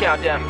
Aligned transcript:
Countdown. 0.00 0.40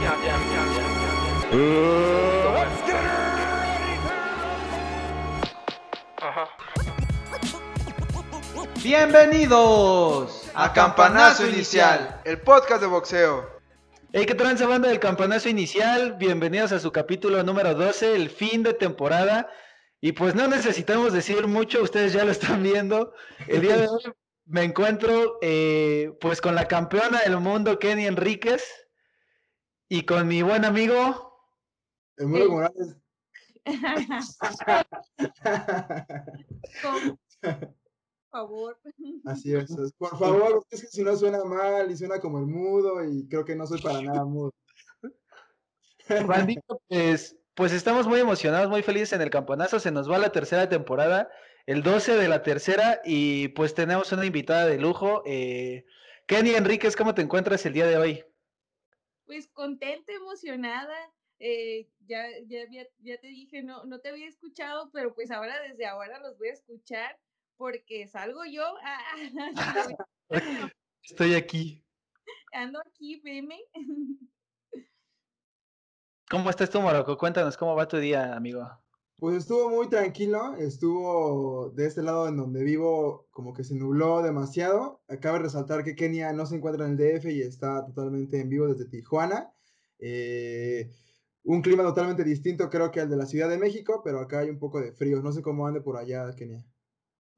Bienvenidos 8.81 10.49
a 10.55 10.73
Campanazo 10.73 11.49
Inicial, 11.49 12.21
el 12.25 12.41
podcast 12.43 12.81
de 12.81 12.87
boxeo. 12.87 13.51
Hey, 14.13 14.25
¿qué 14.25 14.37
tranza 14.37 14.69
banda 14.69 14.89
del 14.89 15.01
Campanazo 15.01 15.49
Inicial? 15.49 16.15
Bienvenidos 16.17 16.71
a 16.71 16.79
su 16.79 16.93
capítulo 16.93 17.43
número 17.43 17.75
12, 17.75 18.15
el 18.15 18.31
fin 18.31 18.63
de 18.63 18.75
temporada. 18.75 19.51
Y 20.01 20.13
pues 20.13 20.37
no 20.37 20.47
necesitamos 20.47 21.13
decir 21.13 21.49
mucho, 21.49 21.83
ustedes 21.83 22.13
ya 22.13 22.25
lo 22.25 22.31
están 22.31 22.63
viendo. 22.63 23.15
El 23.49 23.63
día 23.63 23.77
de 23.77 23.89
hoy 23.91 24.13
me 24.47 24.63
encuentro 24.63 25.39
eh, 25.43 26.13
pues 26.21 26.41
con 26.41 26.55
la 26.55 26.69
campeona 26.69 27.23
del 27.23 27.41
mundo, 27.41 27.81
Kenny 27.81 28.07
Enríquez, 28.07 28.63
y 29.91 30.05
con 30.05 30.27
mi 30.29 30.41
buen 30.41 30.65
amigo... 30.65 31.37
El 32.17 32.29
Muro 32.29 32.49
Morales. 32.49 32.97
Por 37.43 37.75
favor. 38.31 38.79
Así 39.25 39.53
es. 39.53 39.75
Por 39.99 40.17
favor, 40.17 40.65
es 40.71 40.83
que 40.83 40.87
si 40.87 41.03
no 41.03 41.17
suena 41.17 41.43
mal 41.43 41.91
y 41.91 41.97
suena 41.97 42.21
como 42.21 42.39
el 42.39 42.47
mudo 42.47 43.05
y 43.05 43.27
creo 43.27 43.45
que 43.45 43.57
no 43.57 43.67
soy 43.67 43.81
para 43.81 44.01
nada 44.01 44.25
mudo. 44.25 44.55
Bandito, 46.27 46.81
pues, 46.89 47.37
pues 47.55 47.73
estamos 47.73 48.07
muy 48.07 48.21
emocionados, 48.21 48.71
muy 48.71 48.83
felices 48.83 49.13
en 49.15 49.23
el 49.23 49.31
campanazo. 49.31 49.81
Se 49.81 49.91
nos 49.91 50.09
va 50.09 50.19
la 50.19 50.31
tercera 50.31 50.69
temporada, 50.69 51.29
el 51.67 51.83
12 51.83 52.15
de 52.15 52.29
la 52.29 52.45
tercera, 52.45 53.01
y 53.05 53.49
pues 53.49 53.75
tenemos 53.75 54.13
una 54.13 54.25
invitada 54.25 54.67
de 54.67 54.79
lujo. 54.79 55.25
Eh, 55.27 55.85
Kenny 56.27 56.51
Enríquez, 56.51 56.95
¿cómo 56.95 57.13
te 57.13 57.23
encuentras 57.23 57.67
el 57.67 57.73
día 57.73 57.87
de 57.87 57.97
hoy? 57.97 58.25
Pues 59.31 59.47
contenta, 59.47 60.13
emocionada. 60.13 60.97
Eh, 61.39 61.89
ya, 62.09 62.27
ya, 62.49 62.65
ya, 62.99 63.21
te 63.21 63.29
dije, 63.29 63.63
no, 63.63 63.85
no 63.85 64.01
te 64.01 64.09
había 64.09 64.27
escuchado, 64.27 64.91
pero 64.93 65.15
pues 65.15 65.31
ahora 65.31 65.55
desde 65.63 65.87
ahora 65.87 66.19
los 66.19 66.37
voy 66.37 66.49
a 66.49 66.55
escuchar 66.55 67.17
porque 67.57 68.09
salgo 68.09 68.45
yo. 68.45 68.75
Estoy 71.05 71.35
aquí. 71.37 71.87
Ando 72.53 72.81
aquí, 72.81 73.21
veme. 73.21 73.61
¿Cómo 76.29 76.51
estás 76.51 76.69
tú, 76.69 76.81
Morocco? 76.81 77.17
Cuéntanos 77.17 77.57
cómo 77.57 77.77
va 77.77 77.87
tu 77.87 77.99
día, 77.99 78.35
amigo. 78.35 78.69
Pues 79.21 79.37
estuvo 79.37 79.69
muy 79.69 79.91
tranquilo, 79.91 80.57
estuvo 80.57 81.71
de 81.71 81.87
este 81.87 82.03
lado 82.03 82.27
en 82.27 82.39
donde 82.39 82.65
vivo 82.65 83.29
como 83.31 83.53
que 83.53 83.65
se 83.65 83.75
nubló 83.75 84.23
demasiado. 84.23 85.03
Acabe 85.09 85.39
de 85.39 85.45
resaltar 85.45 85.85
que 85.85 85.95
Kenia 85.95 86.33
no 86.33 86.47
se 86.47 86.57
encuentra 86.57 86.87
en 86.87 86.93
el 86.93 86.97
DF 86.97 87.27
y 87.27 87.43
está 87.43 87.85
totalmente 87.85 88.41
en 88.41 88.49
vivo 88.49 88.67
desde 88.67 88.89
Tijuana. 88.89 89.53
Eh, 89.99 90.91
un 91.45 91.61
clima 91.61 91.83
totalmente 91.83 92.25
distinto 92.25 92.71
creo 92.71 92.91
que 92.91 93.01
al 93.01 93.11
de 93.11 93.17
la 93.17 93.27
Ciudad 93.27 93.51
de 93.51 93.59
México, 93.59 94.01
pero 94.03 94.21
acá 94.21 94.39
hay 94.39 94.49
un 94.49 94.59
poco 94.59 94.81
de 94.81 94.93
frío. 94.93 95.21
No 95.21 95.33
sé 95.33 95.43
cómo 95.43 95.67
ande 95.67 95.83
por 95.83 95.99
allá, 95.99 96.35
Kenia 96.35 96.65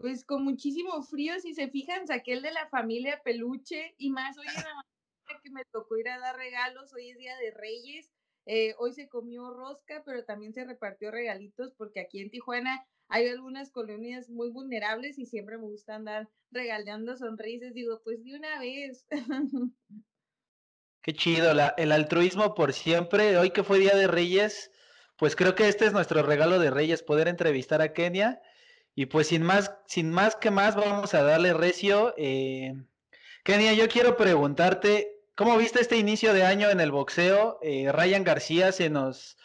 pues 0.02 0.24
con 0.24 0.42
muchísimo 0.42 1.00
frío, 1.04 1.38
si 1.38 1.54
se 1.54 1.68
fijan, 1.68 2.08
saqué 2.08 2.32
el 2.32 2.42
de 2.42 2.50
la 2.50 2.66
familia 2.66 3.22
peluche 3.22 3.94
y 3.98 4.10
más 4.10 4.36
hoy 4.36 4.48
en 4.48 4.54
la 4.54 4.74
mañana 4.74 5.40
que 5.40 5.50
me 5.50 5.64
tocó 5.72 5.96
ir 5.96 6.08
a 6.08 6.18
dar 6.18 6.36
regalos, 6.36 6.92
hoy 6.92 7.10
es 7.10 7.18
Día 7.18 7.36
de 7.36 7.52
Reyes, 7.52 8.10
eh, 8.46 8.74
hoy 8.78 8.92
se 8.92 9.08
comió 9.08 9.50
rosca, 9.50 10.02
pero 10.04 10.24
también 10.24 10.52
se 10.52 10.64
repartió 10.64 11.10
regalitos 11.10 11.72
porque 11.76 12.00
aquí 12.00 12.20
en 12.20 12.30
Tijuana 12.30 12.84
hay 13.08 13.28
algunas 13.28 13.70
colonias 13.70 14.30
muy 14.30 14.50
vulnerables 14.50 15.18
y 15.18 15.26
siempre 15.26 15.58
me 15.58 15.64
gusta 15.64 15.96
andar 15.96 16.28
regalando 16.50 17.16
sonrisas, 17.16 17.74
digo, 17.74 18.00
pues 18.02 18.24
de 18.24 18.34
una 18.34 18.58
vez. 18.58 19.06
Qué 21.02 21.12
chido, 21.12 21.52
la, 21.52 21.74
el 21.78 21.92
altruismo 21.92 22.54
por 22.54 22.72
siempre, 22.72 23.36
hoy 23.36 23.50
que 23.50 23.64
fue 23.64 23.80
Día 23.80 23.96
de 23.96 24.06
Reyes, 24.06 24.70
pues 25.16 25.36
creo 25.36 25.54
que 25.54 25.68
este 25.68 25.86
es 25.86 25.92
nuestro 25.92 26.22
regalo 26.22 26.58
de 26.58 26.70
Reyes, 26.70 27.02
poder 27.02 27.28
entrevistar 27.28 27.82
a 27.82 27.92
Kenia 27.92 28.40
y 28.94 29.06
pues 29.06 29.28
sin 29.28 29.42
más, 29.42 29.74
sin 29.86 30.10
más 30.10 30.36
que 30.36 30.50
más, 30.50 30.76
vamos 30.76 31.14
a 31.14 31.22
darle 31.22 31.54
recio. 31.54 32.14
Eh, 32.16 32.74
Kenia, 33.42 33.72
yo 33.72 33.88
quiero 33.88 34.16
preguntarte, 34.16 35.11
¿cómo 35.34 35.56
viste 35.56 35.80
este 35.80 35.96
inicio 35.96 36.32
de 36.32 36.44
año 36.44 36.70
en 36.70 36.80
el 36.80 36.90
boxeo? 36.90 37.58
Eh, 37.62 37.90
Ryan 37.92 38.24
García 38.24 38.72
se 38.72 38.90
nos, 38.90 39.36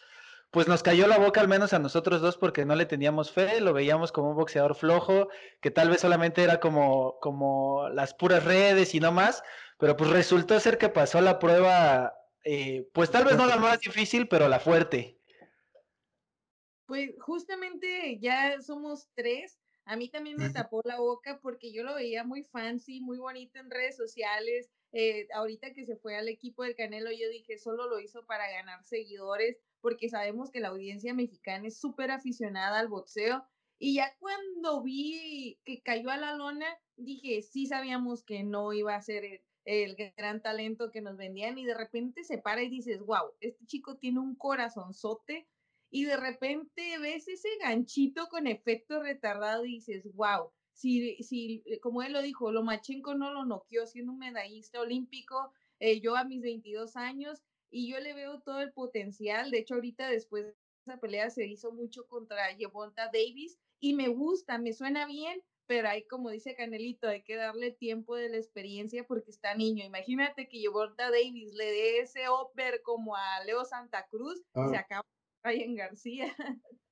pues 0.51 0.67
nos 0.67 0.83
cayó 0.83 1.07
la 1.07 1.17
boca 1.17 1.41
al 1.41 1.47
menos 1.47 1.73
a 1.73 1.79
nosotros 1.79 2.21
dos 2.21 2.37
porque 2.37 2.65
no 2.65 2.75
le 2.75 2.85
teníamos 2.85 3.31
fe, 3.31 3.61
lo 3.61 3.73
veíamos 3.73 4.11
como 4.11 4.31
un 4.31 4.35
boxeador 4.35 4.75
flojo, 4.75 5.29
que 5.61 5.71
tal 5.71 5.89
vez 5.89 6.01
solamente 6.01 6.43
era 6.43 6.59
como, 6.59 7.19
como 7.19 7.89
las 7.89 8.13
puras 8.13 8.43
redes 8.43 8.95
y 8.95 8.99
no 8.99 9.11
más, 9.11 9.43
pero 9.77 9.95
pues 9.95 10.09
resultó 10.09 10.59
ser 10.59 10.77
que 10.77 10.89
pasó 10.89 11.21
la 11.21 11.39
prueba, 11.39 12.13
eh, 12.43 12.89
pues 12.93 13.11
tal 13.11 13.25
vez 13.25 13.37
no 13.37 13.45
la 13.45 13.57
más 13.57 13.79
difícil, 13.79 14.27
pero 14.27 14.47
la 14.47 14.59
fuerte. 14.59 15.19
Pues 16.85 17.11
justamente 17.19 18.17
ya 18.19 18.61
somos 18.61 19.09
tres. 19.13 19.59
A 19.83 19.95
mí 19.95 20.09
también 20.09 20.37
me 20.37 20.49
tapó 20.49 20.81
la 20.83 20.99
boca 20.99 21.39
porque 21.41 21.71
yo 21.71 21.83
lo 21.83 21.95
veía 21.95 22.23
muy 22.23 22.43
fancy, 22.43 22.99
muy 23.01 23.17
bonito 23.17 23.59
en 23.59 23.69
redes 23.69 23.95
sociales. 23.95 24.69
Eh, 24.91 25.27
ahorita 25.33 25.73
que 25.73 25.85
se 25.85 25.97
fue 25.97 26.15
al 26.15 26.27
equipo 26.27 26.63
del 26.63 26.75
Canelo, 26.75 27.11
yo 27.11 27.29
dije, 27.29 27.57
solo 27.57 27.87
lo 27.87 27.99
hizo 27.99 28.25
para 28.25 28.49
ganar 28.49 28.83
seguidores, 28.83 29.57
porque 29.81 30.09
sabemos 30.09 30.49
que 30.51 30.59
la 30.59 30.69
audiencia 30.69 31.13
mexicana 31.13 31.67
es 31.67 31.79
súper 31.79 32.11
aficionada 32.11 32.79
al 32.79 32.87
boxeo. 32.87 33.45
Y 33.79 33.95
ya 33.95 34.15
cuando 34.19 34.81
vi 34.81 35.59
que 35.65 35.81
cayó 35.81 36.09
a 36.09 36.17
la 36.17 36.35
lona, 36.35 36.67
dije, 36.95 37.41
sí 37.41 37.67
sabíamos 37.67 38.23
que 38.23 38.43
no 38.43 38.73
iba 38.73 38.95
a 38.95 39.01
ser 39.01 39.23
el, 39.25 39.41
el 39.65 39.95
gran 40.15 40.41
talento 40.41 40.91
que 40.91 41.01
nos 41.01 41.17
vendían. 41.17 41.57
Y 41.57 41.65
de 41.65 41.75
repente 41.75 42.23
se 42.23 42.37
para 42.39 42.63
y 42.63 42.69
dices, 42.69 42.99
wow, 43.01 43.33
este 43.39 43.65
chico 43.65 43.97
tiene 43.97 44.19
un 44.19 44.35
corazonzote 44.35 45.47
y 45.89 46.05
de 46.05 46.17
repente 46.17 46.97
ves 46.99 47.27
ese 47.27 47.49
ganchito 47.61 48.27
con 48.29 48.47
efecto 48.47 49.01
retardado 49.01 49.65
y 49.65 49.75
dices, 49.75 50.03
wow, 50.13 50.51
si, 50.77 51.15
si 51.23 51.63
eh, 51.65 51.79
como 51.79 52.03
él 52.03 52.13
lo 52.13 52.21
dijo, 52.21 52.51
Lomachenko 52.51 53.15
no 53.15 53.31
lo 53.33 53.45
noqueó 53.45 53.87
siendo 53.87 54.11
un 54.11 54.19
medallista 54.19 54.79
olímpico, 54.79 55.51
eh, 55.79 55.99
yo 55.99 56.15
a 56.15 56.23
mis 56.23 56.41
22 56.41 56.95
años, 56.95 57.41
y 57.71 57.91
yo 57.91 57.99
le 57.99 58.13
veo 58.13 58.39
todo 58.41 58.61
el 58.61 58.71
potencial, 58.71 59.49
de 59.49 59.59
hecho 59.59 59.73
ahorita 59.73 60.07
después 60.07 60.45
de 60.45 60.55
esa 60.85 60.99
pelea 60.99 61.29
se 61.31 61.47
hizo 61.47 61.71
mucho 61.71 62.07
contra 62.07 62.55
Yevonta 62.55 63.05
Davis, 63.05 63.57
y 63.79 63.95
me 63.95 64.07
gusta, 64.07 64.59
me 64.59 64.71
suena 64.71 65.07
bien, 65.07 65.41
pero 65.65 65.89
hay, 65.89 66.03
como 66.03 66.29
dice 66.29 66.55
Canelito, 66.55 67.09
hay 67.09 67.23
que 67.23 67.35
darle 67.35 67.71
tiempo 67.71 68.15
de 68.15 68.29
la 68.29 68.37
experiencia 68.37 69.05
porque 69.05 69.31
está 69.31 69.53
niño. 69.53 69.83
Imagínate 69.83 70.47
que 70.47 70.59
Yevonta 70.59 71.11
Davis 71.11 71.53
le 71.55 71.65
dé 71.65 71.99
ese 71.99 72.29
upper 72.29 72.81
como 72.83 73.15
a 73.15 73.43
Leo 73.45 73.65
Santa 73.65 74.07
Cruz, 74.09 74.39
y 74.55 74.69
se 74.69 74.77
acaba 74.77 75.03
en 75.43 75.75
García. 75.75 76.33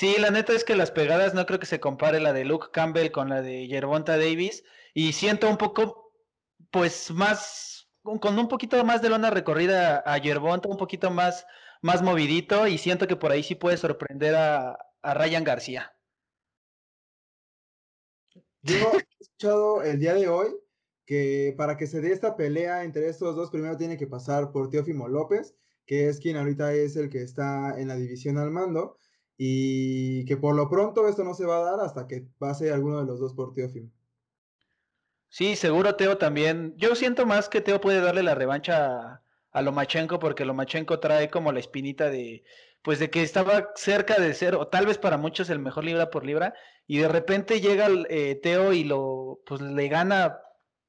Sí, 0.00 0.16
la 0.18 0.30
neta 0.30 0.54
es 0.54 0.64
que 0.64 0.76
las 0.76 0.90
pegadas 0.90 1.34
no 1.34 1.44
creo 1.44 1.60
que 1.60 1.66
se 1.66 1.78
compare 1.78 2.20
la 2.20 2.32
de 2.32 2.46
Luke 2.46 2.68
Campbell 2.72 3.10
con 3.10 3.28
la 3.28 3.42
de 3.42 3.66
Yerbonta 3.66 4.16
Davis. 4.16 4.64
Y 4.94 5.12
siento 5.12 5.46
un 5.46 5.58
poco, 5.58 6.14
pues, 6.70 7.10
más, 7.10 7.90
con 8.02 8.38
un 8.38 8.48
poquito 8.48 8.82
más 8.82 9.02
de 9.02 9.10
lona 9.10 9.28
recorrida 9.28 10.02
a 10.06 10.16
Yerbonta, 10.16 10.70
un 10.70 10.78
poquito 10.78 11.10
más, 11.10 11.44
más 11.82 12.00
movidito. 12.00 12.66
Y 12.66 12.78
siento 12.78 13.06
que 13.06 13.16
por 13.16 13.30
ahí 13.30 13.42
sí 13.42 13.56
puede 13.56 13.76
sorprender 13.76 14.36
a, 14.36 14.78
a 15.02 15.12
Ryan 15.12 15.44
García. 15.44 15.94
Yo 18.62 18.76
he 18.94 19.06
escuchado 19.20 19.82
el 19.82 20.00
día 20.00 20.14
de 20.14 20.28
hoy 20.28 20.48
que 21.04 21.52
para 21.58 21.76
que 21.76 21.86
se 21.86 22.00
dé 22.00 22.12
esta 22.12 22.38
pelea 22.38 22.84
entre 22.84 23.06
estos 23.06 23.36
dos, 23.36 23.50
primero 23.50 23.76
tiene 23.76 23.98
que 23.98 24.06
pasar 24.06 24.50
por 24.50 24.70
Teófimo 24.70 25.08
López 25.08 25.54
que 25.90 26.08
es 26.08 26.20
quien 26.20 26.36
ahorita 26.36 26.72
es 26.72 26.94
el 26.94 27.10
que 27.10 27.20
está 27.20 27.74
en 27.76 27.88
la 27.88 27.96
división 27.96 28.38
al 28.38 28.52
mando, 28.52 28.96
y 29.42 30.26
que 30.26 30.36
por 30.36 30.54
lo 30.54 30.68
pronto 30.68 31.08
esto 31.08 31.24
no 31.24 31.32
se 31.32 31.46
va 31.46 31.56
a 31.56 31.70
dar 31.70 31.80
hasta 31.80 32.06
que 32.06 32.26
pase 32.36 32.70
alguno 32.70 33.00
de 33.00 33.06
los 33.06 33.20
dos 33.20 33.32
por 33.32 33.54
Teófimo. 33.54 33.90
Sí, 35.30 35.56
seguro 35.56 35.96
Teo 35.96 36.18
también. 36.18 36.74
Yo 36.76 36.94
siento 36.94 37.24
más 37.24 37.48
que 37.48 37.62
Teo 37.62 37.80
puede 37.80 38.02
darle 38.02 38.22
la 38.22 38.34
revancha 38.34 39.22
a, 39.50 39.62
Lomachenko 39.62 40.18
porque 40.18 40.44
Lomachenko 40.44 41.00
trae 41.00 41.30
como 41.30 41.52
la 41.52 41.60
espinita 41.60 42.10
de 42.10 42.44
pues 42.82 42.98
de 42.98 43.08
que 43.08 43.22
estaba 43.22 43.70
cerca 43.76 44.20
de 44.20 44.34
ser 44.34 44.56
o 44.56 44.68
tal 44.68 44.84
vez 44.84 44.98
para 44.98 45.16
muchos 45.16 45.48
el 45.48 45.58
mejor 45.58 45.84
libra 45.84 46.10
por 46.10 46.26
libra 46.26 46.52
y 46.86 46.98
de 46.98 47.08
repente 47.08 47.62
llega 47.62 47.88
eh, 48.10 48.38
Teo 48.42 48.74
y 48.74 48.84
lo 48.84 49.40
pues 49.46 49.62
le 49.62 49.88
gana 49.88 50.38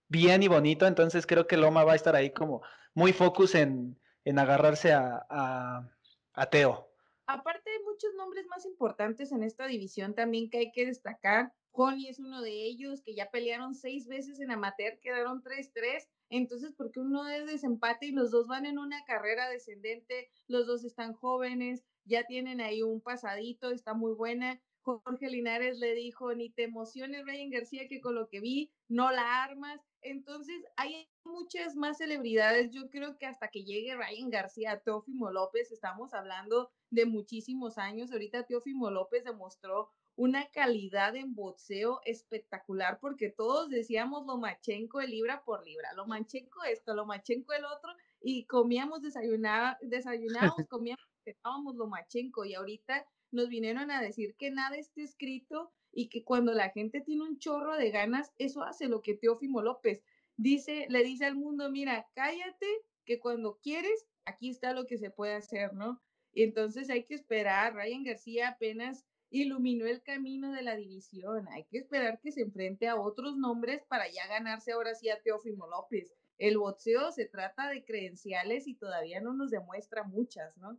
bien 0.09 0.43
y 0.43 0.49
bonito, 0.49 0.87
entonces 0.87 1.25
creo 1.25 1.47
que 1.47 1.55
Loma 1.55 1.85
va 1.85 1.93
a 1.93 1.95
estar 1.95 2.17
ahí 2.17 2.31
como 2.31 2.63
muy 2.93 3.13
focus 3.13 3.55
en 3.55 3.97
en 4.25 4.39
agarrarse 4.39 4.93
a, 4.93 5.25
a, 5.29 6.45
Teo. 6.49 6.91
Aparte 7.27 7.60
muchos 8.01 8.15
nombres 8.17 8.47
más 8.47 8.65
importantes 8.65 9.31
en 9.31 9.43
esta 9.43 9.67
división 9.67 10.15
también 10.15 10.49
que 10.49 10.57
hay 10.57 10.71
que 10.71 10.87
destacar. 10.87 11.53
Honey 11.71 12.07
es 12.07 12.19
uno 12.19 12.41
de 12.41 12.65
ellos, 12.65 13.01
que 13.03 13.13
ya 13.13 13.29
pelearon 13.29 13.75
seis 13.75 14.07
veces 14.07 14.39
en 14.39 14.49
amateur, 14.49 14.99
quedaron 14.99 15.43
3-3. 15.43 16.07
Entonces, 16.29 16.73
¿por 16.73 16.91
qué 16.91 16.99
uno 16.99 17.29
es 17.29 17.45
desempate 17.45 18.07
y 18.07 18.11
los 18.11 18.31
dos 18.31 18.47
van 18.47 18.65
en 18.65 18.79
una 18.79 19.03
carrera 19.05 19.49
descendente? 19.49 20.31
Los 20.47 20.65
dos 20.65 20.83
están 20.83 21.13
jóvenes, 21.13 21.83
ya 22.03 22.25
tienen 22.25 22.59
ahí 22.59 22.81
un 22.81 23.01
pasadito, 23.01 23.69
está 23.69 23.93
muy 23.93 24.13
buena. 24.13 24.59
Jorge 24.81 25.29
Linares 25.29 25.77
le 25.77 25.93
dijo, 25.93 26.33
ni 26.33 26.49
te 26.49 26.63
emociones, 26.63 27.23
Ryan 27.25 27.51
García, 27.51 27.87
que 27.87 28.01
con 28.01 28.15
lo 28.15 28.29
que 28.29 28.39
vi 28.39 28.71
no 28.87 29.11
la 29.11 29.43
armas. 29.43 29.79
Entonces, 30.01 30.63
hay 30.77 31.09
muchas 31.23 31.75
más 31.75 31.97
celebridades. 31.97 32.71
Yo 32.71 32.89
creo 32.89 33.17
que 33.17 33.25
hasta 33.25 33.49
que 33.49 33.63
llegue 33.63 33.95
Ryan 33.95 34.29
García, 34.29 34.79
Teófimo 34.79 35.31
López, 35.31 35.71
estamos 35.71 36.13
hablando 36.13 36.71
de 36.89 37.05
muchísimos 37.05 37.77
años. 37.77 38.11
Ahorita 38.11 38.45
Teófimo 38.45 38.89
López 38.89 39.23
demostró 39.23 39.89
una 40.15 40.49
calidad 40.51 41.15
en 41.15 41.33
boxeo 41.33 42.01
espectacular 42.05 42.99
porque 42.99 43.29
todos 43.29 43.69
decíamos 43.69 44.25
lo 44.25 44.37
machenco 44.37 44.99
de 44.99 45.07
libra 45.07 45.43
por 45.43 45.65
libra, 45.65 45.93
lo 45.93 46.05
machenco 46.05 46.63
esto, 46.63 46.93
lo 46.93 47.05
machenco 47.05 47.53
el 47.53 47.65
otro 47.65 47.91
y 48.21 48.45
comíamos, 48.45 49.01
desayunábamos, 49.01 50.67
comíamos, 50.69 51.05
estábamos 51.25 51.75
lo 51.75 51.87
machenco 51.87 52.45
y 52.45 52.53
ahorita 52.53 53.05
nos 53.31 53.47
vinieron 53.47 53.89
a 53.89 54.01
decir 54.01 54.35
que 54.37 54.51
nada 54.51 54.75
está 54.75 55.01
escrito 55.01 55.71
y 55.91 56.09
que 56.09 56.23
cuando 56.23 56.53
la 56.53 56.69
gente 56.69 57.01
tiene 57.01 57.23
un 57.23 57.39
chorro 57.39 57.75
de 57.77 57.91
ganas, 57.91 58.31
eso 58.37 58.63
hace 58.63 58.87
lo 58.87 59.01
que 59.01 59.15
Teófimo 59.15 59.61
López 59.61 60.03
dice, 60.37 60.87
le 60.89 61.03
dice 61.03 61.25
al 61.25 61.35
mundo, 61.35 61.69
mira, 61.69 62.07
cállate, 62.15 62.67
que 63.05 63.19
cuando 63.19 63.59
quieres, 63.61 64.07
aquí 64.25 64.49
está 64.49 64.73
lo 64.73 64.85
que 64.85 64.97
se 64.97 65.09
puede 65.09 65.33
hacer, 65.33 65.73
¿no? 65.73 66.01
Y 66.33 66.43
entonces 66.43 66.89
hay 66.89 67.03
que 67.03 67.15
esperar, 67.15 67.75
Ryan 67.75 68.03
García 68.03 68.49
apenas 68.49 69.05
iluminó 69.29 69.85
el 69.85 70.01
camino 70.01 70.51
de 70.51 70.61
la 70.61 70.75
división, 70.75 71.47
hay 71.49 71.65
que 71.65 71.77
esperar 71.77 72.19
que 72.21 72.31
se 72.31 72.41
enfrente 72.41 72.87
a 72.87 72.95
otros 72.95 73.37
nombres 73.37 73.83
para 73.87 74.09
ya 74.09 74.27
ganarse 74.27 74.71
ahora 74.71 74.93
sí 74.93 75.09
a 75.09 75.21
Teófimo 75.21 75.67
López. 75.67 76.13
El 76.37 76.57
boxeo 76.57 77.11
se 77.11 77.25
trata 77.25 77.69
de 77.69 77.83
credenciales 77.83 78.67
y 78.67 78.75
todavía 78.75 79.21
no 79.21 79.33
nos 79.33 79.51
demuestra 79.51 80.03
muchas, 80.03 80.57
¿no? 80.57 80.77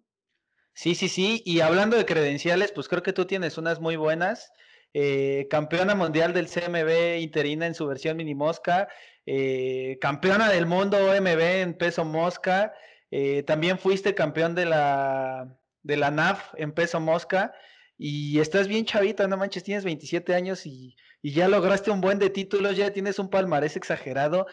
Sí, 0.74 0.94
sí, 0.94 1.08
sí. 1.08 1.42
Y 1.44 1.60
hablando 1.60 1.96
de 1.96 2.06
credenciales, 2.06 2.72
pues 2.72 2.88
creo 2.88 3.02
que 3.02 3.12
tú 3.12 3.26
tienes 3.26 3.58
unas 3.58 3.80
muy 3.80 3.96
buenas. 3.96 4.52
Eh, 4.94 5.46
campeona 5.48 5.94
mundial 5.94 6.34
del 6.34 6.48
CMB 6.48 7.20
interina 7.20 7.66
en 7.66 7.74
su 7.74 7.86
versión 7.86 8.16
mini 8.16 8.34
mosca, 8.34 8.88
eh, 9.24 9.98
campeona 10.00 10.50
del 10.50 10.66
mundo 10.66 10.98
OMB 10.98 11.40
en 11.62 11.74
peso 11.74 12.04
mosca, 12.04 12.74
eh, 13.10 13.42
también 13.42 13.78
fuiste 13.78 14.14
campeón 14.14 14.54
de 14.54 14.66
la, 14.66 15.58
de 15.82 15.96
la 15.96 16.10
NAF 16.10 16.54
en 16.56 16.72
peso 16.72 17.00
mosca 17.00 17.54
y 17.96 18.38
estás 18.40 18.68
bien 18.68 18.84
chavita, 18.84 19.26
no 19.28 19.36
manches, 19.36 19.64
tienes 19.64 19.84
27 19.84 20.34
años 20.34 20.66
y, 20.66 20.96
y 21.22 21.32
ya 21.32 21.48
lograste 21.48 21.90
un 21.90 22.00
buen 22.02 22.18
de 22.18 22.28
títulos, 22.28 22.76
ya 22.76 22.92
tienes 22.92 23.18
un 23.18 23.30
palmarés 23.30 23.76
exagerado. 23.76 24.46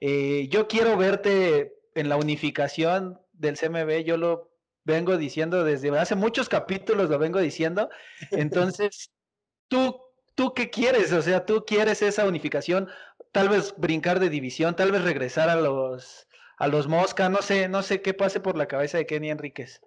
yo 0.00 0.66
quiero 0.68 0.96
verte 0.96 1.74
en 1.94 2.08
la 2.08 2.16
unificación 2.16 3.20
del 3.32 3.56
CMB, 3.56 4.04
yo 4.04 4.16
lo 4.16 4.50
vengo 4.84 5.16
diciendo 5.16 5.64
desde 5.64 5.96
hace 5.98 6.14
muchos 6.14 6.48
capítulos, 6.48 7.10
lo 7.10 7.18
vengo 7.18 7.40
diciendo. 7.40 7.90
Entonces, 8.30 9.13
¿tú, 9.74 10.00
¿tú 10.36 10.54
qué 10.54 10.70
quieres? 10.70 11.12
O 11.12 11.20
sea, 11.20 11.44
tú 11.44 11.64
quieres 11.66 12.00
esa 12.00 12.28
unificación, 12.28 12.88
tal 13.32 13.48
vez 13.48 13.74
brincar 13.76 14.20
de 14.20 14.30
división, 14.30 14.76
tal 14.76 14.92
vez 14.92 15.02
regresar 15.02 15.48
a 15.48 15.56
los, 15.56 16.28
a 16.58 16.68
los 16.68 16.86
Mosca, 16.86 17.28
no 17.28 17.38
sé, 17.38 17.68
no 17.68 17.82
sé 17.82 18.00
qué 18.00 18.14
pase 18.14 18.38
por 18.38 18.56
la 18.56 18.68
cabeza 18.68 18.98
de 18.98 19.06
Kenny 19.06 19.30
Enríquez. 19.30 19.80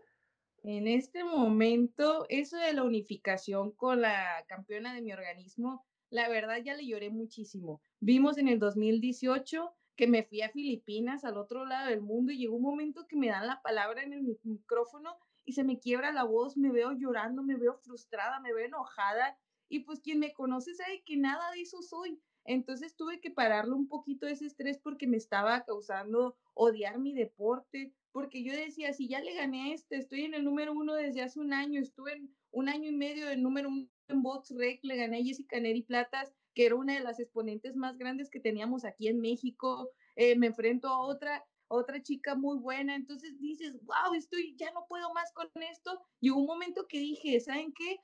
En 0.64 0.88
este 0.88 1.24
momento, 1.24 2.26
eso 2.28 2.58
de 2.58 2.74
la 2.74 2.84
unificación 2.84 3.72
con 3.72 4.02
la 4.02 4.44
campeona 4.50 4.94
de 4.94 5.02
mi 5.02 5.14
organismo, 5.14 5.86
la 6.10 6.28
verdad 6.28 6.58
ya 6.62 6.76
le 6.76 6.86
lloré 6.86 7.10
muchísimo. 7.10 7.82
Vimos 8.02 8.38
en 8.38 8.50
el 8.50 8.60
2018 8.60 9.74
que 9.96 10.08
me 10.08 10.24
fui 10.24 10.42
a 10.42 10.50
Filipinas, 10.50 11.24
al 11.24 11.38
otro 11.38 11.66
lado 11.66 11.90
del 11.90 12.02
mundo, 12.02 12.34
y 12.34 12.40
llegó 12.40 12.58
un 12.58 12.64
momento 12.64 13.08
que 13.08 13.16
me 13.16 13.30
dan 13.30 13.48
la 13.48 13.62
palabra 13.62 14.04
en 14.04 14.12
el 14.12 14.38
micrófono 14.44 15.18
y 15.46 15.54
se 15.54 15.64
me 15.64 15.80
quiebra 15.80 16.12
la 16.12 16.26
voz, 16.26 16.58
me 16.58 16.72
veo 16.72 16.92
llorando, 16.92 17.42
me 17.42 17.56
veo 17.56 17.78
frustrada, 17.78 18.42
me 18.42 18.54
veo 18.54 18.66
enojada, 18.66 19.38
y 19.70 19.80
pues 19.80 20.00
quien 20.00 20.20
me 20.20 20.34
conoce 20.34 20.74
sabe 20.76 21.04
que 21.06 21.18
nada 21.18 21.52
de 21.52 21.62
eso 21.62 21.82
soy. 21.82 22.20
Entonces 22.46 22.96
tuve 22.96 23.20
que 23.20 23.30
pararle 23.30 23.74
un 23.74 23.88
poquito 23.90 24.26
ese 24.26 24.46
estrés 24.46 24.80
porque 24.80 25.06
me 25.06 25.18
estaba 25.18 25.66
causando 25.66 26.38
odiar 26.54 26.98
mi 26.98 27.14
deporte, 27.14 27.94
porque 28.14 28.44
yo 28.44 28.54
decía, 28.54 28.94
si 28.94 29.10
ya 29.10 29.22
le 29.22 29.36
gané 29.36 29.72
a 29.72 29.74
este, 29.74 29.98
estoy 29.98 30.22
en 30.24 30.34
el 30.34 30.46
número 30.46 30.72
uno 30.72 30.94
desde 30.96 31.22
hace 31.22 31.40
un 31.40 31.54
año, 31.54 31.82
estuve 31.82 32.14
en 32.14 32.34
un 32.52 32.70
año 32.70 32.90
y 32.90 32.96
medio 32.96 33.28
del 33.28 33.44
número 33.44 33.70
uno 33.70 33.88
en 34.08 34.24
Box 34.24 34.56
Rec, 34.58 34.80
le 34.84 34.96
gané 34.96 35.20
a 35.20 35.24
Jessica 35.24 35.60
Neri 35.60 35.84
Platas, 35.84 36.34
que 36.54 36.66
era 36.66 36.76
una 36.76 36.94
de 36.94 37.02
las 37.02 37.20
exponentes 37.20 37.76
más 37.76 37.98
grandes 37.98 38.30
que 38.30 38.40
teníamos 38.40 38.86
aquí 38.86 39.10
en 39.10 39.20
México. 39.20 39.92
Eh, 40.16 40.36
me 40.38 40.48
enfrento 40.48 40.88
a 40.88 41.02
otra, 41.02 41.46
otra 41.68 42.02
chica 42.02 42.34
muy 42.34 42.58
buena, 42.58 42.96
entonces 42.96 43.38
dices, 43.40 43.78
wow, 43.84 44.14
estoy, 44.16 44.56
ya 44.56 44.72
no 44.72 44.86
puedo 44.88 45.14
más 45.14 45.32
con 45.34 45.50
esto. 45.70 46.02
Y 46.22 46.32
hubo 46.32 46.40
un 46.40 46.48
momento 46.48 46.88
que 46.88 47.00
dije, 47.00 47.40
¿saben 47.42 47.74
qué? 47.74 48.00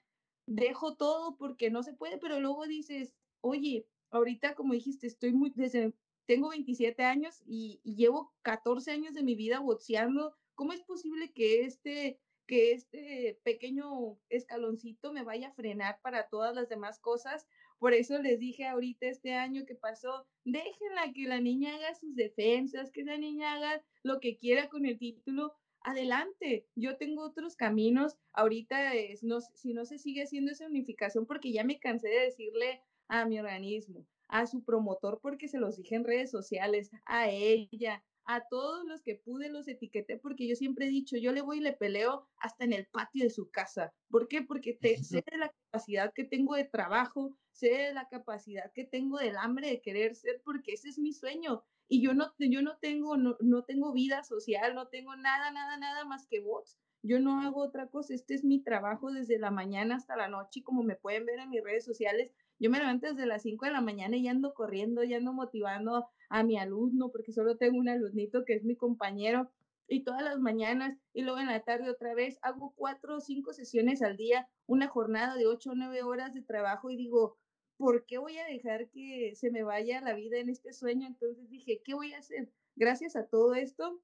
Dejo 0.46 0.96
todo 0.96 1.38
porque 1.38 1.70
no 1.72 1.84
se 1.84 1.94
puede, 1.94 2.18
pero 2.18 2.40
luego 2.40 2.68
dices, 2.68 3.14
oye, 3.42 3.88
ahorita 4.12 4.56
como 4.56 4.74
dijiste, 4.74 5.08
estoy 5.08 5.34
muy, 5.34 5.52
desde, 5.56 5.94
tengo 6.26 6.50
27 6.50 7.04
años 7.04 7.42
y, 7.46 7.82
llevo 7.84 8.34
14 8.42 8.92
años 8.92 9.14
de 9.14 9.24
mi 9.24 9.36
vida 9.36 9.60
boxeando. 9.60 10.36
¿Cómo 10.56 10.74
es 10.74 10.82
posible 10.82 11.32
que 11.34 11.66
este 11.66 12.20
que 12.48 12.74
este 12.74 13.40
pequeño 13.44 14.20
escaloncito 14.30 15.14
me 15.14 15.24
vaya 15.24 15.50
a 15.50 15.54
frenar 15.54 16.00
para 16.02 16.28
todas 16.28 16.54
las 16.54 16.70
demás 16.70 17.00
cosas. 17.00 17.48
Por 17.80 17.94
eso 17.94 18.18
les 18.20 18.40
dije 18.40 18.66
ahorita 18.66 19.08
este 19.08 19.34
año 19.34 19.66
que 19.66 19.76
pasó, 19.76 20.26
déjenla 20.44 21.14
que 21.14 21.24
la 21.24 21.40
niña 21.40 21.76
haga 21.76 21.96
sus 21.96 22.16
defensas, 22.16 22.92
que 22.92 23.04
la 23.04 23.18
niña 23.18 23.54
haga 23.54 23.84
lo 24.04 24.20
que 24.20 24.38
quiera 24.38 24.70
con 24.70 24.86
el 24.86 24.98
título. 24.98 25.56
Adelante, 25.84 26.66
yo 26.76 26.98
tengo 26.98 27.24
otros 27.24 27.56
caminos. 27.58 28.18
Ahorita, 28.32 28.94
es, 28.94 29.22
no, 29.24 29.42
si 29.42 29.74
no 29.74 29.86
se 29.86 29.98
sigue 29.98 30.24
haciendo 30.24 30.52
esa 30.52 30.66
unificación, 30.66 31.26
porque 31.26 31.52
ya 31.52 31.64
me 31.64 31.80
cansé 31.80 32.08
de 32.08 32.22
decirle 32.22 32.82
a 33.10 33.26
mi 33.26 33.40
organismo, 33.40 34.08
a 34.30 34.48
su 34.48 34.64
promotor, 34.64 35.20
porque 35.22 35.50
se 35.50 35.60
los 35.60 35.76
dije 35.76 35.96
en 35.96 36.06
redes 36.06 36.32
sociales, 36.32 36.90
a 37.06 37.30
ella, 37.30 38.02
a 38.26 38.48
todos 38.48 38.86
los 38.86 39.02
que 39.02 39.16
pude 39.16 39.50
los 39.50 39.68
etiqueté 39.68 40.18
porque 40.18 40.48
yo 40.48 40.56
siempre 40.56 40.86
he 40.86 40.90
dicho, 40.90 41.18
yo 41.18 41.32
le 41.32 41.42
voy 41.42 41.58
y 41.58 41.62
le 41.62 41.74
peleo 41.74 42.28
hasta 42.38 42.64
en 42.64 42.74
el 42.74 42.86
patio 42.86 43.24
de 43.24 43.30
su 43.30 43.50
casa. 43.50 43.94
¿Por 44.10 44.28
qué? 44.28 44.42
Porque 44.42 44.74
te, 44.82 45.04
sé 45.04 45.24
de 45.30 45.38
la 45.38 45.50
capacidad 45.50 46.14
que 46.14 46.24
tengo 46.24 46.56
de 46.56 46.66
trabajo, 46.66 47.36
sé 47.52 47.70
de 47.70 47.94
la 47.94 48.08
capacidad 48.08 48.72
que 48.74 48.86
tengo 48.86 49.18
del 49.18 49.38
hambre 49.38 49.70
de 49.70 49.82
querer 49.82 50.16
ser, 50.16 50.42
porque 50.44 50.74
ese 50.74 50.90
es 50.90 51.00
mi 51.00 51.14
sueño. 51.14 51.64
Y 51.88 52.02
yo 52.02 52.14
no, 52.14 52.34
yo 52.40 52.62
no 52.62 52.78
tengo, 52.78 53.18
no, 53.18 53.38
no 53.42 53.64
tengo 53.64 53.92
vida 53.94 54.24
social, 54.24 54.74
no 54.74 54.88
tengo 54.88 55.16
nada, 55.16 55.52
nada, 55.52 55.78
nada 55.78 56.06
más 56.06 56.26
que 56.28 56.40
bots. 56.40 56.80
Yo 57.06 57.20
no 57.20 57.42
hago 57.42 57.62
otra 57.62 57.88
cosa, 57.88 58.14
este 58.14 58.34
es 58.34 58.46
mi 58.46 58.64
trabajo 58.64 59.12
desde 59.12 59.38
la 59.38 59.52
mañana 59.52 59.98
hasta 59.98 60.16
la 60.16 60.30
noche 60.30 60.62
y 60.62 60.64
como 60.64 60.84
me 60.84 60.96
pueden 60.96 61.26
ver 61.26 61.40
en 61.40 61.50
mis 61.50 61.62
redes 61.62 61.84
sociales, 61.84 62.32
yo 62.60 62.70
me 62.70 62.80
levanto 62.80 63.08
desde 63.08 63.26
las 63.26 63.42
5 63.42 63.66
de 63.66 63.72
la 63.72 63.82
mañana 63.82 64.16
y 64.16 64.26
ando 64.30 64.54
corriendo, 64.54 65.04
y 65.04 65.14
ando 65.14 65.34
motivando 65.34 66.08
a 66.34 66.42
mi 66.42 66.58
alumno, 66.58 67.12
porque 67.12 67.32
solo 67.32 67.58
tengo 67.58 67.78
un 67.78 67.90
alumnito 67.90 68.44
que 68.44 68.56
es 68.56 68.64
mi 68.64 68.76
compañero, 68.76 69.52
y 69.88 70.04
todas 70.04 70.24
las 70.24 70.40
mañanas, 70.40 70.98
y 71.14 71.22
luego 71.22 71.40
en 71.40 71.46
la 71.46 71.64
tarde 71.64 71.92
otra 71.92 72.16
vez, 72.16 72.40
hago 72.42 72.74
cuatro 72.76 73.18
o 73.18 73.22
cinco 73.22 73.54
sesiones 73.54 74.02
al 74.02 74.18
día, 74.18 74.50
una 74.66 74.88
jornada 74.88 75.36
de 75.36 75.46
ocho 75.46 75.72
o 75.72 75.76
nueve 75.76 76.02
horas 76.02 76.34
de 76.34 76.42
trabajo, 76.42 76.90
y 76.90 76.98
digo, 76.98 77.38
¿por 77.78 78.08
qué 78.08 78.18
voy 78.18 78.40
a 78.40 78.48
dejar 78.48 78.90
que 78.90 79.34
se 79.36 79.52
me 79.52 79.62
vaya 79.62 80.02
la 80.02 80.16
vida 80.16 80.40
en 80.40 80.50
este 80.50 80.74
sueño? 80.74 81.06
Entonces 81.06 81.52
dije, 81.52 81.84
¿qué 81.86 81.94
voy 81.94 82.14
a 82.14 82.18
hacer? 82.18 82.52
Gracias 82.76 83.16
a 83.16 83.28
todo 83.28 83.54
esto, 83.54 84.02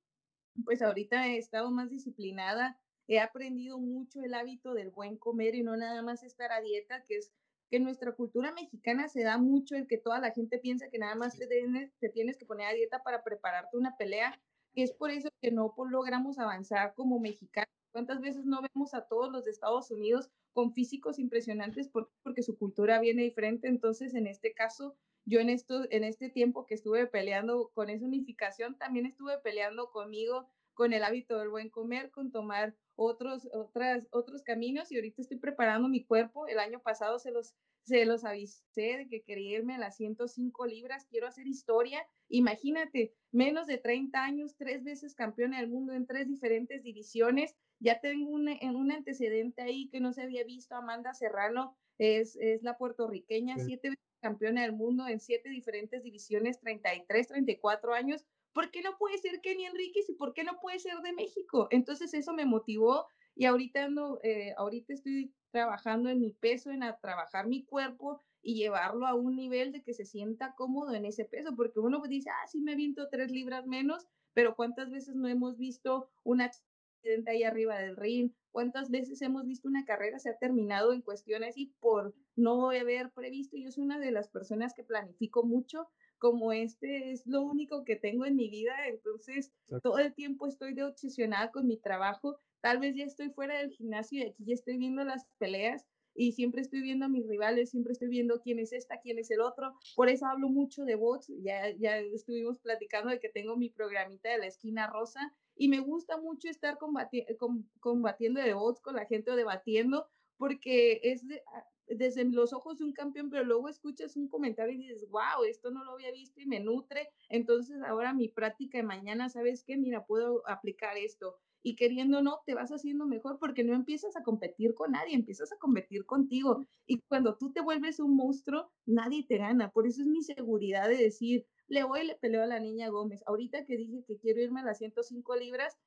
pues 0.66 0.84
ahorita 0.84 1.30
he 1.30 1.38
estado 1.38 1.72
más 1.72 1.90
disciplinada, 1.90 2.80
he 3.08 3.20
aprendido 3.20 3.80
mucho 3.80 4.22
el 4.22 4.36
hábito 4.36 4.76
del 4.76 4.92
buen 4.92 5.18
comer 5.18 5.56
y 5.56 5.64
no 5.64 5.76
nada 5.78 6.04
más 6.04 6.22
estar 6.22 6.52
a 6.52 6.62
dieta, 6.62 7.06
que 7.08 7.18
es 7.18 7.34
que 7.70 7.78
en 7.78 7.84
nuestra 7.84 8.14
cultura 8.14 8.52
mexicana 8.52 9.08
se 9.08 9.24
da 9.24 9.38
mucho 9.38 9.76
el 9.76 9.88
que 9.88 9.98
toda 9.98 10.20
la 10.20 10.32
gente 10.32 10.58
piensa 10.58 10.90
que 10.90 10.98
nada 10.98 11.16
más 11.16 11.38
te 11.38 11.48
tienes, 11.48 11.92
te 12.00 12.10
tienes 12.10 12.38
que 12.38 12.46
poner 12.46 12.68
a 12.68 12.74
dieta 12.74 13.04
para 13.04 13.24
prepararte 13.24 13.78
una 13.78 13.96
pelea, 13.96 14.40
que 14.74 14.84
es 14.84 14.92
por 14.92 15.12
eso 15.12 15.30
que 15.42 15.52
no 15.52 15.74
logramos 15.90 16.40
avanzar 16.40 16.94
como 16.96 17.20
mexicanos. 17.20 17.70
¿Cuántas 17.92 18.22
veces 18.22 18.46
no 18.46 18.62
vemos 18.62 18.94
a 18.94 19.08
todos 19.08 19.32
los 19.32 19.46
de 19.46 19.52
Estados 19.52 19.90
Unidos 19.92 20.30
con 20.54 20.74
físicos 20.74 21.20
impresionantes 21.20 21.90
porque 21.90 22.44
su 22.44 22.58
cultura 22.58 23.00
viene 23.00 23.24
diferente? 23.24 23.68
Entonces, 23.68 24.14
en 24.14 24.28
este 24.28 24.54
caso, 24.54 24.96
yo 25.26 25.40
en, 25.40 25.50
esto, 25.50 25.86
en 25.92 26.04
este 26.04 26.30
tiempo 26.30 26.66
que 26.66 26.76
estuve 26.76 27.08
peleando 27.08 27.72
con 27.74 27.90
esa 27.90 28.06
unificación, 28.06 28.78
también 28.78 29.06
estuve 29.06 29.38
peleando 29.40 29.92
conmigo, 29.92 30.48
con 30.80 30.94
el 30.94 31.04
hábito 31.04 31.38
del 31.38 31.50
buen 31.50 31.70
comer, 31.70 32.10
con 32.10 32.32
tomar 32.32 32.74
otros, 32.96 33.50
otras, 33.52 34.08
otros 34.12 34.44
caminos 34.44 34.90
y 34.94 34.96
ahorita 34.96 35.22
estoy 35.22 35.36
preparando 35.36 35.90
mi 35.90 36.06
cuerpo. 36.06 36.48
El 36.48 36.58
año 36.58 36.80
pasado 36.82 37.20
se 37.20 37.32
los, 37.32 37.54
se 37.84 38.06
los 38.06 38.24
avisé 38.24 38.96
de 38.98 39.08
que 39.10 39.22
quería 39.22 39.58
irme 39.58 39.76
a 39.76 39.78
las 39.78 39.98
105 39.98 40.66
libras, 40.68 41.06
quiero 41.10 41.28
hacer 41.28 41.48
historia. 41.48 42.08
Imagínate, 42.30 43.14
menos 43.30 43.68
de 43.68 43.78
30 43.78 44.24
años, 44.24 44.56
tres 44.56 44.86
veces 44.86 45.16
campeona 45.16 45.60
del 45.60 45.68
mundo 45.68 45.92
en 45.92 46.08
tres 46.08 46.30
diferentes 46.30 46.82
divisiones. 46.82 47.58
Ya 47.82 48.00
tengo 48.00 48.30
un, 48.30 48.48
un 48.48 48.92
antecedente 48.94 49.62
ahí 49.62 49.90
que 49.90 50.00
no 50.00 50.14
se 50.14 50.22
había 50.22 50.46
visto. 50.46 50.76
Amanda 50.76 51.14
Serrano 51.14 51.76
es, 51.98 52.38
es 52.38 52.64
la 52.64 52.78
puertorriqueña, 52.78 53.58
siete 53.60 53.90
veces 53.90 54.06
campeona 54.22 54.62
del 54.62 54.72
mundo 54.72 55.08
en 55.10 55.20
siete 55.20 55.50
diferentes 55.50 56.04
divisiones, 56.04 56.62
33, 56.62 57.28
34 57.28 57.94
años. 57.94 58.26
¿Por 58.60 58.72
qué 58.72 58.82
no 58.82 58.98
puede 58.98 59.18
ser 59.18 59.40
Kenny 59.40 59.68
Enríquez 59.68 60.10
y 60.10 60.16
por 60.16 60.34
qué 60.34 60.44
no 60.44 60.60
puede 60.60 60.80
ser 60.80 60.98
de 60.98 61.14
México? 61.14 61.70
Entonces 61.72 62.14
eso 62.14 62.34
me 62.34 62.46
motivó 62.46 63.08
y 63.34 63.46
ahorita, 63.46 63.86
ando, 63.86 64.20
eh, 64.22 64.54
ahorita 64.58 64.94
estoy 64.94 65.34
trabajando 65.50 66.10
en 66.10 66.20
mi 66.20 66.34
peso, 66.34 66.70
en 66.70 66.84
a 66.84 66.98
trabajar 66.98 67.48
mi 67.48 67.64
cuerpo 67.64 68.20
y 68.42 68.56
llevarlo 68.56 69.08
a 69.08 69.14
un 69.14 69.38
nivel 69.38 69.72
de 69.72 69.82
que 69.82 69.94
se 69.94 70.04
sienta 70.04 70.56
cómodo 70.58 70.94
en 70.94 71.06
ese 71.06 71.24
peso, 71.24 71.56
porque 71.56 71.80
uno 71.80 72.02
dice, 72.10 72.32
ah, 72.32 72.48
sí 72.48 72.60
me 72.60 72.74
aviento 72.74 73.08
tres 73.10 73.32
libras 73.32 73.66
menos, 73.66 74.06
pero 74.34 74.58
¿cuántas 74.58 74.90
veces 74.90 75.16
no 75.16 75.30
hemos 75.30 75.58
visto 75.58 76.10
un 76.26 76.42
accidente 76.42 77.32
ahí 77.32 77.44
arriba 77.44 77.78
del 77.78 77.96
ring? 77.96 78.34
¿Cuántas 78.52 78.90
veces 78.90 79.22
hemos 79.22 79.46
visto 79.46 79.70
una 79.70 79.86
carrera 79.86 80.20
se 80.20 80.32
ha 80.32 80.38
terminado 80.38 80.92
en 80.92 81.02
cuestiones 81.02 81.56
y 81.56 81.68
por 81.80 82.14
no 82.36 82.72
haber 82.72 83.12
previsto? 83.12 83.56
Yo 83.56 83.72
soy 83.72 83.86
una 83.86 84.00
de 84.00 84.12
las 84.12 84.28
personas 84.28 84.74
que 84.74 84.84
planifico 84.84 85.44
mucho, 85.44 85.88
como 86.20 86.54
este 86.54 87.12
es 87.12 87.26
lo 87.26 87.42
único 87.42 87.84
que 87.84 87.96
tengo 87.96 88.26
en 88.26 88.36
mi 88.36 88.50
vida, 88.50 88.74
entonces 88.88 89.52
todo 89.82 89.98
el 89.98 90.14
tiempo 90.14 90.48
estoy 90.48 90.74
de 90.74 90.84
obsesionada 90.84 91.52
con 91.52 91.68
mi 91.68 91.78
trabajo. 91.78 92.40
Tal 92.62 92.80
vez 92.80 92.96
ya 92.96 93.06
estoy 93.06 93.30
fuera 93.30 93.58
del 93.58 93.72
gimnasio 93.72 94.20
y 94.20 94.28
aquí 94.28 94.46
ya 94.46 94.54
estoy 94.54 94.78
viendo 94.78 95.04
las 95.04 95.26
peleas 95.38 95.86
y 96.14 96.34
siempre 96.34 96.62
estoy 96.62 96.82
viendo 96.82 97.06
a 97.06 97.10
mis 97.10 97.26
rivales, 97.28 97.70
siempre 97.70 97.94
estoy 97.94 98.10
viendo 98.10 98.42
quién 98.42 98.60
es 98.60 98.74
esta, 98.74 99.00
quién 99.00 99.18
es 99.20 99.32
el 99.32 99.40
otro. 99.40 99.74
Por 99.96 100.10
eso 100.10 100.26
hablo 100.26 100.50
mucho 100.50 100.84
de 100.84 100.96
bots. 100.96 101.32
Ya, 101.42 101.70
ya 101.78 101.98
estuvimos 101.98 102.60
platicando 102.60 103.10
de 103.10 103.20
que 103.20 103.30
tengo 103.30 103.56
mi 103.56 103.70
programita 103.70 104.30
de 104.30 104.40
la 104.40 104.48
esquina 104.48 104.88
rosa 104.88 105.34
y 105.56 105.70
me 105.70 105.80
gusta 105.80 106.18
mucho 106.18 106.50
estar 106.50 106.78
combatiendo 106.78 108.42
de 108.42 108.54
bots 108.54 108.82
con 108.82 108.96
la 108.96 109.06
gente 109.06 109.32
o 109.32 109.36
debatiendo 109.36 110.08
porque 110.38 111.00
es 111.04 111.24
ah, 111.54 111.66
desde 111.90 112.24
los 112.26 112.54
ojos 112.54 112.78
de 112.78 112.86
un 112.86 112.94
campeón, 112.94 113.30
pero 113.30 113.44
luego 113.44 113.68
escuchas 113.68 114.16
un 114.16 114.28
comentario 114.28 114.74
y 114.74 114.88
dices, 114.88 115.08
wow, 115.10 115.44
esto 115.48 115.72
no 115.72 115.84
lo 115.84 115.92
había 115.92 116.12
visto 116.12 116.40
y 116.42 116.46
me 116.46 116.60
nutre. 116.60 117.10
Entonces 117.30 117.82
ahora 117.82 118.14
mi 118.14 118.30
práctica 118.30 118.78
de 118.78 118.84
mañana, 118.84 119.30
¿sabes 119.30 119.64
qué? 119.64 119.78
Mira, 119.78 120.06
puedo 120.06 120.48
aplicar 120.48 120.98
esto 120.98 121.38
y 121.62 121.76
queriendo 121.76 122.22
no, 122.22 122.42
te 122.46 122.56
vas 122.56 122.72
haciendo 122.72 123.06
mejor 123.06 123.38
porque 123.40 123.64
no 123.64 123.74
empiezas 123.74 124.16
a 124.16 124.24
competir 124.24 124.74
con 124.74 124.92
nadie, 124.92 125.16
empiezas 125.16 125.52
a 125.52 125.58
competir 125.58 126.06
contigo. 126.06 126.66
Y 126.86 127.00
cuando 127.02 127.38
tú 127.38 127.52
te 127.52 127.62
vuelves 127.62 128.00
un 128.00 128.16
monstruo, 128.16 128.72
nadie 128.86 129.26
te 129.28 129.38
gana. 129.38 129.72
Por 129.72 129.88
eso 129.88 130.02
es 130.02 130.08
mi 130.08 130.24
seguridad 130.24 130.88
de 130.88 130.98
decir, 130.98 131.46
le 131.68 131.84
voy 131.84 132.02
y 132.02 132.08
le 132.08 132.16
peleo 132.16 132.44
a 132.44 132.48
la 132.48 132.60
niña 132.60 132.90
Gómez. 132.90 133.24
Ahorita 133.26 133.66
que 133.66 133.78
dije 133.78 134.04
que 134.08 134.18
quiero 134.18 134.42
irme 134.42 134.62
a 134.62 134.66
las 134.66 134.78
105 134.78 135.36
libras, 135.36 135.78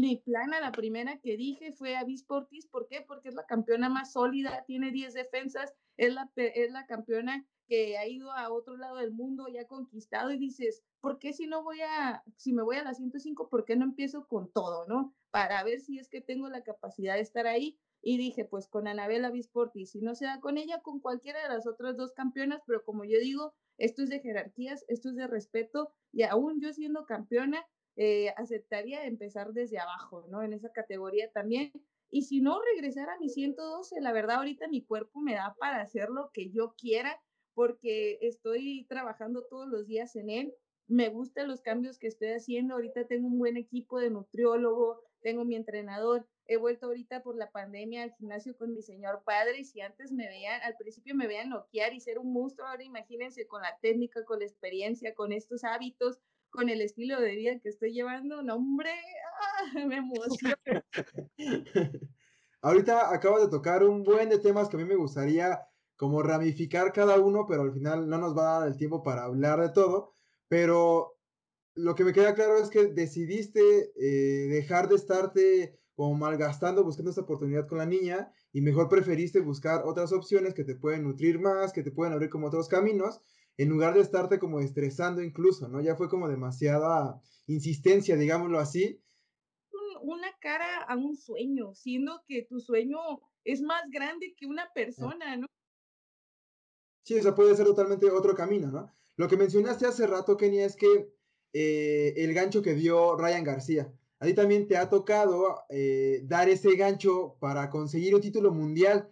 mi 0.00 0.16
plan 0.16 0.54
a 0.54 0.60
la 0.60 0.72
primera 0.72 1.18
que 1.18 1.36
dije 1.36 1.72
fue 1.72 1.96
a 1.96 2.04
Visportis. 2.04 2.66
¿Por 2.66 2.88
qué? 2.88 3.02
Porque 3.02 3.28
es 3.28 3.34
la 3.34 3.44
campeona 3.44 3.88
más 3.88 4.12
sólida, 4.12 4.64
tiene 4.66 4.90
10 4.90 5.12
defensas, 5.12 5.74
es 5.96 6.14
la, 6.14 6.30
es 6.36 6.72
la 6.72 6.86
campeona 6.86 7.46
que 7.66 7.96
ha 7.98 8.06
ido 8.06 8.32
a 8.32 8.50
otro 8.50 8.76
lado 8.76 8.96
del 8.96 9.12
mundo 9.12 9.48
y 9.48 9.58
ha 9.58 9.66
conquistado 9.66 10.30
y 10.30 10.38
dices, 10.38 10.82
¿por 11.00 11.18
qué 11.18 11.32
si 11.32 11.46
no 11.46 11.62
voy 11.62 11.80
a, 11.82 12.22
si 12.36 12.52
me 12.52 12.62
voy 12.62 12.76
a 12.76 12.84
la 12.84 12.94
105, 12.94 13.48
por 13.48 13.64
qué 13.64 13.76
no 13.76 13.84
empiezo 13.84 14.26
con 14.26 14.50
todo, 14.50 14.86
no? 14.86 15.14
Para 15.30 15.62
ver 15.62 15.80
si 15.80 15.98
es 15.98 16.08
que 16.08 16.20
tengo 16.20 16.48
la 16.48 16.62
capacidad 16.62 17.14
de 17.14 17.20
estar 17.20 17.46
ahí. 17.46 17.78
Y 18.04 18.16
dije, 18.16 18.44
pues 18.44 18.66
con 18.66 18.88
Anabela 18.88 19.30
Bisporti, 19.30 19.86
si 19.86 20.00
no 20.00 20.16
se 20.16 20.24
da 20.24 20.40
con 20.40 20.58
ella, 20.58 20.80
con 20.80 20.98
cualquiera 20.98 21.40
de 21.42 21.48
las 21.48 21.68
otras 21.68 21.96
dos 21.96 22.12
campeonas, 22.12 22.60
pero 22.66 22.82
como 22.82 23.04
yo 23.04 23.18
digo, 23.20 23.54
esto 23.78 24.02
es 24.02 24.08
de 24.08 24.18
jerarquías, 24.18 24.84
esto 24.88 25.10
es 25.10 25.14
de 25.16 25.28
respeto, 25.28 25.92
y 26.10 26.22
aún 26.22 26.60
yo 26.60 26.72
siendo 26.72 27.06
campeona, 27.06 27.64
eh, 27.96 28.30
aceptaría 28.36 29.04
empezar 29.04 29.52
desde 29.52 29.78
abajo, 29.78 30.26
¿no? 30.28 30.42
En 30.42 30.52
esa 30.52 30.72
categoría 30.72 31.30
también. 31.30 31.72
Y 32.10 32.22
si 32.22 32.40
no 32.40 32.60
regresar 32.62 33.08
a 33.10 33.18
mi 33.18 33.28
112, 33.28 34.00
la 34.00 34.12
verdad 34.12 34.36
ahorita 34.36 34.68
mi 34.68 34.84
cuerpo 34.84 35.20
me 35.20 35.34
da 35.34 35.54
para 35.58 35.80
hacer 35.80 36.10
lo 36.10 36.30
que 36.32 36.50
yo 36.50 36.74
quiera 36.76 37.20
porque 37.54 38.18
estoy 38.22 38.86
trabajando 38.88 39.44
todos 39.44 39.68
los 39.68 39.86
días 39.86 40.16
en 40.16 40.30
él. 40.30 40.54
Me 40.88 41.08
gustan 41.08 41.48
los 41.48 41.62
cambios 41.62 41.98
que 41.98 42.08
estoy 42.08 42.28
haciendo. 42.28 42.74
Ahorita 42.74 43.06
tengo 43.06 43.28
un 43.28 43.38
buen 43.38 43.56
equipo 43.56 43.98
de 43.98 44.10
nutriólogo, 44.10 45.00
tengo 45.22 45.44
mi 45.44 45.56
entrenador. 45.56 46.26
He 46.46 46.56
vuelto 46.56 46.86
ahorita 46.86 47.22
por 47.22 47.36
la 47.36 47.50
pandemia 47.50 48.02
al 48.02 48.12
gimnasio 48.14 48.56
con 48.56 48.74
mi 48.74 48.82
señor 48.82 49.22
padre 49.24 49.60
y 49.60 49.64
si 49.64 49.80
antes 49.80 50.12
me 50.12 50.26
veían, 50.26 50.60
al 50.62 50.76
principio 50.76 51.14
me 51.14 51.26
veían 51.26 51.50
noquear 51.50 51.94
y 51.94 52.00
ser 52.00 52.18
un 52.18 52.32
monstruo, 52.32 52.66
ahora 52.66 52.82
imagínense 52.82 53.46
con 53.46 53.62
la 53.62 53.78
técnica, 53.80 54.24
con 54.24 54.40
la 54.40 54.44
experiencia, 54.44 55.14
con 55.14 55.32
estos 55.32 55.62
hábitos, 55.64 56.18
con 56.52 56.68
el 56.68 56.80
estilo 56.82 57.20
de 57.20 57.34
vida 57.34 57.58
que 57.60 57.70
estoy 57.70 57.92
llevando, 57.92 58.42
no 58.42 58.56
hombre, 58.56 58.90
¡ah! 59.40 59.72
me 59.88 59.96
emociona. 59.96 60.56
ahorita 62.60 63.12
acabo 63.12 63.40
de 63.40 63.48
tocar 63.48 63.82
un 63.82 64.04
buen 64.04 64.28
de 64.28 64.38
temas 64.38 64.68
que 64.68 64.76
a 64.76 64.78
mí 64.78 64.84
me 64.84 64.94
gustaría 64.94 65.60
como 65.96 66.22
ramificar 66.22 66.92
cada 66.92 67.18
uno, 67.18 67.46
pero 67.48 67.62
al 67.62 67.72
final 67.72 68.08
no 68.08 68.18
nos 68.18 68.36
va 68.36 68.56
a 68.56 68.60
dar 68.60 68.68
el 68.68 68.76
tiempo 68.76 69.02
para 69.02 69.24
hablar 69.24 69.60
de 69.60 69.70
todo. 69.70 70.12
Pero 70.48 71.16
lo 71.74 71.94
que 71.94 72.04
me 72.04 72.12
queda 72.12 72.34
claro 72.34 72.58
es 72.58 72.68
que 72.68 72.86
decidiste 72.86 73.92
eh, 73.96 74.48
dejar 74.48 74.88
de 74.88 74.96
estarte 74.96 75.78
como 75.94 76.14
malgastando 76.14 76.84
buscando 76.84 77.10
esta 77.10 77.22
oportunidad 77.22 77.66
con 77.66 77.78
la 77.78 77.86
niña 77.86 78.32
y 78.52 78.60
mejor 78.60 78.88
preferiste 78.88 79.40
buscar 79.40 79.82
otras 79.84 80.12
opciones 80.12 80.54
que 80.54 80.64
te 80.64 80.74
pueden 80.74 81.04
nutrir 81.04 81.38
más, 81.38 81.72
que 81.72 81.82
te 81.82 81.92
pueden 81.92 82.12
abrir 82.12 82.30
como 82.30 82.48
otros 82.48 82.68
caminos, 82.68 83.20
en 83.56 83.68
lugar 83.68 83.94
de 83.94 84.00
estarte 84.00 84.38
como 84.38 84.60
estresando 84.60 85.22
incluso, 85.22 85.68
¿no? 85.68 85.80
Ya 85.80 85.96
fue 85.96 86.08
como 86.08 86.28
demasiada 86.28 87.20
insistencia, 87.46 88.16
digámoslo 88.16 88.58
así. 88.58 89.00
Una 90.02 90.28
cara 90.40 90.82
a 90.82 90.96
un 90.96 91.16
sueño, 91.16 91.74
siendo 91.74 92.22
que 92.26 92.42
tu 92.42 92.60
sueño 92.60 92.98
es 93.44 93.60
más 93.62 93.82
grande 93.90 94.34
que 94.36 94.46
una 94.46 94.68
persona, 94.74 95.36
¿no? 95.36 95.46
Sí, 97.04 97.18
o 97.18 97.22
sea, 97.22 97.34
puede 97.34 97.54
ser 97.56 97.66
totalmente 97.66 98.10
otro 98.10 98.34
camino, 98.34 98.70
¿no? 98.70 98.92
Lo 99.16 99.28
que 99.28 99.36
mencionaste 99.36 99.86
hace 99.86 100.06
rato, 100.06 100.36
Kenny, 100.36 100.60
es 100.60 100.76
que 100.76 101.12
eh, 101.52 102.14
el 102.16 102.32
gancho 102.32 102.62
que 102.62 102.74
dio 102.74 103.16
Ryan 103.16 103.44
García. 103.44 103.92
A 104.18 104.26
ti 104.26 104.34
también 104.34 104.68
te 104.68 104.76
ha 104.76 104.88
tocado 104.88 105.64
eh, 105.68 106.22
dar 106.24 106.48
ese 106.48 106.76
gancho 106.76 107.36
para 107.40 107.68
conseguir 107.70 108.14
un 108.14 108.20
título 108.20 108.52
mundial. 108.52 109.08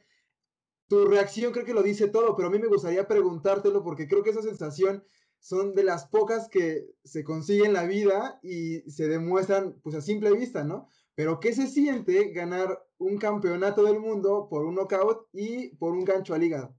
Tu 0.91 1.07
reacción 1.07 1.53
creo 1.53 1.65
que 1.65 1.73
lo 1.73 1.83
dice 1.83 2.09
todo, 2.09 2.37
pero 2.37 2.49
a 2.49 2.51
mí 2.51 2.59
me 2.59 2.67
gustaría 2.67 3.07
preguntártelo 3.07 3.83
porque 3.83 4.09
creo 4.09 4.23
que 4.23 4.31
esa 4.31 4.43
sensación 4.43 5.05
son 5.39 5.75
de 5.75 5.85
las 5.85 6.09
pocas 6.09 6.49
que 6.49 6.85
se 7.05 7.25
consiguen 7.25 7.69
en 7.69 7.73
la 7.73 7.87
vida 7.87 8.41
y 8.43 8.81
se 8.91 9.09
demuestran 9.09 9.81
pues 9.83 9.95
a 9.95 10.03
simple 10.03 10.33
vista, 10.33 10.65
¿no? 10.65 10.89
Pero 11.15 11.39
¿qué 11.39 11.55
se 11.55 11.69
siente 11.69 12.33
ganar 12.33 12.85
un 12.99 13.19
campeonato 13.19 13.85
del 13.85 14.01
mundo 14.01 14.49
por 14.51 14.67
un 14.67 14.75
knockout 14.75 15.29
y 15.33 15.69
por 15.77 15.93
un 15.93 16.05
gancho 16.05 16.35
al 16.35 16.43
hígado? 16.43 16.77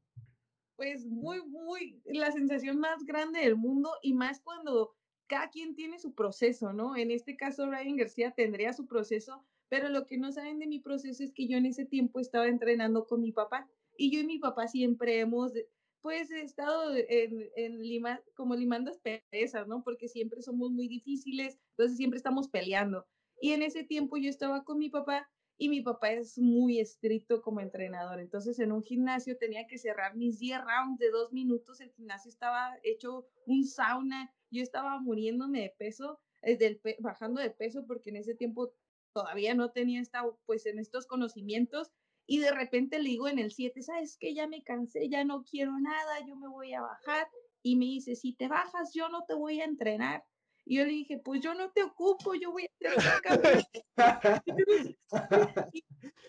pues 0.81 1.05
muy, 1.05 1.39
muy, 1.43 2.01
la 2.05 2.31
sensación 2.31 2.79
más 2.79 3.05
grande 3.05 3.41
del 3.41 3.55
mundo 3.55 3.91
y 4.01 4.15
más 4.15 4.41
cuando 4.41 4.95
cada 5.27 5.51
quien 5.51 5.75
tiene 5.75 5.99
su 5.99 6.15
proceso, 6.15 6.73
¿no? 6.73 6.95
En 6.95 7.11
este 7.11 7.37
caso, 7.37 7.69
Ryan 7.69 7.97
García 7.97 8.31
tendría 8.31 8.73
su 8.73 8.87
proceso, 8.87 9.45
pero 9.69 9.89
lo 9.89 10.07
que 10.07 10.17
no 10.17 10.31
saben 10.31 10.57
de 10.57 10.65
mi 10.65 10.79
proceso 10.79 11.23
es 11.23 11.33
que 11.33 11.47
yo 11.47 11.55
en 11.55 11.67
ese 11.67 11.85
tiempo 11.85 12.19
estaba 12.19 12.47
entrenando 12.47 13.05
con 13.05 13.21
mi 13.21 13.31
papá 13.31 13.69
y 14.01 14.09
yo 14.09 14.19
y 14.19 14.25
mi 14.25 14.39
papá 14.39 14.67
siempre 14.67 15.19
hemos, 15.19 15.53
pues, 16.01 16.31
estado 16.31 16.95
en, 16.95 17.51
en 17.55 17.83
Lima, 17.83 18.19
como 18.33 18.55
limando 18.55 18.91
perezas, 19.03 19.67
¿no? 19.67 19.83
Porque 19.83 20.07
siempre 20.07 20.41
somos 20.41 20.71
muy 20.71 20.87
difíciles, 20.87 21.59
entonces 21.77 21.97
siempre 21.97 22.17
estamos 22.17 22.47
peleando. 22.47 23.05
Y 23.39 23.51
en 23.51 23.61
ese 23.61 23.83
tiempo 23.83 24.17
yo 24.17 24.27
estaba 24.27 24.63
con 24.63 24.79
mi 24.79 24.89
papá 24.89 25.29
y 25.59 25.69
mi 25.69 25.81
papá 25.81 26.13
es 26.13 26.39
muy 26.39 26.79
estricto 26.79 27.43
como 27.43 27.59
entrenador. 27.59 28.19
Entonces, 28.19 28.57
en 28.57 28.71
un 28.71 28.81
gimnasio 28.81 29.37
tenía 29.37 29.67
que 29.67 29.77
cerrar 29.77 30.15
mis 30.15 30.39
10 30.39 30.59
rounds 30.61 30.97
de 30.97 31.11
dos 31.11 31.31
minutos. 31.31 31.79
El 31.79 31.91
gimnasio 31.91 32.29
estaba 32.29 32.79
hecho 32.81 33.27
un 33.45 33.65
sauna. 33.65 34.33
Yo 34.49 34.63
estaba 34.63 34.99
muriéndome 34.99 35.61
de 35.61 35.75
peso, 35.77 36.19
eh, 36.41 36.81
bajando 36.97 37.39
de 37.39 37.51
peso, 37.51 37.85
porque 37.85 38.09
en 38.09 38.15
ese 38.15 38.33
tiempo 38.33 38.73
todavía 39.13 39.53
no 39.53 39.69
tenía 39.69 40.01
esta, 40.01 40.23
pues, 40.47 40.65
en 40.65 40.79
estos 40.79 41.05
conocimientos. 41.05 41.91
Y 42.27 42.39
de 42.39 42.51
repente 42.51 42.99
le 42.99 43.09
digo 43.09 43.27
en 43.27 43.39
el 43.39 43.51
7, 43.51 43.81
¿sabes 43.81 44.17
qué? 44.19 44.33
Ya 44.33 44.47
me 44.47 44.63
cansé, 44.63 45.09
ya 45.09 45.23
no 45.23 45.43
quiero 45.43 45.77
nada, 45.79 46.25
yo 46.25 46.35
me 46.35 46.47
voy 46.47 46.73
a 46.73 46.81
bajar. 46.81 47.27
Y 47.63 47.75
me 47.75 47.85
dice, 47.85 48.15
si 48.15 48.33
te 48.33 48.47
bajas, 48.47 48.93
yo 48.93 49.09
no 49.09 49.25
te 49.25 49.33
voy 49.33 49.61
a 49.61 49.65
entrenar. 49.65 50.23
Y 50.65 50.77
yo 50.77 50.85
le 50.85 50.91
dije, 50.91 51.17
pues 51.17 51.41
yo 51.41 51.53
no 51.53 51.71
te 51.71 51.83
ocupo, 51.83 52.35
yo 52.35 52.51
voy 52.51 52.63
a 52.63 52.89
hacer 52.89 53.65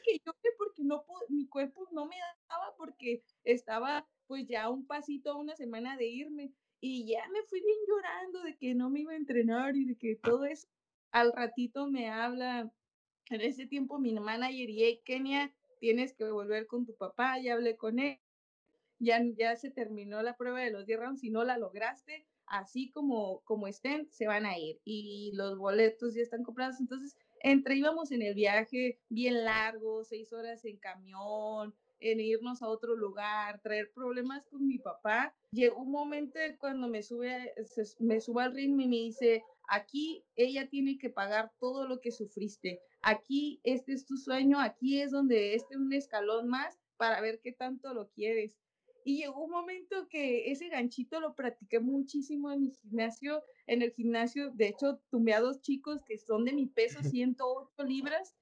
y 0.05 0.21
yo 0.25 0.33
porque 0.59 0.83
no 0.83 1.05
mi 1.29 1.47
cuerpo 1.49 1.87
no 1.93 2.07
me 2.07 2.17
daba 2.49 2.75
porque 2.77 3.23
estaba 3.45 4.07
pues 4.27 4.47
ya 4.49 4.71
un 4.71 4.87
pasito 4.87 5.31
a 5.31 5.37
una 5.37 5.55
semana 5.55 5.97
de 5.97 6.07
irme 6.07 6.53
y 6.81 7.07
ya 7.07 7.29
me 7.29 7.43
fui 7.45 7.61
bien 7.61 7.79
llorando 7.87 8.43
de 8.43 8.57
que 8.57 8.75
no 8.75 8.91
me 8.91 9.01
iba 9.01 9.13
a 9.13 9.17
entrenar 9.17 9.77
y 9.77 9.85
de 9.85 9.97
que 9.97 10.17
todo 10.17 10.45
eso. 10.45 10.67
Al 11.13 11.33
ratito 11.33 11.87
me 11.87 12.09
habla, 12.09 12.73
en 13.31 13.41
ese 13.41 13.67
tiempo 13.67 13.99
mi 13.99 14.13
manager 14.15 14.71
y 14.71 15.01
Kenia, 15.05 15.55
tienes 15.83 16.15
que 16.15 16.31
volver 16.31 16.69
con 16.69 16.87
tu 16.87 16.95
papá, 16.95 17.41
ya 17.41 17.55
hablé 17.55 17.77
con 17.77 17.99
él, 17.99 18.21
ya, 19.01 19.21
ya 19.37 19.57
se 19.57 19.69
terminó 19.69 20.23
la 20.23 20.37
prueba 20.37 20.61
de 20.61 20.71
los 20.71 20.87
10 20.87 21.01
rounds, 21.01 21.21
si 21.21 21.29
no 21.29 21.43
la 21.43 21.59
lograste, 21.59 22.25
así 22.47 22.93
como, 22.93 23.41
como 23.41 23.67
estén, 23.67 24.09
se 24.13 24.29
van 24.29 24.47
a 24.47 24.57
ir 24.57 24.81
y 24.85 25.33
los 25.35 25.59
boletos 25.59 26.15
ya 26.15 26.23
están 26.23 26.45
comprados. 26.45 26.79
Entonces, 26.79 27.17
entre 27.41 27.75
íbamos 27.75 28.13
en 28.13 28.23
el 28.23 28.35
viaje 28.35 29.01
bien 29.09 29.43
largo, 29.43 30.05
seis 30.05 30.33
horas 30.33 30.65
en 30.65 30.77
camión, 30.77 31.75
en 31.99 32.21
irnos 32.21 32.63
a 32.63 32.69
otro 32.69 32.95
lugar, 32.95 33.61
traer 33.61 33.91
problemas 33.93 34.47
con 34.47 34.65
mi 34.65 34.79
papá. 34.79 35.35
Llegó 35.51 35.83
un 35.83 35.91
momento 35.91 36.39
cuando 36.61 36.87
me 36.87 37.03
sube, 37.03 37.55
me 37.99 38.21
sube 38.21 38.45
al 38.45 38.55
ritmo 38.55 38.83
y 38.83 38.87
me 38.87 38.97
dice, 38.97 39.43
aquí 39.67 40.25
ella 40.37 40.69
tiene 40.69 40.97
que 40.97 41.11
pagar 41.11 41.51
todo 41.59 41.89
lo 41.89 42.01
que 42.01 42.13
sufriste. 42.13 42.81
Aquí 43.03 43.61
este 43.65 43.93
es 43.93 44.07
tu 44.07 44.17
sueño, 44.17 44.61
aquí 44.61 45.01
es 45.01 45.11
donde 45.11 45.55
este 45.55 45.75
es 45.75 45.81
un 45.81 45.93
escalón 45.93 46.49
más 46.49 46.79
para 46.97 47.21
ver 47.21 47.41
qué 47.43 47.53
tanto 47.53 47.93
lo 47.95 48.09
quieres. 48.11 48.57
Y 49.05 49.19
llegó 49.19 49.45
un 49.45 49.51
momento 49.51 50.09
que 50.09 50.53
ese 50.53 50.69
ganchito 50.69 51.19
lo 51.19 51.35
practiqué 51.35 51.81
muchísimo 51.81 52.53
en 52.53 52.63
mi 52.63 52.71
gimnasio, 52.71 53.43
en 53.67 53.83
el 53.83 53.91
gimnasio, 53.91 54.53
de 54.53 54.69
hecho, 54.69 55.01
tumbé 55.11 55.35
a 55.35 55.41
dos 55.41 55.61
chicos 55.61 56.05
que 56.07 56.19
son 56.19 56.45
de 56.45 56.53
mi 56.53 56.67
peso, 56.67 57.03
108 57.03 57.83
libras, 57.85 58.37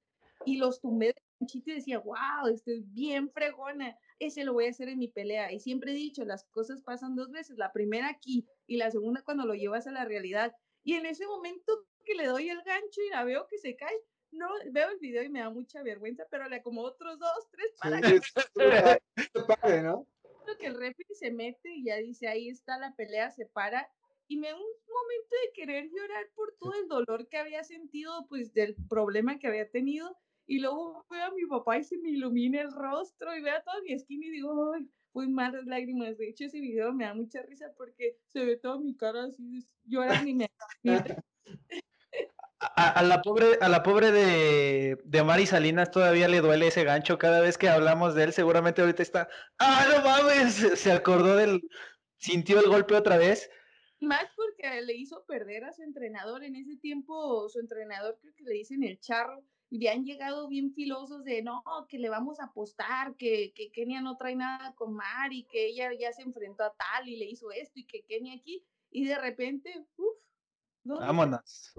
y 0.45 0.59
los 0.59 0.81
tumbé 0.81 1.07
de 1.07 1.23
ganchito 1.39 1.71
y 1.71 1.75
decía, 1.75 1.99
wow, 1.99 2.53
estoy 2.53 2.81
bien 2.81 3.31
fregona, 3.31 3.97
ese 4.19 4.45
lo 4.45 4.53
voy 4.53 4.67
a 4.67 4.71
hacer 4.71 4.89
en 4.89 4.99
mi 4.99 5.09
pelea. 5.09 5.51
Y 5.53 5.61
siempre 5.61 5.93
he 5.93 5.95
dicho, 5.95 6.25
las 6.27 6.45
cosas 6.51 6.83
pasan 6.83 7.17
dos 7.17 7.31
veces, 7.31 7.57
la 7.57 7.73
primera 7.73 8.09
aquí 8.09 8.47
y 8.67 8.77
la 8.77 8.91
segunda 8.91 9.23
cuando 9.23 9.47
lo 9.47 9.55
llevas 9.55 9.87
a 9.87 9.93
la 9.93 10.05
realidad. 10.05 10.55
Y 10.85 10.95
en 10.95 11.07
ese 11.07 11.27
momento 11.27 11.87
que 12.05 12.15
le 12.15 12.27
doy 12.27 12.51
el 12.51 12.63
gancho 12.63 13.01
y 13.07 13.11
la 13.11 13.25
veo 13.25 13.47
que 13.49 13.59
se 13.59 13.77
cae, 13.77 13.97
no, 14.33 14.49
veo 14.71 14.91
el 14.91 14.99
video 14.99 15.23
y 15.23 15.29
me 15.29 15.41
da 15.41 15.51
mucha 15.51 15.83
vergüenza, 15.83 16.25
pero 16.31 16.49
le 16.49 16.63
como 16.63 16.83
otros 16.83 17.19
dos, 17.19 17.49
tres 17.51 17.73
para 17.81 18.01
que... 19.63 19.83
¿no? 19.83 20.07
que 20.59 20.67
el 20.67 20.75
refri 20.75 21.07
se 21.15 21.31
mete 21.31 21.71
y 21.73 21.85
ya 21.85 21.97
dice, 21.97 22.27
ahí 22.27 22.49
está 22.49 22.77
la 22.77 22.93
pelea, 22.97 23.31
se 23.31 23.47
para 23.47 23.89
y 24.31 24.37
me 24.37 24.47
da 24.47 24.55
un 24.55 24.63
momento 24.63 25.37
de 25.45 25.53
querer 25.55 25.91
llorar 25.91 26.31
por 26.37 26.55
todo 26.61 26.73
el 26.75 26.87
dolor 26.87 27.27
que 27.29 27.37
había 27.37 27.65
sentido, 27.65 28.27
pues 28.29 28.55
del 28.55 28.77
problema 28.89 29.41
que 29.41 29.49
había 29.49 29.69
tenido. 29.69 30.17
Y 30.47 30.61
luego 30.61 31.05
veo 31.11 31.25
a 31.25 31.31
mi 31.33 31.47
papá 31.47 31.79
y 31.79 31.85
se 31.85 31.99
me 31.99 32.11
ilumina 32.11 32.61
el 32.61 32.71
rostro 32.71 33.37
y 33.37 33.43
veo 33.43 33.57
a 33.57 33.63
toda 33.63 33.81
mi 33.83 33.93
esquina 33.93 34.27
y 34.27 34.31
digo, 34.31 34.73
ay, 34.73 34.89
pues 35.11 35.29
más 35.29 35.53
lágrimas. 35.67 36.17
De 36.17 36.29
hecho, 36.29 36.45
ese 36.45 36.61
video 36.61 36.93
me 36.93 37.07
da 37.07 37.15
mucha 37.15 37.43
risa 37.43 37.73
porque 37.77 38.19
se 38.29 38.45
ve 38.45 38.57
toda 38.57 38.79
mi 38.79 38.97
cara 38.97 39.25
así, 39.25 39.67
llorando 39.85 40.31
y 40.31 40.35
me... 40.35 40.51
A, 42.81 43.03
la 43.03 43.21
pobre, 43.21 43.59
a 43.61 43.69
la 43.69 43.83
pobre 43.83 44.11
de, 44.11 44.99
de 45.05 45.23
Mari 45.23 45.45
Salinas 45.45 45.91
todavía 45.91 46.29
le 46.29 46.41
duele 46.41 46.69
ese 46.69 46.85
gancho. 46.85 47.19
Cada 47.19 47.41
vez 47.41 47.59
que 47.59 47.69
hablamos 47.69 48.15
de 48.15 48.25
él, 48.25 48.33
seguramente 48.33 48.81
ahorita 48.81 49.03
está. 49.03 49.29
¡Ah, 49.59 49.87
no 49.91 50.03
mames! 50.03 50.55
Se 50.81 50.91
acordó 50.91 51.37
del. 51.37 51.69
Sintió 52.17 52.59
el 52.61 52.69
golpe 52.69 52.95
otra 52.95 53.19
vez. 53.19 53.51
Más 54.01 54.25
porque 54.35 54.81
le 54.81 54.95
hizo 54.95 55.25
perder 55.27 55.65
a 55.65 55.73
su 55.73 55.83
entrenador. 55.83 56.43
En 56.43 56.57
ese 56.57 56.77
tiempo, 56.77 57.49
su 57.51 57.61
entrenador 57.61 58.19
creo 58.21 58.35
que 58.35 58.45
le 58.45 58.55
dicen 58.55 58.83
el 58.83 58.99
charro. 58.99 59.45
Y 59.69 59.87
habían 59.87 60.05
llegado 60.05 60.49
bien 60.49 60.73
filosos 60.73 61.23
de 61.23 61.43
no, 61.43 61.63
que 61.89 61.99
le 61.99 62.09
vamos 62.09 62.41
a 62.41 62.47
apostar, 62.47 63.15
que, 63.17 63.53
que 63.55 63.71
Kenia 63.71 64.01
no 64.01 64.17
trae 64.17 64.35
nada 64.35 64.75
con 64.75 64.95
Mari, 64.95 65.47
que 65.51 65.67
ella 65.67 65.91
ya 65.93 66.13
se 66.13 66.23
enfrentó 66.23 66.65
a 66.65 66.75
tal 66.75 67.09
y 67.09 67.17
le 67.17 67.27
hizo 67.27 67.53
esto 67.53 67.79
y 67.79 67.87
que 67.87 68.03
Kenia 68.03 68.35
aquí. 68.35 68.65
Y 68.91 69.05
de 69.05 69.19
repente, 69.19 69.87
uff. 69.97 70.17
Vámonos. 70.83 71.73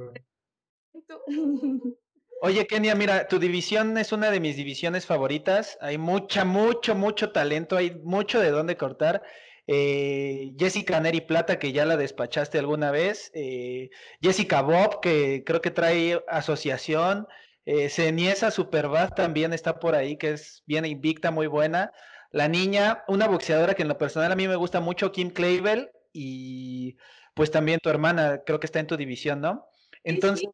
Oye, 2.43 2.65
Kenia, 2.65 2.95
mira, 2.95 3.27
tu 3.27 3.38
división 3.38 3.98
es 3.98 4.12
una 4.12 4.31
de 4.31 4.39
mis 4.39 4.55
divisiones 4.55 5.05
favoritas. 5.05 5.77
Hay 5.79 6.00
mucha, 6.00 6.43
mucho, 6.43 6.95
mucho 6.95 7.31
talento, 7.31 7.77
hay 7.77 7.91
mucho 8.03 8.39
de 8.39 8.50
dónde 8.50 8.77
cortar. 8.77 9.21
Eh, 9.67 10.51
Jessica 10.57 11.00
Neri 11.00 11.21
Plata, 11.21 11.60
que 11.60 11.71
ya 11.71 11.86
la 11.86 11.98
despachaste 11.98 12.57
alguna 12.57 12.89
vez. 12.89 13.31
Eh, 13.36 13.89
Jessica 14.21 14.62
Bob, 14.63 15.01
que 15.01 15.43
creo 15.45 15.62
que 15.62 15.69
trae 15.69 16.19
asociación. 16.27 17.27
Eh, 17.65 17.89
Ceniesa 17.89 18.50
Superbad 18.50 19.12
también 19.13 19.53
está 19.53 19.79
por 19.79 19.93
ahí, 19.93 20.17
que 20.17 20.31
es 20.31 20.63
bien 20.65 20.86
invicta, 20.86 21.29
muy 21.29 21.45
buena. 21.45 21.91
La 22.31 22.48
niña, 22.48 23.03
una 23.07 23.27
boxeadora 23.27 23.75
que 23.75 23.83
en 23.83 23.88
lo 23.89 24.00
personal 24.00 24.31
a 24.31 24.36
mí 24.36 24.48
me 24.48 24.55
gusta 24.55 24.79
mucho, 24.79 25.12
Kim 25.12 25.29
Clavel, 25.29 25.91
y 26.12 26.95
pues 27.36 27.51
también 27.51 27.79
tu 27.81 27.89
hermana, 27.89 28.41
creo 28.45 28.60
que 28.60 28.65
está 28.65 28.79
en 28.79 28.88
tu 28.88 28.98
división, 28.98 29.41
¿no? 29.41 29.67
Entonces, 30.03 30.48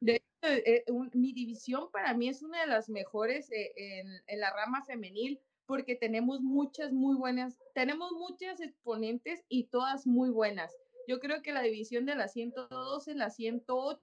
de 0.00 0.16
hecho, 0.16 0.28
eh, 0.42 0.84
mi 1.12 1.32
división 1.32 1.90
para 1.90 2.14
mí 2.14 2.28
es 2.28 2.42
una 2.42 2.60
de 2.60 2.66
las 2.66 2.88
mejores 2.88 3.50
eh, 3.50 3.72
en, 4.26 4.40
la 4.40 4.50
rama 4.50 4.84
femenil 4.84 5.40
porque 5.66 5.96
tenemos 5.96 6.40
muchas 6.40 6.92
muy 6.92 7.16
buenas, 7.16 7.58
tenemos 7.74 8.12
muchas 8.12 8.60
exponentes 8.60 9.44
y 9.48 9.64
todas 9.64 10.06
muy 10.06 10.30
buenas. 10.30 10.74
Yo 11.06 11.20
creo 11.20 11.42
que 11.42 11.52
la 11.52 11.62
división 11.62 12.06
de 12.06 12.14
la 12.14 12.28
112, 12.28 13.14
la 13.14 13.30
108 13.30 14.00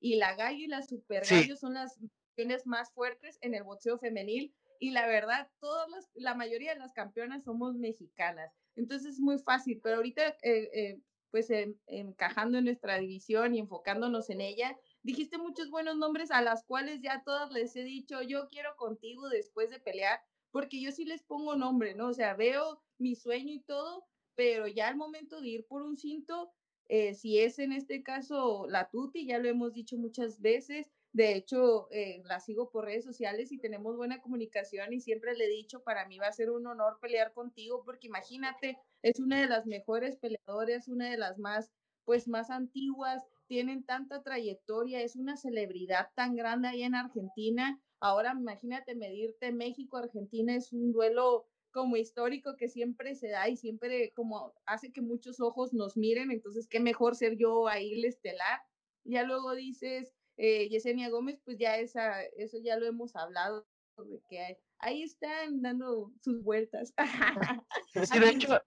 y 0.00 0.16
la 0.16 0.34
gallo 0.36 0.64
y 0.64 0.68
la 0.68 0.82
super 0.82 1.24
gallo 1.28 1.56
son 1.56 1.74
las 1.74 1.98
divisiones 1.98 2.66
más 2.66 2.92
fuertes 2.92 3.38
en 3.42 3.54
el 3.54 3.64
boxeo 3.64 3.98
femenil 3.98 4.54
y 4.78 4.90
la 4.90 5.06
verdad, 5.06 5.50
todas 5.60 5.88
las, 5.90 6.10
la 6.14 6.34
mayoría 6.34 6.72
de 6.72 6.78
las 6.78 6.92
campeonas 6.92 7.44
somos 7.44 7.74
mexicanas. 7.76 8.52
Entonces 8.74 9.14
es 9.14 9.20
muy 9.20 9.38
fácil, 9.38 9.80
pero 9.82 9.96
ahorita 9.96 10.36
eh, 10.42 11.00
pues 11.30 11.50
encajando 11.86 12.58
en 12.58 12.64
nuestra 12.64 12.98
división 12.98 13.54
y 13.54 13.58
enfocándonos 13.58 14.30
en 14.30 14.40
ella, 14.40 14.78
dijiste 15.06 15.38
muchos 15.38 15.70
buenos 15.70 15.96
nombres 15.96 16.32
a 16.32 16.42
las 16.42 16.64
cuales 16.64 17.00
ya 17.00 17.22
todas 17.24 17.52
les 17.52 17.76
he 17.76 17.84
dicho, 17.84 18.22
yo 18.22 18.48
quiero 18.48 18.74
contigo 18.76 19.28
después 19.28 19.70
de 19.70 19.78
pelear, 19.78 20.18
porque 20.50 20.82
yo 20.82 20.90
sí 20.90 21.04
les 21.04 21.22
pongo 21.22 21.54
nombre, 21.54 21.94
¿no? 21.94 22.08
O 22.08 22.12
sea, 22.12 22.34
veo 22.34 22.82
mi 22.98 23.14
sueño 23.14 23.52
y 23.52 23.60
todo, 23.60 24.04
pero 24.34 24.66
ya 24.66 24.88
al 24.88 24.96
momento 24.96 25.40
de 25.40 25.48
ir 25.48 25.66
por 25.68 25.82
un 25.82 25.96
cinto, 25.96 26.50
eh, 26.88 27.14
si 27.14 27.38
es 27.38 27.60
en 27.60 27.70
este 27.70 28.02
caso 28.02 28.66
la 28.68 28.90
Tuti, 28.90 29.26
ya 29.26 29.38
lo 29.38 29.48
hemos 29.48 29.72
dicho 29.74 29.96
muchas 29.96 30.40
veces, 30.40 30.90
de 31.12 31.36
hecho, 31.36 31.86
eh, 31.92 32.22
la 32.24 32.40
sigo 32.40 32.70
por 32.70 32.86
redes 32.86 33.04
sociales 33.04 33.52
y 33.52 33.58
tenemos 33.58 33.96
buena 33.96 34.20
comunicación 34.20 34.92
y 34.92 35.00
siempre 35.00 35.36
le 35.36 35.44
he 35.44 35.48
dicho, 35.48 35.84
para 35.84 36.06
mí 36.08 36.18
va 36.18 36.26
a 36.26 36.32
ser 36.32 36.50
un 36.50 36.66
honor 36.66 36.98
pelear 37.00 37.32
contigo, 37.32 37.84
porque 37.84 38.08
imagínate, 38.08 38.76
es 39.02 39.20
una 39.20 39.40
de 39.40 39.46
las 39.46 39.66
mejores 39.66 40.16
peleadoras, 40.16 40.88
una 40.88 41.08
de 41.08 41.16
las 41.16 41.38
más, 41.38 41.70
pues, 42.04 42.26
más 42.26 42.50
antiguas, 42.50 43.22
tienen 43.46 43.84
tanta 43.84 44.22
trayectoria, 44.22 45.02
es 45.02 45.16
una 45.16 45.36
celebridad 45.36 46.10
tan 46.14 46.36
grande 46.36 46.68
ahí 46.68 46.82
en 46.82 46.94
Argentina. 46.94 47.80
Ahora 48.00 48.34
imagínate 48.38 48.94
medirte 48.94 49.52
México-Argentina, 49.52 50.54
es 50.54 50.72
un 50.72 50.92
duelo 50.92 51.46
como 51.72 51.96
histórico 51.96 52.56
que 52.56 52.68
siempre 52.68 53.14
se 53.14 53.28
da 53.28 53.48
y 53.48 53.56
siempre 53.56 54.12
como 54.14 54.54
hace 54.64 54.92
que 54.92 55.02
muchos 55.02 55.40
ojos 55.40 55.74
nos 55.74 55.96
miren, 55.96 56.30
entonces 56.30 56.66
qué 56.68 56.80
mejor 56.80 57.16
ser 57.16 57.36
yo 57.36 57.68
ahí 57.68 57.94
el 57.94 58.04
estelar. 58.04 58.60
Ya 59.04 59.24
luego 59.24 59.54
dices, 59.54 60.14
eh, 60.36 60.68
Yesenia 60.68 61.10
Gómez, 61.10 61.40
pues 61.44 61.58
ya 61.58 61.76
esa, 61.78 62.22
eso 62.36 62.58
ya 62.62 62.76
lo 62.78 62.86
hemos 62.86 63.14
hablado, 63.14 63.66
de 63.98 64.20
que 64.28 64.58
ahí 64.78 65.02
están 65.02 65.62
dando 65.62 66.12
sus 66.22 66.42
vueltas. 66.42 66.94
Sí, 67.92 68.18
de 68.18 68.28
hecho, 68.28 68.60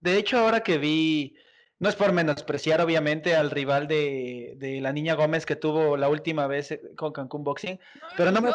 de 0.00 0.18
hecho, 0.18 0.38
ahora 0.38 0.62
que 0.62 0.76
vi 0.76 1.34
no 1.82 1.88
es 1.88 1.96
por 1.96 2.12
menospreciar, 2.12 2.80
obviamente, 2.80 3.34
al 3.34 3.50
rival 3.50 3.88
de, 3.88 4.78
la 4.80 4.92
niña 4.92 5.14
Gómez 5.14 5.44
que 5.44 5.56
tuvo 5.56 5.96
la 5.96 6.08
última 6.08 6.46
vez 6.46 6.70
eh, 6.70 6.80
con 6.96 7.12
Cancún 7.12 7.42
Boxing, 7.42 7.80
pero 8.16 8.30
no 8.30 8.40
me... 8.40 8.52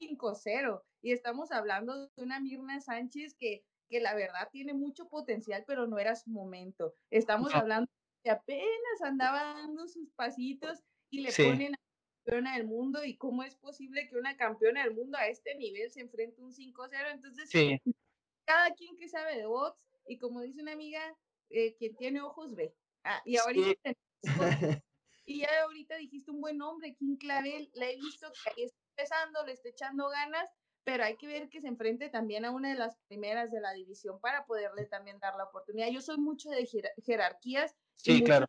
5-0 0.00 0.82
y 1.00 1.12
estamos 1.12 1.52
hablando 1.52 2.08
de 2.08 2.22
una 2.22 2.40
Mirna 2.40 2.80
Sánchez 2.80 3.36
que, 3.38 3.64
que 3.88 4.00
la 4.00 4.14
verdad 4.14 4.48
tiene 4.50 4.74
mucho 4.74 5.08
potencial, 5.08 5.62
pero 5.68 5.86
no 5.86 6.00
era 6.00 6.16
su 6.16 6.30
momento. 6.30 6.96
Estamos 7.10 7.54
hablando 7.54 7.88
que 8.24 8.30
apenas 8.30 9.02
andaba 9.02 9.54
dando 9.54 9.86
sus 9.86 10.10
pasitos 10.16 10.82
y 11.10 11.20
le 11.20 11.32
ponen 11.32 11.74
a 11.74 11.78
campeona 12.24 12.56
del 12.56 12.66
mundo 12.66 13.04
y 13.04 13.16
cómo 13.16 13.44
es 13.44 13.54
posible 13.54 14.08
que 14.08 14.16
una 14.16 14.36
campeona 14.36 14.82
del 14.82 14.94
mundo 14.94 15.16
a 15.16 15.28
este 15.28 15.54
nivel 15.54 15.92
se 15.92 16.00
enfrente 16.00 16.42
un 16.42 16.52
5-0. 16.52 16.90
Entonces, 17.12 17.48
cada 18.44 18.74
quien 18.74 18.96
que 18.96 19.08
sabe 19.08 19.36
de 19.36 19.46
box 19.46 19.78
y 20.08 20.18
como 20.18 20.40
dice 20.40 20.60
una 20.60 20.72
amiga, 20.72 21.16
eh, 21.50 21.74
quien 21.76 21.96
tiene 21.96 22.20
ojos 22.20 22.54
ve. 22.54 22.74
Ah, 23.04 23.22
y 23.24 23.36
ahorita 23.36 23.92
y 25.24 25.40
ya 25.40 25.48
ahorita 25.64 25.96
dijiste 25.96 26.30
un 26.30 26.40
buen 26.40 26.58
nombre, 26.58 26.94
King 26.94 27.16
Clavel, 27.16 27.70
la 27.74 27.90
he 27.90 27.96
visto 27.96 28.30
que 28.32 28.50
ahí 28.50 28.64
está 28.64 28.78
empezando, 28.96 29.46
le 29.46 29.52
está 29.52 29.68
echando 29.68 30.08
ganas, 30.08 30.48
pero 30.84 31.04
hay 31.04 31.16
que 31.16 31.26
ver 31.26 31.48
que 31.48 31.60
se 31.60 31.68
enfrente 31.68 32.08
también 32.08 32.44
a 32.44 32.50
una 32.50 32.70
de 32.70 32.74
las 32.74 32.96
primeras 33.08 33.50
de 33.50 33.60
la 33.60 33.72
división 33.72 34.20
para 34.20 34.46
poderle 34.46 34.86
también 34.86 35.18
dar 35.20 35.36
la 35.36 35.44
oportunidad. 35.44 35.88
Yo 35.90 36.00
soy 36.00 36.18
mucho 36.18 36.48
de 36.50 36.66
jerarquías. 37.04 37.76
Sí, 37.96 38.22
claro. 38.24 38.46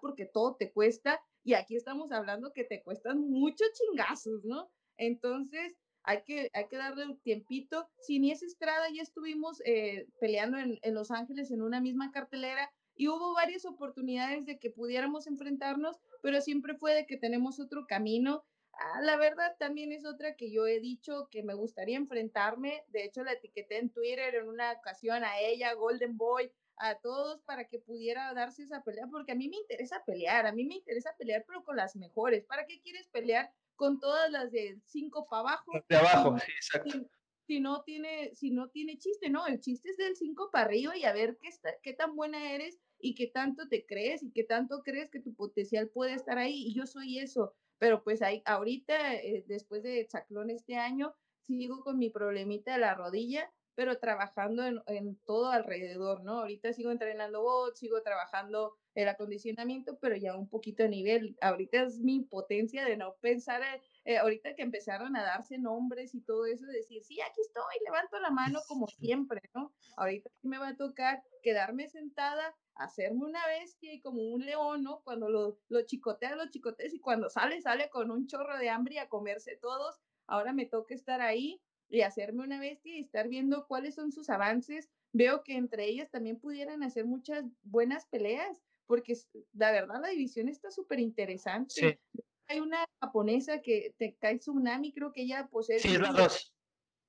Porque 0.00 0.24
todo 0.24 0.56
te 0.56 0.72
cuesta 0.72 1.20
y 1.42 1.54
aquí 1.54 1.76
estamos 1.76 2.12
hablando 2.12 2.52
que 2.52 2.64
te 2.64 2.82
cuestan 2.82 3.28
muchos 3.28 3.68
chingazos, 3.72 4.44
¿no? 4.44 4.70
Entonces, 4.96 5.76
hay 6.04 6.22
que, 6.22 6.50
hay 6.52 6.68
que 6.68 6.76
darle 6.76 7.06
un 7.06 7.18
tiempito. 7.20 7.88
Sin 8.00 8.24
esa 8.24 8.46
Estrada 8.46 8.86
ya 8.94 9.02
estuvimos 9.02 9.60
eh, 9.64 10.06
peleando 10.20 10.58
en, 10.58 10.78
en, 10.82 10.94
Los 10.94 11.10
Ángeles 11.10 11.50
en 11.50 11.62
una 11.62 11.80
misma 11.80 12.12
cartelera 12.12 12.70
y 12.94 13.08
hubo 13.08 13.34
varias 13.34 13.64
oportunidades 13.64 14.46
de 14.46 14.58
que 14.58 14.70
pudiéramos 14.70 15.26
enfrentarnos, 15.26 15.98
pero 16.22 16.40
siempre 16.40 16.74
fue 16.76 16.94
de 16.94 17.06
que 17.06 17.16
tenemos 17.16 17.58
otro 17.58 17.86
camino. 17.86 18.44
Ah, 18.72 19.00
la 19.02 19.16
verdad 19.16 19.56
también 19.58 19.92
es 19.92 20.04
otra 20.04 20.36
que 20.36 20.50
yo 20.50 20.66
he 20.66 20.80
dicho 20.80 21.28
que 21.30 21.42
me 21.42 21.54
gustaría 21.54 21.96
enfrentarme. 21.96 22.84
De 22.88 23.04
hecho, 23.04 23.24
la 23.24 23.32
etiqueté 23.32 23.78
en 23.78 23.90
Twitter 23.90 24.34
en 24.34 24.48
una 24.48 24.72
ocasión 24.72 25.24
a 25.24 25.40
ella, 25.40 25.74
Golden 25.74 26.16
Boy, 26.16 26.52
a 26.76 26.96
todos 26.96 27.40
para 27.42 27.66
que 27.68 27.78
pudiera 27.78 28.32
darse 28.34 28.64
esa 28.64 28.82
pelea, 28.82 29.06
porque 29.10 29.32
a 29.32 29.36
mí 29.36 29.48
me 29.48 29.56
interesa 29.56 30.02
pelear, 30.04 30.46
a 30.46 30.52
mí 30.52 30.64
me 30.64 30.74
interesa 30.74 31.14
pelear, 31.16 31.44
pero 31.46 31.64
con 31.64 31.76
las 31.76 31.96
mejores. 31.96 32.44
¿Para 32.44 32.66
qué 32.66 32.80
quieres 32.80 33.08
pelear 33.08 33.52
con 33.76 33.98
todas 34.00 34.30
las 34.30 34.50
de 34.50 34.80
5 34.84 35.26
para 35.28 35.40
abajo. 35.40 35.72
De 35.88 35.96
abajo, 35.96 36.38
sí, 36.38 36.52
exacto. 36.52 37.08
Si, 37.46 37.60
no 37.60 37.82
tiene, 37.82 38.34
si 38.34 38.50
no 38.50 38.70
tiene 38.70 38.98
chiste, 38.98 39.28
no, 39.28 39.46
el 39.46 39.60
chiste 39.60 39.90
es 39.90 39.96
del 39.96 40.16
5 40.16 40.50
para 40.50 40.66
arriba 40.66 40.96
y 40.96 41.04
a 41.04 41.12
ver 41.12 41.36
qué, 41.40 41.48
está, 41.48 41.70
qué 41.82 41.92
tan 41.92 42.16
buena 42.16 42.52
eres 42.52 42.78
y 42.98 43.14
qué 43.14 43.26
tanto 43.26 43.68
te 43.68 43.84
crees 43.84 44.22
y 44.22 44.32
qué 44.32 44.44
tanto 44.44 44.82
crees 44.82 45.10
que 45.10 45.20
tu 45.20 45.34
potencial 45.34 45.88
puede 45.88 46.14
estar 46.14 46.38
ahí. 46.38 46.68
Y 46.68 46.74
yo 46.74 46.86
soy 46.86 47.18
eso, 47.18 47.54
pero 47.78 48.02
pues 48.02 48.22
ahí, 48.22 48.42
ahorita, 48.46 49.14
eh, 49.14 49.44
después 49.46 49.82
de 49.82 50.06
Chaclón 50.06 50.50
este 50.50 50.76
año, 50.76 51.14
sigo 51.42 51.80
con 51.80 51.98
mi 51.98 52.08
problemita 52.08 52.72
de 52.72 52.78
la 52.78 52.94
rodilla, 52.94 53.52
pero 53.74 53.98
trabajando 53.98 54.64
en, 54.64 54.80
en 54.86 55.16
todo 55.26 55.50
alrededor, 55.50 56.24
¿no? 56.24 56.40
Ahorita 56.40 56.72
sigo 56.72 56.90
entrenando 56.90 57.42
bots, 57.42 57.78
sigo 57.78 58.00
trabajando 58.02 58.78
el 58.94 59.08
acondicionamiento, 59.08 59.98
pero 59.98 60.16
ya 60.16 60.36
un 60.36 60.48
poquito 60.48 60.84
a 60.84 60.88
nivel. 60.88 61.36
Ahorita 61.40 61.82
es 61.82 61.98
mi 61.98 62.16
impotencia 62.16 62.84
de 62.84 62.96
no 62.96 63.14
pensar, 63.20 63.62
eh, 63.62 63.82
eh, 64.04 64.18
ahorita 64.18 64.54
que 64.54 64.62
empezaron 64.62 65.16
a 65.16 65.22
darse 65.22 65.58
nombres 65.58 66.14
y 66.14 66.20
todo 66.20 66.46
eso, 66.46 66.66
decir, 66.66 67.02
sí, 67.02 67.20
aquí 67.20 67.40
estoy, 67.40 67.64
levanto 67.84 68.18
la 68.20 68.30
mano 68.30 68.60
como 68.68 68.86
siempre, 68.86 69.40
¿no? 69.54 69.72
Ahorita 69.96 70.30
me 70.42 70.58
va 70.58 70.68
a 70.68 70.76
tocar 70.76 71.22
quedarme 71.42 71.88
sentada, 71.88 72.54
hacerme 72.74 73.24
una 73.24 73.44
bestia 73.46 73.92
y 73.92 74.00
como 74.00 74.22
un 74.22 74.44
león, 74.44 74.82
¿no? 74.82 75.00
Cuando 75.02 75.28
lo, 75.28 75.58
lo 75.68 75.82
chicoteas, 75.82 76.36
lo 76.36 76.48
chicoteas 76.50 76.94
y 76.94 77.00
cuando 77.00 77.28
sale, 77.30 77.60
sale 77.60 77.90
con 77.90 78.10
un 78.10 78.26
chorro 78.26 78.58
de 78.58 78.70
hambre 78.70 78.94
y 78.94 78.98
a 78.98 79.08
comerse 79.08 79.56
todos. 79.56 80.00
Ahora 80.26 80.52
me 80.52 80.66
toca 80.66 80.94
estar 80.94 81.20
ahí 81.20 81.60
y 81.88 82.00
hacerme 82.00 82.44
una 82.44 82.60
bestia 82.60 82.96
y 82.96 83.00
estar 83.00 83.28
viendo 83.28 83.66
cuáles 83.66 83.94
son 83.94 84.12
sus 84.12 84.30
avances. 84.30 84.88
Veo 85.12 85.44
que 85.44 85.56
entre 85.56 85.84
ellas 85.86 86.10
también 86.10 86.40
pudieran 86.40 86.82
hacer 86.82 87.04
muchas 87.04 87.44
buenas 87.62 88.06
peleas 88.06 88.62
porque 88.86 89.14
la 89.52 89.72
verdad 89.72 90.00
la 90.00 90.08
división 90.08 90.48
está 90.48 90.70
súper 90.70 91.00
interesante. 91.00 92.00
Hay 92.46 92.60
una 92.60 92.84
japonesa 93.00 93.60
que 93.62 93.94
te 93.98 94.16
cae 94.20 94.38
Tsunami, 94.38 94.92
creo 94.92 95.12
que 95.12 95.22
ella 95.22 95.48
posee 95.50 95.78
sí, 95.78 95.96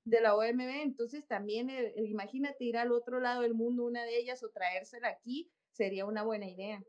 de 0.06 0.22
la 0.22 0.36
OMB, 0.36 0.84
entonces 0.84 1.28
también 1.28 1.70
imagínate 1.98 2.64
ir 2.64 2.78
al 2.78 2.92
otro 2.92 3.20
lado 3.20 3.42
del 3.42 3.56
mundo 3.56 3.86
una 3.86 4.06
de 4.06 4.18
ellas 4.18 4.44
o 4.44 4.50
traérsela 4.50 5.10
aquí, 5.10 5.52
sería 5.72 6.06
una 6.06 6.24
buena 6.24 6.48
idea. 6.48 6.82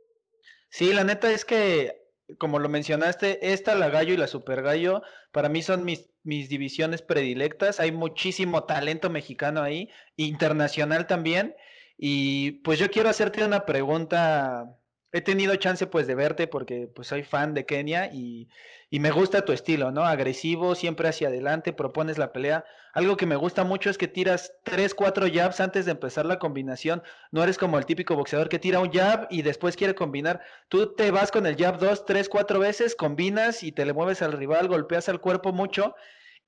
Sí, 0.68 0.92
la 0.92 1.02
neta 1.02 1.32
es 1.32 1.44
que, 1.44 2.02
como 2.38 2.58
lo 2.58 2.68
mencionaste, 2.68 3.52
esta, 3.52 3.74
la 3.74 3.88
Gallo 3.88 4.12
y 4.12 4.18
la 4.18 4.26
Super 4.26 4.62
Gallo, 4.62 5.02
para 5.32 5.48
mí 5.48 5.62
son 5.62 5.84
mis, 5.84 6.10
mis 6.22 6.48
divisiones 6.48 7.00
predilectas, 7.00 7.80
hay 7.80 7.90
muchísimo 7.90 8.64
talento 8.64 9.08
mexicano 9.08 9.62
ahí, 9.62 9.88
internacional 10.16 11.06
también, 11.06 11.56
y 11.98 12.52
pues 12.62 12.78
yo 12.78 12.90
quiero 12.90 13.08
hacerte 13.08 13.44
una 13.44 13.64
pregunta. 13.64 14.76
He 15.12 15.20
tenido 15.22 15.56
chance 15.56 15.86
pues 15.86 16.06
de 16.06 16.14
verte 16.14 16.46
porque 16.46 16.88
pues 16.94 17.08
soy 17.08 17.22
fan 17.22 17.54
de 17.54 17.64
Kenia 17.64 18.10
y, 18.12 18.48
y, 18.90 19.00
me 19.00 19.10
gusta 19.10 19.44
tu 19.44 19.52
estilo, 19.52 19.90
¿no? 19.90 20.04
Agresivo, 20.04 20.74
siempre 20.74 21.08
hacia 21.08 21.28
adelante, 21.28 21.72
propones 21.72 22.18
la 22.18 22.32
pelea. 22.32 22.64
Algo 22.92 23.16
que 23.16 23.24
me 23.24 23.36
gusta 23.36 23.64
mucho 23.64 23.88
es 23.88 23.98
que 23.98 24.08
tiras 24.08 24.52
tres, 24.64 24.94
cuatro 24.94 25.26
jabs 25.32 25.60
antes 25.60 25.86
de 25.86 25.92
empezar 25.92 26.26
la 26.26 26.38
combinación. 26.38 27.02
No 27.30 27.42
eres 27.42 27.56
como 27.56 27.78
el 27.78 27.86
típico 27.86 28.14
boxeador 28.14 28.48
que 28.48 28.58
tira 28.58 28.80
un 28.80 28.92
jab 28.92 29.26
y 29.30 29.42
después 29.42 29.76
quiere 29.76 29.94
combinar. 29.94 30.40
Tú 30.68 30.94
te 30.94 31.10
vas 31.10 31.30
con 31.30 31.46
el 31.46 31.56
jab 31.56 31.78
dos, 31.78 32.04
tres, 32.04 32.28
cuatro 32.28 32.58
veces, 32.58 32.94
combinas 32.94 33.62
y 33.62 33.72
te 33.72 33.86
le 33.86 33.94
mueves 33.94 34.22
al 34.22 34.32
rival, 34.32 34.68
golpeas 34.68 35.08
al 35.08 35.20
cuerpo 35.20 35.52
mucho. 35.52 35.94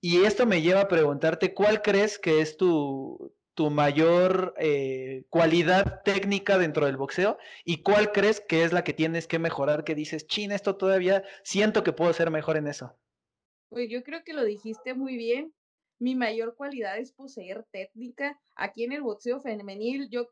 Y 0.00 0.24
esto 0.24 0.46
me 0.46 0.62
lleva 0.62 0.82
a 0.82 0.88
preguntarte, 0.88 1.54
¿cuál 1.54 1.82
crees 1.82 2.18
que 2.18 2.40
es 2.40 2.56
tu, 2.56 3.32
tu 3.58 3.70
mayor 3.70 4.54
eh, 4.56 5.24
cualidad 5.30 6.02
técnica 6.04 6.58
dentro 6.58 6.86
del 6.86 6.96
boxeo 6.96 7.38
y 7.64 7.82
cuál 7.82 8.12
crees 8.12 8.40
que 8.40 8.62
es 8.62 8.72
la 8.72 8.84
que 8.84 8.92
tienes 8.92 9.26
que 9.26 9.40
mejorar, 9.40 9.82
que 9.82 9.96
dices, 9.96 10.28
chin, 10.28 10.52
esto 10.52 10.76
todavía 10.76 11.24
siento 11.42 11.82
que 11.82 11.92
puedo 11.92 12.12
ser 12.12 12.30
mejor 12.30 12.56
en 12.56 12.68
eso. 12.68 12.96
Pues 13.68 13.90
yo 13.90 14.04
creo 14.04 14.22
que 14.22 14.32
lo 14.32 14.44
dijiste 14.44 14.94
muy 14.94 15.16
bien. 15.16 15.52
Mi 15.98 16.14
mayor 16.14 16.54
cualidad 16.54 16.98
es 16.98 17.10
poseer 17.10 17.66
técnica. 17.72 18.40
Aquí 18.54 18.84
en 18.84 18.92
el 18.92 19.02
boxeo 19.02 19.40
femenil, 19.40 20.08
yo 20.08 20.28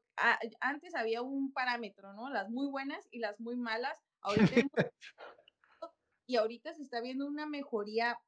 antes 0.61 0.95
había 0.95 1.21
un 1.21 1.53
parámetro, 1.53 2.13
¿no? 2.13 2.31
Las 2.31 2.49
muy 2.49 2.71
buenas 2.71 3.09
y 3.11 3.19
las 3.19 3.41
muy 3.41 3.57
malas. 3.57 3.99
y 6.29 6.37
ahorita 6.37 6.75
se 6.75 6.83
está 6.85 7.01
viendo 7.01 7.27
una 7.27 7.47
mejoría 7.47 8.21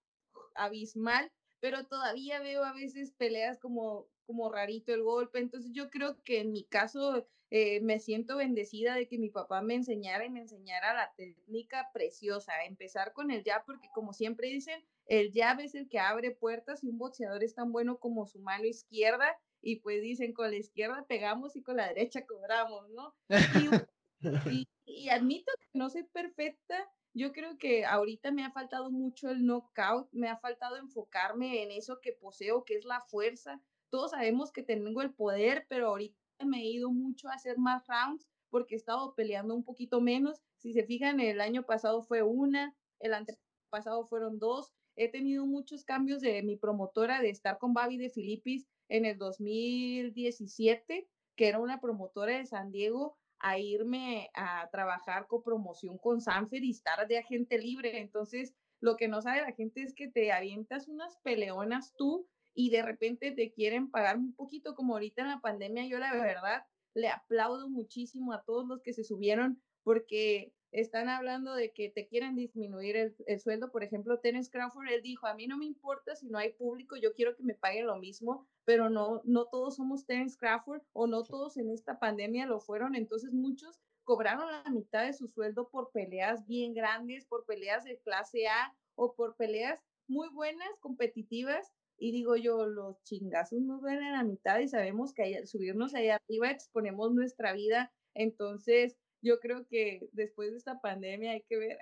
abismal, 0.56 1.30
pero 1.60 1.86
todavía 1.86 2.40
veo 2.40 2.64
a 2.64 2.72
veces 2.72 3.12
peleas 3.12 3.60
como 3.60 4.08
como 4.28 4.52
rarito 4.52 4.92
el 4.92 5.02
golpe. 5.02 5.38
Entonces 5.38 5.72
yo 5.72 5.88
creo 5.88 6.22
que 6.22 6.40
en 6.40 6.52
mi 6.52 6.64
caso 6.64 7.26
eh, 7.50 7.80
me 7.80 7.98
siento 7.98 8.36
bendecida 8.36 8.94
de 8.94 9.08
que 9.08 9.16
mi 9.16 9.30
papá 9.30 9.62
me 9.62 9.74
enseñara 9.74 10.26
y 10.26 10.30
me 10.30 10.42
enseñara 10.42 10.92
la 10.92 11.14
técnica 11.16 11.88
preciosa. 11.94 12.52
Empezar 12.66 13.14
con 13.14 13.30
el 13.30 13.42
jab, 13.42 13.64
porque 13.64 13.88
como 13.94 14.12
siempre 14.12 14.48
dicen, 14.48 14.84
el 15.06 15.32
jab 15.32 15.60
es 15.60 15.74
el 15.74 15.88
que 15.88 15.98
abre 15.98 16.30
puertas 16.30 16.84
y 16.84 16.88
un 16.88 16.98
boxeador 16.98 17.42
es 17.42 17.54
tan 17.54 17.72
bueno 17.72 17.98
como 17.98 18.26
su 18.26 18.38
mano 18.40 18.66
izquierda. 18.66 19.34
Y 19.62 19.76
pues 19.76 20.02
dicen, 20.02 20.34
con 20.34 20.50
la 20.50 20.58
izquierda 20.58 21.06
pegamos 21.08 21.56
y 21.56 21.62
con 21.62 21.78
la 21.78 21.88
derecha 21.88 22.26
cobramos, 22.26 22.90
¿no? 22.90 23.14
Y, 23.30 24.20
y 24.84 25.08
admito 25.08 25.50
que 25.58 25.78
no 25.78 25.88
soy 25.88 26.04
perfecta, 26.04 26.86
yo 27.14 27.32
creo 27.32 27.56
que 27.58 27.84
ahorita 27.84 28.30
me 28.30 28.44
ha 28.44 28.52
faltado 28.52 28.90
mucho 28.90 29.30
el 29.30 29.44
knockout, 29.44 30.08
me 30.12 30.28
ha 30.28 30.36
faltado 30.36 30.76
enfocarme 30.76 31.62
en 31.62 31.70
eso 31.72 32.00
que 32.00 32.12
poseo, 32.12 32.64
que 32.64 32.76
es 32.76 32.84
la 32.84 33.00
fuerza, 33.00 33.60
todos 33.90 34.12
sabemos 34.12 34.52
que 34.52 34.62
tengo 34.62 35.02
el 35.02 35.12
poder, 35.12 35.66
pero 35.68 35.88
ahorita 35.88 36.16
me 36.44 36.60
he 36.60 36.66
ido 36.66 36.90
mucho 36.90 37.28
a 37.28 37.34
hacer 37.34 37.58
más 37.58 37.86
rounds 37.86 38.28
porque 38.50 38.74
he 38.74 38.78
estado 38.78 39.14
peleando 39.14 39.54
un 39.54 39.64
poquito 39.64 40.00
menos. 40.00 40.40
Si 40.56 40.72
se 40.72 40.84
fijan, 40.84 41.20
el 41.20 41.40
año 41.40 41.64
pasado 41.64 42.02
fue 42.02 42.22
una, 42.22 42.74
el 43.00 43.14
antepasado 43.14 44.06
fueron 44.06 44.38
dos. 44.38 44.72
He 44.96 45.08
tenido 45.10 45.46
muchos 45.46 45.84
cambios 45.84 46.20
de 46.20 46.42
mi 46.42 46.56
promotora 46.56 47.20
de 47.20 47.30
estar 47.30 47.58
con 47.58 47.74
Babi 47.74 47.98
de 47.98 48.10
Filipis 48.10 48.66
en 48.88 49.04
el 49.04 49.18
2017, 49.18 51.08
que 51.36 51.48
era 51.48 51.60
una 51.60 51.80
promotora 51.80 52.38
de 52.38 52.46
San 52.46 52.70
Diego, 52.70 53.16
a 53.40 53.58
irme 53.58 54.30
a 54.34 54.68
trabajar 54.72 55.28
con 55.28 55.42
promoción 55.44 55.98
con 55.98 56.20
Sanfer 56.20 56.64
y 56.64 56.70
estar 56.70 57.06
de 57.06 57.18
agente 57.18 57.58
libre. 57.58 58.00
Entonces, 58.00 58.54
lo 58.80 58.96
que 58.96 59.06
no 59.06 59.22
sabe 59.22 59.42
la 59.42 59.52
gente 59.52 59.82
es 59.82 59.94
que 59.94 60.08
te 60.08 60.32
avientas 60.32 60.88
unas 60.88 61.16
peleonas 61.18 61.94
tú 61.96 62.26
y 62.54 62.70
de 62.70 62.82
repente 62.82 63.30
te 63.32 63.52
quieren 63.52 63.90
pagar 63.90 64.16
un 64.16 64.34
poquito, 64.34 64.74
como 64.74 64.94
ahorita 64.94 65.22
en 65.22 65.28
la 65.28 65.40
pandemia, 65.40 65.86
yo 65.86 65.98
la 65.98 66.12
verdad 66.12 66.64
le 66.94 67.08
aplaudo 67.08 67.68
muchísimo 67.68 68.32
a 68.32 68.42
todos 68.42 68.66
los 68.66 68.82
que 68.82 68.92
se 68.92 69.04
subieron 69.04 69.62
porque 69.82 70.52
están 70.70 71.08
hablando 71.08 71.54
de 71.54 71.72
que 71.72 71.88
te 71.88 72.06
quieren 72.06 72.36
disminuir 72.36 72.96
el, 72.96 73.40
sueldo. 73.40 73.70
Por 73.70 73.82
ejemplo, 73.82 74.18
Terence 74.20 74.50
Crawford, 74.50 74.88
él 74.88 75.02
dijo, 75.02 75.26
a 75.26 75.34
mí 75.34 75.46
no 75.46 75.56
me 75.56 75.64
importa 75.64 76.14
si 76.14 76.28
no 76.28 76.38
hay 76.38 76.52
público, 76.52 76.96
yo 76.96 77.14
quiero 77.14 77.34
que 77.36 77.42
me 77.42 77.54
paguen 77.54 77.86
lo 77.86 77.96
mismo, 77.96 78.46
pero 78.64 78.90
no, 78.90 79.22
no 79.24 79.46
todos 79.46 79.76
somos 79.76 80.04
Terence 80.04 80.36
Crawford 80.36 80.82
o 80.92 81.06
no 81.06 81.22
todos 81.22 81.56
en 81.56 81.70
esta 81.70 81.98
pandemia 81.98 82.46
lo 82.46 82.60
fueron. 82.60 82.94
Entonces 82.94 83.32
muchos 83.32 83.80
cobraron 84.04 84.50
la 84.50 84.70
mitad 84.70 85.04
de 85.04 85.12
su 85.12 85.28
sueldo 85.28 85.68
por 85.70 85.90
peleas 85.90 86.46
bien 86.46 86.74
grandes, 86.74 87.26
por 87.26 87.46
peleas 87.46 87.84
de 87.84 87.98
clase 88.00 88.46
A 88.48 88.74
o 88.94 89.14
por 89.14 89.36
peleas 89.36 89.80
muy 90.06 90.28
buenas, 90.30 90.68
competitivas, 90.80 91.72
y 91.98 92.12
digo 92.12 92.36
yo, 92.36 92.66
los 92.66 93.02
chingazos 93.02 93.60
nos 93.60 93.82
ven 93.82 94.02
en 94.02 94.12
la 94.12 94.22
mitad 94.24 94.60
y 94.60 94.68
sabemos 94.68 95.12
que 95.12 95.46
subirnos 95.46 95.94
ahí 95.94 96.08
arriba 96.08 96.50
exponemos 96.50 97.12
nuestra 97.12 97.52
vida. 97.52 97.92
Entonces, 98.14 98.96
yo 99.20 99.40
creo 99.40 99.66
que 99.66 100.08
después 100.12 100.52
de 100.52 100.58
esta 100.58 100.80
pandemia 100.80 101.32
hay 101.32 101.42
que 101.42 101.56
ver. 101.58 101.78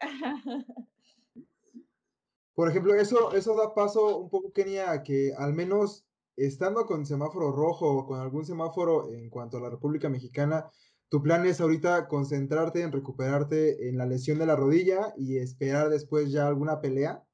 Por 2.55 2.71
ejemplo, 2.71 2.95
eso, 2.95 3.35
eso 3.35 3.55
da 3.55 3.75
paso 3.75 4.19
un 4.19 4.31
poco, 4.31 4.53
Kenia, 4.53 4.91
a 4.91 5.03
que 5.03 5.35
al 5.37 5.53
menos 5.53 6.07
estando 6.37 6.87
con 6.87 7.05
semáforo 7.05 7.53
rojo 7.53 7.99
o 7.99 8.07
con 8.07 8.19
algún 8.19 8.47
semáforo 8.47 9.13
en 9.13 9.29
cuanto 9.29 9.59
a 9.59 9.61
la 9.61 9.69
República 9.69 10.09
Mexicana, 10.09 10.71
tu 11.11 11.23
plan 11.23 11.45
es 11.47 11.61
ahorita 11.61 12.09
concentrarte 12.09 12.81
en 12.81 12.93
recuperarte 12.93 13.89
en 13.89 13.99
la 13.99 14.07
lesión 14.07 14.39
de 14.39 14.47
la 14.47 14.57
rodilla 14.57 15.13
y 15.19 15.37
esperar 15.37 15.91
después 15.91 16.33
ya 16.33 16.47
alguna 16.47 16.81
pelea 16.81 17.26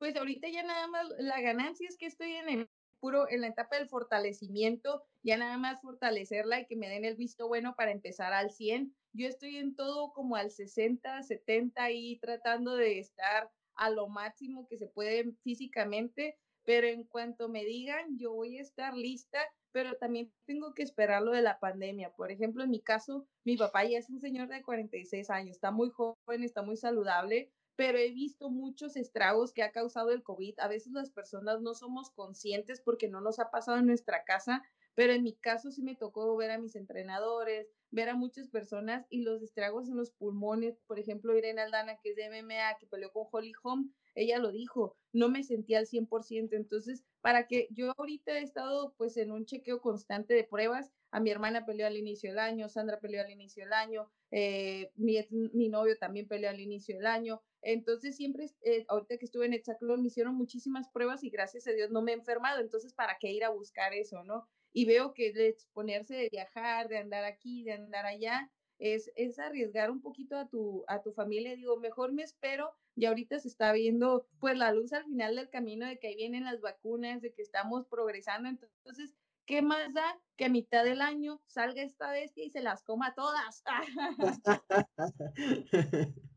pues 0.00 0.16
ahorita 0.16 0.48
ya 0.48 0.62
nada 0.62 0.86
más 0.88 1.06
la 1.18 1.42
ganancia 1.42 1.86
es 1.86 1.98
que 1.98 2.06
estoy 2.06 2.32
en 2.32 2.48
el 2.48 2.70
puro, 3.00 3.28
en 3.28 3.42
la 3.42 3.48
etapa 3.48 3.76
del 3.76 3.86
fortalecimiento, 3.86 5.04
ya 5.22 5.36
nada 5.36 5.58
más 5.58 5.82
fortalecerla 5.82 6.58
y 6.58 6.66
que 6.66 6.74
me 6.74 6.88
den 6.88 7.04
el 7.04 7.16
visto 7.16 7.48
bueno 7.48 7.74
para 7.76 7.92
empezar 7.92 8.32
al 8.32 8.50
100. 8.50 8.96
Yo 9.12 9.28
estoy 9.28 9.58
en 9.58 9.76
todo 9.76 10.12
como 10.14 10.36
al 10.36 10.50
60, 10.50 11.22
70 11.22 11.90
y 11.90 12.18
tratando 12.18 12.76
de 12.76 12.98
estar 12.98 13.50
a 13.74 13.90
lo 13.90 14.08
máximo 14.08 14.66
que 14.68 14.78
se 14.78 14.86
puede 14.86 15.34
físicamente, 15.42 16.38
pero 16.64 16.86
en 16.86 17.04
cuanto 17.04 17.50
me 17.50 17.66
digan, 17.66 18.18
yo 18.18 18.32
voy 18.32 18.56
a 18.56 18.62
estar 18.62 18.94
lista, 18.94 19.38
pero 19.70 19.96
también 19.96 20.32
tengo 20.46 20.72
que 20.72 20.82
esperar 20.82 21.20
lo 21.20 21.32
de 21.32 21.42
la 21.42 21.58
pandemia. 21.58 22.10
Por 22.14 22.30
ejemplo, 22.30 22.64
en 22.64 22.70
mi 22.70 22.80
caso, 22.80 23.26
mi 23.44 23.58
papá 23.58 23.84
ya 23.84 23.98
es 23.98 24.08
un 24.08 24.20
señor 24.20 24.48
de 24.48 24.62
46 24.62 25.28
años, 25.28 25.56
está 25.56 25.70
muy 25.70 25.90
joven, 25.90 26.42
está 26.42 26.62
muy 26.62 26.78
saludable, 26.78 27.52
pero 27.80 27.96
he 27.96 28.10
visto 28.10 28.50
muchos 28.50 28.94
estragos 28.94 29.54
que 29.54 29.62
ha 29.62 29.72
causado 29.72 30.10
el 30.10 30.22
COVID. 30.22 30.58
A 30.58 30.68
veces 30.68 30.92
las 30.92 31.10
personas 31.10 31.62
no 31.62 31.72
somos 31.72 32.10
conscientes 32.10 32.78
porque 32.78 33.08
no 33.08 33.22
nos 33.22 33.38
ha 33.38 33.50
pasado 33.50 33.78
en 33.78 33.86
nuestra 33.86 34.22
casa, 34.24 34.62
pero 34.94 35.14
en 35.14 35.22
mi 35.22 35.32
caso 35.32 35.70
sí 35.70 35.82
me 35.82 35.96
tocó 35.96 36.36
ver 36.36 36.50
a 36.50 36.58
mis 36.58 36.76
entrenadores, 36.76 37.72
ver 37.90 38.10
a 38.10 38.14
muchas 38.14 38.48
personas 38.48 39.06
y 39.08 39.22
los 39.22 39.40
estragos 39.40 39.88
en 39.88 39.96
los 39.96 40.10
pulmones. 40.10 40.78
Por 40.86 40.98
ejemplo, 40.98 41.34
Irene 41.34 41.62
Aldana, 41.62 41.96
que 42.02 42.10
es 42.10 42.16
de 42.16 42.26
MMA, 42.26 42.76
que 42.78 42.86
peleó 42.86 43.10
con 43.12 43.28
Holly 43.32 43.52
Holm, 43.62 43.94
ella 44.14 44.38
lo 44.38 44.52
dijo, 44.52 44.94
no 45.14 45.30
me 45.30 45.42
sentía 45.42 45.78
al 45.78 45.86
100%. 45.86 46.56
Entonces, 46.56 47.02
para 47.22 47.46
que 47.46 47.66
yo 47.70 47.94
ahorita 47.96 48.38
he 48.38 48.42
estado 48.42 48.92
pues 48.98 49.16
en 49.16 49.32
un 49.32 49.46
chequeo 49.46 49.80
constante 49.80 50.34
de 50.34 50.44
pruebas, 50.44 50.92
a 51.12 51.20
mi 51.20 51.30
hermana 51.30 51.64
peleó 51.64 51.86
al 51.86 51.96
inicio 51.96 52.28
del 52.28 52.40
año, 52.40 52.68
Sandra 52.68 53.00
peleó 53.00 53.22
al 53.22 53.30
inicio 53.30 53.64
del 53.64 53.72
año, 53.72 54.12
eh, 54.30 54.92
mi, 54.96 55.16
mi 55.30 55.70
novio 55.70 55.96
también 55.98 56.28
peleó 56.28 56.50
al 56.50 56.60
inicio 56.60 56.96
del 56.96 57.06
año, 57.06 57.42
entonces 57.62 58.16
siempre, 58.16 58.50
eh, 58.62 58.84
ahorita 58.88 59.18
que 59.18 59.24
estuve 59.24 59.46
en 59.46 59.54
Hexaclón, 59.54 60.02
me 60.02 60.08
hicieron 60.08 60.34
muchísimas 60.34 60.88
pruebas 60.88 61.24
y 61.24 61.30
gracias 61.30 61.66
a 61.66 61.72
Dios 61.72 61.90
no 61.90 62.02
me 62.02 62.12
he 62.12 62.14
enfermado. 62.14 62.60
Entonces, 62.60 62.94
¿para 62.94 63.18
qué 63.18 63.30
ir 63.30 63.44
a 63.44 63.50
buscar 63.50 63.94
eso, 63.94 64.24
no? 64.24 64.48
y 64.72 64.84
veo 64.84 65.14
que 65.14 65.32
de 65.32 65.48
exponerse 65.48 66.14
de 66.14 66.28
viajar, 66.30 66.88
de 66.88 66.98
andar 66.98 67.24
aquí, 67.24 67.64
de 67.64 67.72
andar 67.72 68.06
allá, 68.06 68.50
es, 68.78 69.10
es 69.14 69.38
arriesgar 69.38 69.90
un 69.90 70.00
poquito 70.00 70.36
a 70.36 70.48
tu, 70.48 70.84
a 70.88 71.02
tu 71.02 71.12
familia. 71.12 71.56
Digo, 71.56 71.76
mejor 71.76 72.12
me 72.12 72.22
espero 72.22 72.72
y 72.94 73.06
ahorita 73.06 73.38
se 73.38 73.48
está 73.48 73.72
viendo 73.72 74.26
pues 74.38 74.56
la 74.56 74.72
luz 74.72 74.92
al 74.92 75.04
final 75.04 75.36
del 75.36 75.50
camino 75.50 75.86
de 75.86 75.98
que 75.98 76.08
ahí 76.08 76.16
vienen 76.16 76.44
las 76.44 76.60
vacunas, 76.60 77.20
de 77.20 77.32
que 77.32 77.42
estamos 77.42 77.86
progresando. 77.86 78.48
Entonces, 78.48 79.14
¿qué 79.44 79.60
más 79.60 79.92
da 79.92 80.18
que 80.36 80.46
a 80.46 80.50
mitad 80.50 80.84
del 80.84 81.02
año 81.02 81.42
salga 81.46 81.82
esta 81.82 82.10
bestia 82.10 82.44
y 82.44 82.50
se 82.50 82.62
las 82.62 82.82
coma 82.82 83.14
todas? 83.14 83.62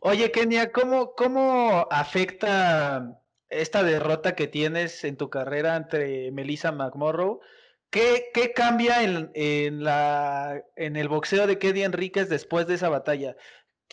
Oye, 0.00 0.30
Kenia, 0.30 0.72
¿cómo, 0.72 1.14
¿cómo 1.14 1.86
afecta 1.90 3.20
esta 3.48 3.82
derrota 3.82 4.34
que 4.34 4.48
tienes 4.48 5.04
en 5.04 5.16
tu 5.16 5.30
carrera 5.30 5.76
entre 5.76 6.30
Melissa 6.32 6.72
McMorrow? 6.72 7.40
¿Qué, 7.90 8.30
qué 8.32 8.52
cambia 8.52 9.02
en, 9.02 9.30
en, 9.34 9.84
la, 9.84 10.62
en 10.76 10.96
el 10.96 11.08
boxeo 11.08 11.46
de 11.46 11.58
Kenia 11.58 11.86
Enríquez 11.86 12.28
después 12.28 12.66
de 12.66 12.74
esa 12.74 12.88
batalla? 12.88 13.36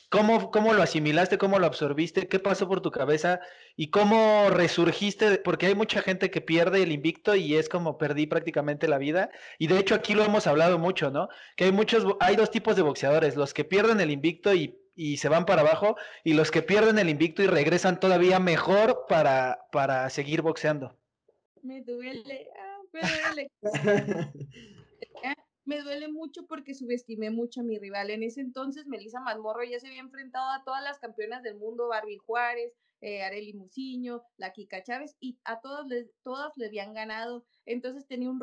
¿Cómo, 0.10 0.50
¿Cómo 0.50 0.74
lo 0.74 0.82
asimilaste? 0.82 1.38
¿Cómo 1.38 1.60
lo 1.60 1.68
absorbiste? 1.68 2.28
¿Qué 2.28 2.40
pasó 2.40 2.68
por 2.68 2.82
tu 2.82 2.90
cabeza? 2.90 3.42
¿Y 3.76 3.92
cómo 3.92 4.50
resurgiste? 4.50 5.38
Porque 5.38 5.68
hay 5.68 5.76
mucha 5.76 6.02
gente 6.02 6.32
que 6.32 6.42
pierde 6.42 6.82
el 6.82 6.92
invicto 6.92 7.36
y 7.36 7.56
es 7.56 7.70
como 7.70 7.98
perdí 7.98 8.26
prácticamente 8.26 8.88
la 8.88 8.98
vida. 8.98 9.30
Y 9.60 9.68
de 9.68 9.78
hecho 9.78 9.94
aquí 9.94 10.16
lo 10.16 10.24
hemos 10.24 10.48
hablado 10.48 10.80
mucho, 10.80 11.12
¿no? 11.12 11.30
Que 11.56 11.66
hay 11.66 11.72
muchos, 11.72 12.06
hay 12.22 12.36
dos 12.36 12.50
tipos 12.50 12.76
de 12.76 12.82
boxeadores, 12.82 13.36
los 13.36 13.54
que 13.54 13.66
pierden 13.66 14.00
el 14.00 14.10
invicto 14.10 14.54
y, 14.54 14.80
y 15.00 15.16
se 15.16 15.30
van 15.30 15.46
para 15.46 15.62
abajo, 15.62 15.96
y 16.26 16.34
los 16.34 16.52
que 16.52 16.62
pierden 16.62 17.00
el 17.00 17.08
invicto 17.08 17.42
y 17.42 17.48
regresan 17.48 18.02
todavía 18.02 18.38
mejor 18.38 19.06
para, 19.08 19.66
para 19.72 20.10
seguir 20.10 20.42
boxeando. 20.42 20.94
Me 21.62 21.82
duele, 21.84 22.50
ah, 22.60 22.82
me 22.92 23.00
duele. 23.00 23.52
me 25.64 25.82
duele 25.84 26.10
mucho 26.10 26.46
porque 26.48 26.74
subestimé 26.74 27.30
mucho 27.30 27.62
a 27.62 27.64
mi 27.64 27.80
rival. 27.80 28.10
En 28.10 28.24
ese 28.24 28.42
entonces, 28.42 28.88
Melissa 28.88 29.22
Mazmorro 29.22 29.64
ya 29.64 29.80
se 29.80 29.88
había 29.88 30.02
enfrentado 30.02 30.50
a 30.50 30.66
todas 30.66 30.84
las 30.84 31.00
campeonas 31.00 31.44
del 31.44 31.56
mundo, 31.56 31.88
Barbie 31.88 32.18
Juárez, 32.18 32.74
eh, 33.02 33.24
Arely 33.24 33.54
Muciño, 33.54 34.24
la 34.38 34.52
Kika 34.52 34.84
Chávez, 34.84 35.16
y 35.20 35.40
a 35.44 35.62
todas 35.62 35.88
les, 35.88 36.12
todas 36.24 36.52
le 36.58 36.68
habían 36.68 36.94
ganado. 36.94 37.46
Entonces 37.66 38.08
tenía 38.08 38.30
un, 38.30 38.42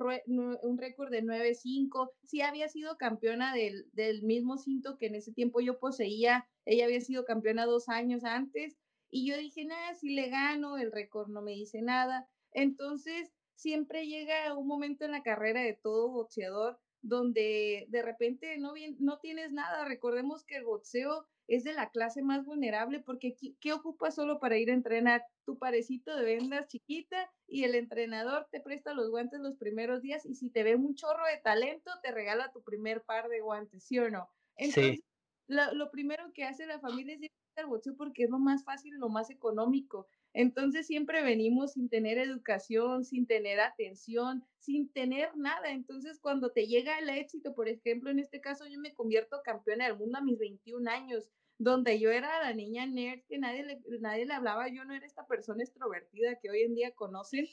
un 0.63 0.79
récord 0.79 1.11
de 1.11 1.23
9-5. 1.23 2.11
Sí 2.25 2.41
había 2.41 2.69
sido 2.69 2.97
campeona 2.97 3.55
del, 3.55 3.89
del 3.93 4.23
mismo 4.23 4.59
cinto 4.59 4.99
que 4.99 5.07
en 5.07 5.17
ese 5.17 5.33
tiempo 5.33 5.61
yo 5.61 5.79
poseía. 5.79 6.49
Ella 6.65 6.87
había 6.87 7.01
sido 7.01 7.25
campeona 7.25 7.67
dos 7.67 7.89
años 7.89 8.25
antes. 8.25 8.77
Y 9.11 9.29
yo 9.29 9.37
dije, 9.37 9.65
nada, 9.65 9.95
si 9.95 10.15
le 10.15 10.29
gano, 10.29 10.79
el 10.79 10.93
récord 10.93 11.29
no 11.29 11.43
me 11.43 11.53
dice 11.53 11.83
nada. 11.83 12.29
Entonces, 12.53 13.33
siempre 13.55 14.07
llega 14.07 14.55
un 14.55 14.67
momento 14.67 15.05
en 15.05 15.13
la 15.13 15.23
carrera 15.23 15.63
de 15.63 15.75
todo 15.75 16.11
boxeador 16.11 16.79
donde 17.03 17.87
de 17.89 18.03
repente 18.03 18.59
no, 18.59 18.73
bien, 18.73 18.97
no 18.99 19.19
tienes 19.19 19.53
nada. 19.53 19.85
Recordemos 19.85 20.45
que 20.45 20.57
el 20.57 20.65
boxeo 20.65 21.27
es 21.49 21.65
de 21.65 21.73
la 21.73 21.91
clase 21.91 22.23
más 22.23 22.45
vulnerable 22.45 23.01
porque 23.01 23.37
¿qué, 23.61 23.73
ocupas 23.73 24.15
solo 24.15 24.41
para 24.41 24.59
ir 24.59 24.71
a 24.71 24.75
entrenar? 24.75 25.25
Tu 25.45 25.59
parecito 25.59 26.17
de 26.17 26.25
vendas 26.25 26.67
chiquita 26.67 27.31
y 27.47 27.65
el 27.65 27.75
entrenador 27.75 28.49
te 28.51 28.61
presta 28.61 28.95
los 28.95 29.11
guantes 29.11 29.41
los 29.41 29.57
primeros 29.57 30.03
días 30.03 30.27
y 30.27 30.35
si 30.35 30.51
te 30.51 30.63
ve 30.63 30.75
un 30.75 30.95
chorro 30.95 31.25
de 31.27 31.39
talento 31.39 31.91
te 32.03 32.11
regala 32.11 32.53
tu 32.53 32.63
primer 32.63 33.03
par 33.03 33.29
de 33.29 33.41
guantes, 33.41 33.85
¿sí 33.85 33.99
o 33.99 34.11
no? 34.11 34.29
Entonces, 34.57 35.01
lo, 35.47 35.73
lo, 35.75 35.91
primero 35.91 36.33
que 36.33 36.45
hace 36.45 36.67
la 36.67 36.81
familia 36.81 37.15
es 37.15 37.23
ir 37.23 37.31
al 37.57 37.67
boxeo 37.67 37.97
porque 37.97 38.25
es 38.25 38.31
lo 38.31 38.39
más 38.39 38.65
fácil, 38.65 38.95
lo 38.99 39.09
más 39.09 39.31
económico. 39.31 40.09
Entonces 40.39 40.87
siempre 40.87 41.23
venimos 41.23 41.73
sin 41.73 41.89
tener 41.89 42.19
educación, 42.19 43.07
sin 43.07 43.27
tener 43.27 43.59
atención, 43.59 44.45
sin 44.59 44.93
tener 44.93 45.35
nada. 45.35 45.71
Entonces 45.71 46.21
cuando 46.21 46.51
te 46.51 46.67
llega 46.67 46.99
el 46.99 47.09
éxito, 47.09 47.55
por 47.55 47.71
ejemplo, 47.71 48.11
en 48.11 48.19
este 48.19 48.43
caso 48.43 48.67
yo 48.67 48.79
me 48.79 48.93
convierto 48.93 49.41
campeona 49.43 49.87
del 49.87 49.97
mundo 49.97 50.19
a 50.19 50.21
mis 50.21 50.39
21 50.39 50.91
años, 50.91 51.31
donde 51.57 51.99
yo 51.99 52.11
era 52.11 52.43
la 52.43 52.53
niña 52.53 52.85
nerd 52.85 53.23
que 53.27 53.39
nadie 53.39 53.65
le, 53.65 53.81
nadie 54.01 54.27
le 54.27 54.35
hablaba, 54.35 54.69
yo 54.69 54.85
no 54.85 54.93
era 54.93 55.07
esta 55.07 55.27
persona 55.27 55.63
extrovertida 55.63 56.39
que 56.39 56.51
hoy 56.51 56.65
en 56.65 56.75
día 56.75 56.91
conocen. 56.91 57.47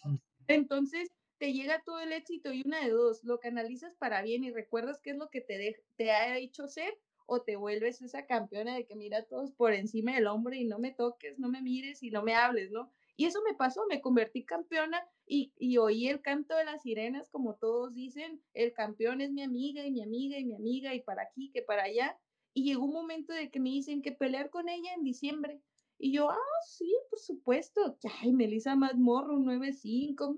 Entonces 0.47 1.09
te 1.37 1.53
llega 1.53 1.83
todo 1.85 2.01
el 2.01 2.11
éxito 2.11 2.51
y 2.51 2.63
una 2.65 2.83
de 2.83 2.89
dos, 2.89 3.23
lo 3.23 3.39
canalizas 3.39 3.95
para 3.95 4.21
bien 4.23 4.43
y 4.43 4.51
recuerdas 4.51 4.99
qué 5.01 5.11
es 5.11 5.17
lo 5.17 5.29
que 5.29 5.39
te, 5.39 5.81
te 5.95 6.11
ha 6.11 6.37
hecho 6.37 6.67
ser 6.67 6.93
o 7.25 7.41
te 7.41 7.55
vuelves 7.55 8.01
esa 8.01 8.25
campeona 8.25 8.75
de 8.75 8.85
que 8.85 8.95
mira 8.95 9.19
a 9.19 9.23
todos 9.25 9.51
por 9.51 9.73
encima 9.73 10.13
del 10.15 10.27
hombro 10.27 10.55
y 10.55 10.65
no 10.65 10.79
me 10.79 10.91
toques, 10.91 11.39
no 11.39 11.49
me 11.49 11.61
mires 11.61 12.03
y 12.03 12.11
no 12.11 12.23
me 12.23 12.35
hables, 12.35 12.71
¿no? 12.71 12.91
Y 13.15 13.25
eso 13.25 13.41
me 13.47 13.53
pasó, 13.53 13.85
me 13.87 14.01
convertí 14.01 14.43
campeona 14.43 15.05
y, 15.27 15.53
y 15.57 15.77
oí 15.77 16.07
el 16.07 16.21
canto 16.21 16.55
de 16.55 16.65
las 16.65 16.81
sirenas, 16.81 17.29
como 17.29 17.55
todos 17.55 17.93
dicen, 17.93 18.41
el 18.53 18.73
campeón 18.73 19.21
es 19.21 19.31
mi 19.31 19.43
amiga 19.43 19.85
y 19.85 19.91
mi 19.91 20.01
amiga 20.01 20.37
y 20.39 20.45
mi 20.45 20.55
amiga 20.55 20.93
y 20.95 21.01
para 21.01 21.23
aquí, 21.23 21.51
que 21.51 21.61
para 21.61 21.83
allá. 21.83 22.17
Y 22.53 22.63
llegó 22.63 22.85
un 22.85 22.93
momento 22.93 23.33
de 23.33 23.49
que 23.49 23.59
me 23.59 23.69
dicen 23.69 24.01
que 24.01 24.11
pelear 24.11 24.49
con 24.49 24.67
ella 24.67 24.93
en 24.93 25.03
diciembre. 25.03 25.61
Y 25.99 26.11
yo, 26.11 26.29
ah, 26.29 26.37
sí, 26.65 26.91
por 27.09 27.19
supuesto. 27.19 27.97
Ay, 28.21 28.33
Melissa 28.33 28.75
Mazmorro, 28.75 29.37
9-5, 29.39 30.37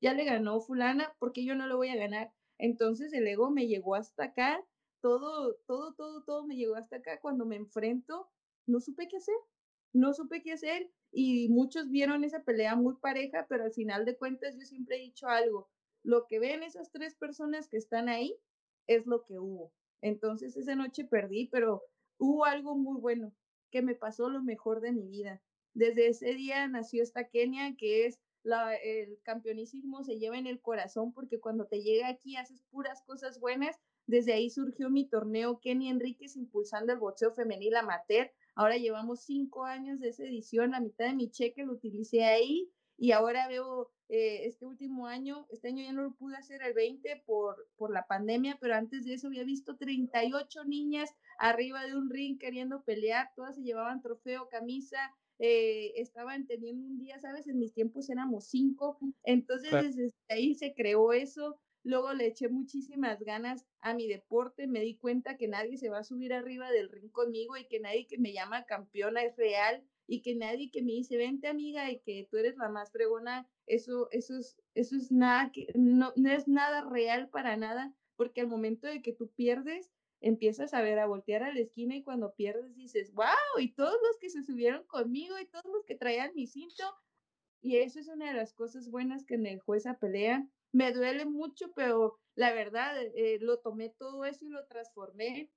ya 0.00 0.14
le 0.14 0.24
ganó 0.24 0.60
fulana, 0.60 1.14
porque 1.18 1.44
yo 1.44 1.54
no 1.54 1.66
lo 1.66 1.76
voy 1.76 1.88
a 1.88 1.96
ganar? 1.96 2.32
Entonces 2.58 3.12
el 3.12 3.26
ego 3.26 3.50
me 3.50 3.66
llegó 3.66 3.94
hasta 3.94 4.24
acá 4.24 4.64
todo, 5.04 5.54
todo, 5.66 5.92
todo, 5.92 6.22
todo 6.24 6.46
me 6.46 6.56
llegó 6.56 6.76
hasta 6.76 6.96
acá. 6.96 7.20
Cuando 7.20 7.44
me 7.44 7.56
enfrento, 7.56 8.30
no 8.66 8.80
supe 8.80 9.06
qué 9.06 9.18
hacer, 9.18 9.34
no 9.92 10.14
supe 10.14 10.42
qué 10.42 10.52
hacer 10.52 10.90
y 11.12 11.50
muchos 11.50 11.90
vieron 11.90 12.24
esa 12.24 12.42
pelea 12.42 12.74
muy 12.74 12.94
pareja, 12.94 13.44
pero 13.46 13.64
al 13.64 13.74
final 13.74 14.06
de 14.06 14.16
cuentas 14.16 14.56
yo 14.56 14.64
siempre 14.64 14.96
he 14.96 15.00
dicho 15.00 15.28
algo, 15.28 15.68
lo 16.02 16.26
que 16.26 16.38
ven 16.38 16.62
esas 16.62 16.90
tres 16.90 17.14
personas 17.16 17.68
que 17.68 17.76
están 17.76 18.08
ahí 18.08 18.34
es 18.86 19.04
lo 19.04 19.26
que 19.26 19.38
hubo. 19.38 19.74
Entonces 20.00 20.56
esa 20.56 20.74
noche 20.74 21.04
perdí, 21.04 21.48
pero 21.48 21.82
hubo 22.16 22.46
algo 22.46 22.74
muy 22.74 22.98
bueno, 22.98 23.34
que 23.70 23.82
me 23.82 23.94
pasó 23.94 24.30
lo 24.30 24.42
mejor 24.42 24.80
de 24.80 24.92
mi 24.92 25.06
vida. 25.06 25.42
Desde 25.74 26.08
ese 26.08 26.32
día 26.32 26.66
nació 26.66 27.02
esta 27.02 27.28
Kenia, 27.28 27.76
que 27.76 28.06
es 28.06 28.20
la, 28.42 28.74
el 28.74 29.20
campeonísimo 29.22 30.02
se 30.02 30.18
lleva 30.18 30.38
en 30.38 30.46
el 30.46 30.62
corazón 30.62 31.12
porque 31.12 31.40
cuando 31.40 31.66
te 31.66 31.82
llega 31.82 32.08
aquí 32.08 32.36
haces 32.36 32.62
puras 32.70 33.02
cosas 33.02 33.38
buenas 33.38 33.78
desde 34.06 34.32
ahí 34.32 34.50
surgió 34.50 34.90
mi 34.90 35.08
torneo 35.08 35.60
Kenny 35.60 35.88
Enríquez 35.88 36.36
impulsando 36.36 36.92
el 36.92 36.98
boxeo 36.98 37.32
femenil 37.32 37.76
amateur. 37.76 38.30
Ahora 38.54 38.76
llevamos 38.76 39.24
cinco 39.24 39.64
años 39.64 40.00
de 40.00 40.08
esa 40.08 40.24
edición, 40.24 40.72
la 40.72 40.80
mitad 40.80 41.06
de 41.06 41.14
mi 41.14 41.30
cheque 41.30 41.64
lo 41.64 41.72
utilicé 41.72 42.24
ahí 42.24 42.70
y 42.96 43.12
ahora 43.12 43.48
veo 43.48 43.90
eh, 44.08 44.46
este 44.46 44.66
último 44.66 45.06
año, 45.06 45.46
este 45.50 45.68
año 45.68 45.82
ya 45.82 45.92
no 45.92 46.02
lo 46.02 46.14
pude 46.14 46.36
hacer 46.36 46.62
el 46.62 46.74
20 46.74 47.22
por, 47.26 47.68
por 47.76 47.90
la 47.90 48.06
pandemia, 48.06 48.58
pero 48.60 48.74
antes 48.74 49.04
de 49.04 49.14
eso 49.14 49.28
había 49.28 49.44
visto 49.44 49.76
38 49.76 50.64
niñas 50.64 51.10
arriba 51.38 51.84
de 51.86 51.96
un 51.96 52.10
ring 52.10 52.38
queriendo 52.38 52.84
pelear, 52.84 53.30
todas 53.34 53.56
se 53.56 53.62
llevaban 53.62 54.02
trofeo, 54.02 54.48
camisa, 54.48 54.98
eh, 55.38 55.92
estaban 55.96 56.46
teniendo 56.46 56.86
un 56.86 56.98
día, 56.98 57.18
¿sabes? 57.18 57.48
En 57.48 57.58
mis 57.58 57.72
tiempos 57.72 58.08
éramos 58.08 58.46
cinco, 58.46 58.98
entonces 59.24 59.72
desde 59.96 60.12
ahí 60.28 60.54
se 60.54 60.74
creó 60.74 61.12
eso, 61.12 61.58
Luego 61.84 62.14
le 62.14 62.26
eché 62.26 62.48
muchísimas 62.48 63.20
ganas 63.20 63.66
a 63.80 63.92
mi 63.92 64.08
deporte, 64.08 64.66
me 64.66 64.80
di 64.80 64.96
cuenta 64.96 65.36
que 65.36 65.48
nadie 65.48 65.76
se 65.76 65.90
va 65.90 65.98
a 65.98 66.04
subir 66.04 66.32
arriba 66.32 66.70
del 66.70 66.88
ring 66.88 67.10
conmigo 67.10 67.58
y 67.58 67.66
que 67.66 67.78
nadie 67.78 68.06
que 68.06 68.16
me 68.16 68.32
llama 68.32 68.64
campeona 68.64 69.22
es 69.22 69.36
real 69.36 69.84
y 70.06 70.22
que 70.22 70.34
nadie 70.34 70.70
que 70.70 70.82
me 70.82 70.92
dice, 70.92 71.18
vente 71.18 71.46
amiga 71.46 71.90
y 71.90 72.00
que 72.00 72.26
tú 72.30 72.38
eres 72.38 72.56
la 72.56 72.70
más 72.70 72.90
fregona, 72.90 73.46
eso, 73.66 74.08
eso 74.12 74.36
es, 74.38 74.56
eso 74.74 74.96
es 74.96 75.12
nada 75.12 75.52
que, 75.52 75.66
no, 75.74 76.14
no 76.16 76.30
es 76.30 76.48
nada 76.48 76.88
real 76.88 77.28
para 77.28 77.56
nada, 77.58 77.94
porque 78.16 78.40
al 78.40 78.48
momento 78.48 78.86
de 78.86 79.02
que 79.02 79.12
tú 79.12 79.30
pierdes, 79.32 79.90
empiezas 80.20 80.72
a 80.72 80.80
ver, 80.80 80.98
a 80.98 81.06
voltear 81.06 81.42
a 81.42 81.52
la 81.52 81.60
esquina 81.60 81.96
y 81.96 82.02
cuando 82.02 82.34
pierdes 82.34 82.74
dices, 82.74 83.12
wow, 83.12 83.58
y 83.58 83.72
todos 83.74 83.98
los 84.08 84.18
que 84.18 84.30
se 84.30 84.42
subieron 84.42 84.84
conmigo 84.86 85.38
y 85.38 85.46
todos 85.46 85.66
los 85.66 85.84
que 85.84 85.96
traían 85.96 86.34
mi 86.34 86.46
cinto, 86.46 86.84
y 87.60 87.76
eso 87.76 87.98
es 87.98 88.08
una 88.08 88.28
de 88.28 88.34
las 88.34 88.52
cosas 88.54 88.90
buenas 88.90 89.24
que 89.24 89.38
me 89.38 89.50
dejó 89.50 89.74
esa 89.74 89.98
pelea, 89.98 90.46
me 90.74 90.92
duele 90.92 91.24
mucho, 91.24 91.72
pero 91.76 92.18
la 92.34 92.52
verdad, 92.52 93.00
eh, 93.14 93.38
lo 93.40 93.60
tomé 93.60 93.90
todo 93.90 94.24
eso 94.24 94.44
y 94.44 94.48
lo 94.48 94.66
transformé 94.66 95.52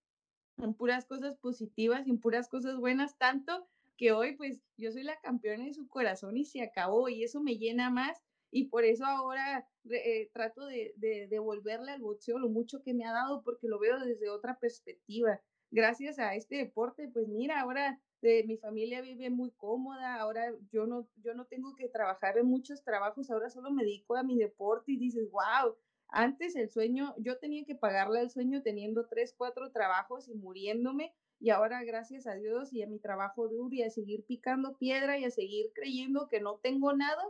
en 0.57 0.73
puras 0.75 1.05
cosas 1.05 1.35
positivas 1.37 2.07
en 2.07 2.19
puras 2.19 2.47
cosas 2.47 2.77
buenas, 2.77 3.17
tanto 3.17 3.67
que 3.97 4.11
hoy 4.11 4.35
pues 4.35 4.59
yo 4.77 4.91
soy 4.91 5.01
la 5.01 5.19
campeona 5.19 5.65
de 5.65 5.73
su 5.73 5.87
corazón 5.87 6.37
y 6.37 6.45
se 6.45 6.61
acabó 6.61 7.09
y 7.09 7.23
eso 7.23 7.41
me 7.41 7.57
llena 7.57 7.89
más 7.89 8.21
y 8.51 8.65
por 8.65 8.85
eso 8.85 9.05
ahora 9.05 9.67
eh, 9.89 10.29
trato 10.33 10.67
de 10.67 10.93
devolverle 11.29 11.91
al 11.91 12.01
boxeo 12.01 12.37
lo 12.37 12.49
mucho 12.49 12.83
que 12.83 12.93
me 12.93 13.05
ha 13.05 13.11
dado 13.11 13.41
porque 13.41 13.67
lo 13.67 13.79
veo 13.79 13.99
desde 13.99 14.29
otra 14.29 14.59
perspectiva. 14.59 15.41
Gracias 15.71 16.19
a 16.19 16.35
este 16.35 16.57
deporte, 16.57 17.09
pues 17.11 17.27
mira, 17.27 17.59
ahora 17.59 17.99
de 18.21 18.43
mi 18.45 18.57
familia 18.57 19.01
vive 19.01 19.29
muy 19.29 19.51
cómoda, 19.51 20.15
ahora 20.15 20.53
yo 20.71 20.87
no, 20.87 21.07
yo 21.17 21.33
no 21.33 21.45
tengo 21.45 21.75
que 21.75 21.87
trabajar 21.87 22.37
en 22.37 22.47
muchos 22.47 22.83
trabajos, 22.83 23.29
ahora 23.29 23.49
solo 23.49 23.71
me 23.71 23.83
dedico 23.83 24.15
a 24.15 24.23
mi 24.23 24.37
deporte 24.37 24.93
y 24.93 24.97
dices, 24.97 25.29
wow, 25.31 25.75
antes 26.09 26.55
el 26.55 26.69
sueño, 26.69 27.13
yo 27.17 27.37
tenía 27.37 27.65
que 27.65 27.75
pagarle 27.75 28.21
el 28.21 28.29
sueño 28.29 28.61
teniendo 28.63 29.07
tres, 29.07 29.33
cuatro 29.37 29.71
trabajos 29.71 30.27
y 30.29 30.35
muriéndome, 30.35 31.13
y 31.39 31.51
ahora 31.51 31.83
gracias 31.83 32.25
a 32.25 32.33
Dios 32.33 32.73
y 32.73 32.81
a 32.81 32.87
mi 32.87 32.99
trabajo 32.99 33.47
duro 33.47 33.73
y 33.73 33.83
a 33.83 33.89
seguir 33.91 34.25
picando 34.25 34.77
piedra 34.77 35.19
y 35.19 35.25
a 35.25 35.31
seguir 35.31 35.71
creyendo 35.73 36.27
que 36.27 36.39
no 36.39 36.57
tengo 36.57 36.93
nada, 36.93 37.23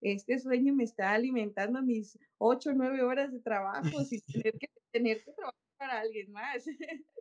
este 0.00 0.38
sueño 0.38 0.74
me 0.74 0.84
está 0.84 1.12
alimentando 1.12 1.82
mis 1.82 2.18
ocho, 2.38 2.72
nueve 2.72 3.02
horas 3.02 3.32
de 3.32 3.40
trabajo 4.00 4.04
sin 4.04 4.22
tener 4.22 4.58
que, 4.58 4.68
tener 4.90 5.22
que 5.22 5.32
trabajar 5.32 5.60
para 5.76 6.00
alguien 6.00 6.32
más. 6.32 6.64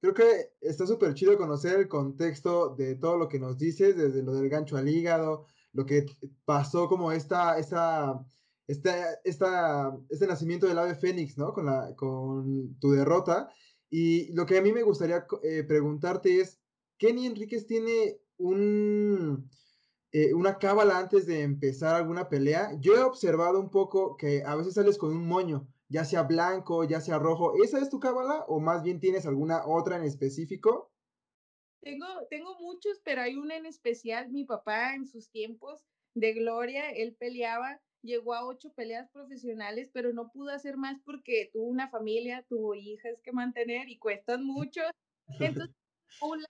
Creo 0.00 0.14
que 0.14 0.52
está 0.62 0.86
súper 0.86 1.12
chido 1.14 1.36
conocer 1.36 1.78
el 1.78 1.88
contexto 1.88 2.74
de 2.74 2.96
todo 2.96 3.18
lo 3.18 3.28
que 3.28 3.38
nos 3.38 3.58
dices, 3.58 3.96
desde 3.96 4.22
lo 4.22 4.32
del 4.32 4.48
gancho 4.48 4.76
al 4.76 4.88
hígado, 4.88 5.46
lo 5.72 5.84
que 5.84 6.06
pasó 6.46 6.88
como 6.88 7.12
esta, 7.12 7.58
esta, 7.58 8.24
esta, 8.66 9.14
esta, 9.24 9.96
este 10.08 10.26
nacimiento 10.26 10.66
del 10.66 10.78
ave 10.78 10.94
fénix, 10.94 11.36
¿no? 11.36 11.52
Con, 11.52 11.66
la, 11.66 11.94
con 11.96 12.78
tu 12.80 12.92
derrota. 12.92 13.50
Y 13.90 14.32
lo 14.32 14.46
que 14.46 14.56
a 14.56 14.62
mí 14.62 14.72
me 14.72 14.82
gustaría 14.82 15.26
eh, 15.42 15.64
preguntarte 15.64 16.40
es, 16.40 16.60
¿Kenny 16.96 17.26
Enríquez 17.26 17.66
tiene 17.66 18.20
un, 18.38 19.50
eh, 20.12 20.32
una 20.32 20.58
cábala 20.58 20.98
antes 20.98 21.26
de 21.26 21.42
empezar 21.42 21.94
alguna 21.94 22.28
pelea? 22.28 22.70
Yo 22.80 22.96
he 22.96 23.02
observado 23.02 23.60
un 23.60 23.70
poco 23.70 24.16
que 24.16 24.44
a 24.44 24.54
veces 24.54 24.74
sales 24.74 24.96
con 24.96 25.10
un 25.10 25.26
moño, 25.26 25.68
ya 25.90 26.04
sea 26.04 26.22
blanco, 26.22 26.84
ya 26.84 27.00
sea 27.00 27.18
rojo. 27.18 27.52
¿Esa 27.62 27.78
es 27.80 27.90
tu 27.90 27.98
cábala 27.98 28.44
o 28.46 28.60
más 28.60 28.82
bien 28.82 29.00
tienes 29.00 29.26
alguna 29.26 29.66
otra 29.66 29.96
en 29.96 30.04
específico? 30.04 30.92
Tengo, 31.82 32.06
tengo 32.30 32.56
muchos, 32.60 33.00
pero 33.04 33.22
hay 33.22 33.36
una 33.36 33.56
en 33.56 33.66
especial. 33.66 34.30
Mi 34.30 34.44
papá 34.44 34.94
en 34.94 35.06
sus 35.06 35.30
tiempos 35.30 35.84
de 36.14 36.32
gloria, 36.34 36.90
él 36.90 37.16
peleaba, 37.18 37.80
llegó 38.02 38.34
a 38.34 38.46
ocho 38.46 38.72
peleas 38.72 39.10
profesionales, 39.10 39.90
pero 39.92 40.12
no 40.12 40.30
pudo 40.30 40.50
hacer 40.50 40.76
más 40.76 41.00
porque 41.04 41.50
tuvo 41.52 41.66
una 41.66 41.90
familia, 41.90 42.46
tuvo 42.48 42.74
hijas 42.74 43.20
que 43.22 43.32
mantener 43.32 43.88
y 43.88 43.98
cuestan 43.98 44.44
mucho. 44.44 44.82
Entonces, 45.26 45.74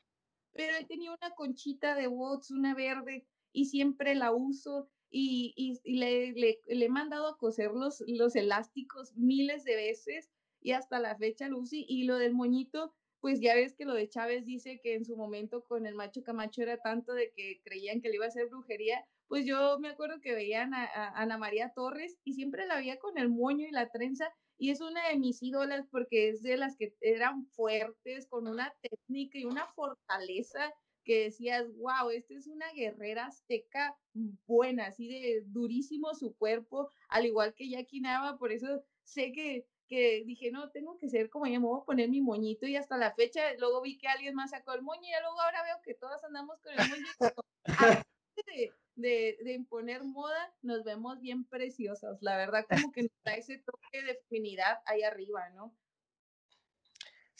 pero 0.53 0.76
él 0.76 0.87
tenía 0.87 1.12
una 1.12 1.35
conchita 1.35 1.94
de 1.94 2.09
bots, 2.09 2.50
una 2.50 2.74
verde, 2.74 3.26
y 3.53 3.66
siempre 3.66 4.14
la 4.14 4.33
uso 4.33 4.90
y, 5.11 5.53
y, 5.85 5.99
le, 5.99 6.33
le, 6.33 6.61
le, 6.66 6.85
he 6.85 6.88
mandado 6.88 7.27
a 7.27 7.37
coser 7.37 7.73
los, 7.73 8.03
los 8.07 8.37
elásticos 8.37 9.16
miles 9.16 9.64
de 9.64 9.77
veces 9.77 10.31
y 10.61 10.73
hasta 10.73 11.01
la 11.01 11.16
fecha 11.16 11.49
Lucy 11.49 11.85
y 11.88 12.05
lo 12.05 12.18
del 12.18 12.33
moñito 12.33 12.94
pues 13.20 13.40
ya 13.40 13.55
ves 13.55 13.75
que 13.75 13.85
lo 13.85 13.94
de 13.94 14.09
Chávez 14.09 14.46
dice 14.46 14.81
que 14.83 14.94
en 14.94 15.05
su 15.05 15.16
momento 15.16 15.64
con 15.64 15.87
el 15.87 15.94
macho 15.94 16.23
Camacho 16.23 16.62
era 16.62 16.79
tanto 16.79 17.12
de 17.12 17.33
que 17.33 17.61
creían 17.62 18.01
que 18.01 18.09
le 18.09 18.16
iba 18.16 18.25
a 18.25 18.29
hacer 18.29 18.49
brujería, 18.49 19.05
pues 19.29 19.44
yo 19.44 19.79
me 19.79 19.90
acuerdo 19.90 20.20
que 20.20 20.35
veían 20.35 20.73
a, 20.73 20.85
a, 20.87 21.20
Ana 21.20 21.37
María 21.37 21.73
Torres 21.75 22.16
y 22.25 22.33
siempre 22.33 22.66
la 22.66 22.77
veía 22.77 22.99
con 22.99 23.18
el 23.18 23.29
moño 23.29 23.66
y 23.66 23.73
la 23.73 23.90
trenza 23.90 24.33
y 24.57 24.70
es 24.70 24.81
una 24.81 25.09
de 25.09 25.18
mis 25.18 25.42
ídolas 25.42 25.87
porque 25.90 26.29
es 26.29 26.42
de 26.42 26.57
las 26.57 26.77
que 26.77 26.94
eran 27.01 27.46
fuertes, 27.46 28.27
con 28.27 28.46
una 28.46 28.75
técnica 28.83 29.38
y 29.38 29.44
una 29.44 29.66
fortaleza 29.75 30.73
que 31.11 31.25
decías, 31.25 31.66
wow, 31.75 32.11
esta 32.11 32.35
es 32.35 32.46
una 32.46 32.70
guerrera 32.70 33.27
azteca 33.27 33.99
buena, 34.46 34.87
así 34.87 35.09
de 35.09 35.42
durísimo 35.44 36.14
su 36.14 36.37
cuerpo, 36.37 36.88
al 37.09 37.27
igual 37.27 37.53
que 37.53 37.68
Jackie 37.68 38.01
Nava, 38.01 38.38
por 38.38 38.53
eso 38.53 38.85
sé 39.03 39.33
que, 39.33 39.66
que 39.88 40.23
dije, 40.25 40.53
no, 40.53 40.70
tengo 40.70 40.99
que 40.99 41.09
ser 41.09 41.29
como 41.29 41.46
ella, 41.46 41.59
me 41.59 41.66
voy 41.66 41.81
a 41.81 41.85
poner 41.85 42.09
mi 42.09 42.20
moñito 42.20 42.64
y 42.68 42.77
hasta 42.77 42.96
la 42.96 43.12
fecha, 43.12 43.40
luego 43.59 43.83
vi 43.83 43.99
que 43.99 44.07
alguien 44.07 44.37
más 44.37 44.51
sacó 44.51 44.73
el 44.73 44.83
moño 44.83 45.03
y 45.03 45.11
ya 45.11 45.20
luego 45.20 45.40
ahora 45.40 45.64
veo 45.64 45.83
que 45.83 45.94
todas 45.94 46.23
andamos 46.23 46.61
con 46.61 46.75
el 46.75 46.88
moñito. 46.88 47.44
de, 48.46 48.73
de, 48.94 49.38
de, 49.42 49.53
imponer 49.53 50.05
moda, 50.05 50.55
nos 50.62 50.85
vemos 50.85 51.20
bien 51.20 51.44
preciosas, 51.44 52.23
la 52.23 52.37
verdad, 52.37 52.66
como 52.70 52.92
que 52.92 53.03
nos 53.03 53.23
da 53.25 53.35
ese 53.35 53.59
toque 53.59 54.05
de 54.05 54.14
feminidad 54.29 54.79
ahí 54.87 55.03
arriba, 55.03 55.49
¿no? 55.51 55.75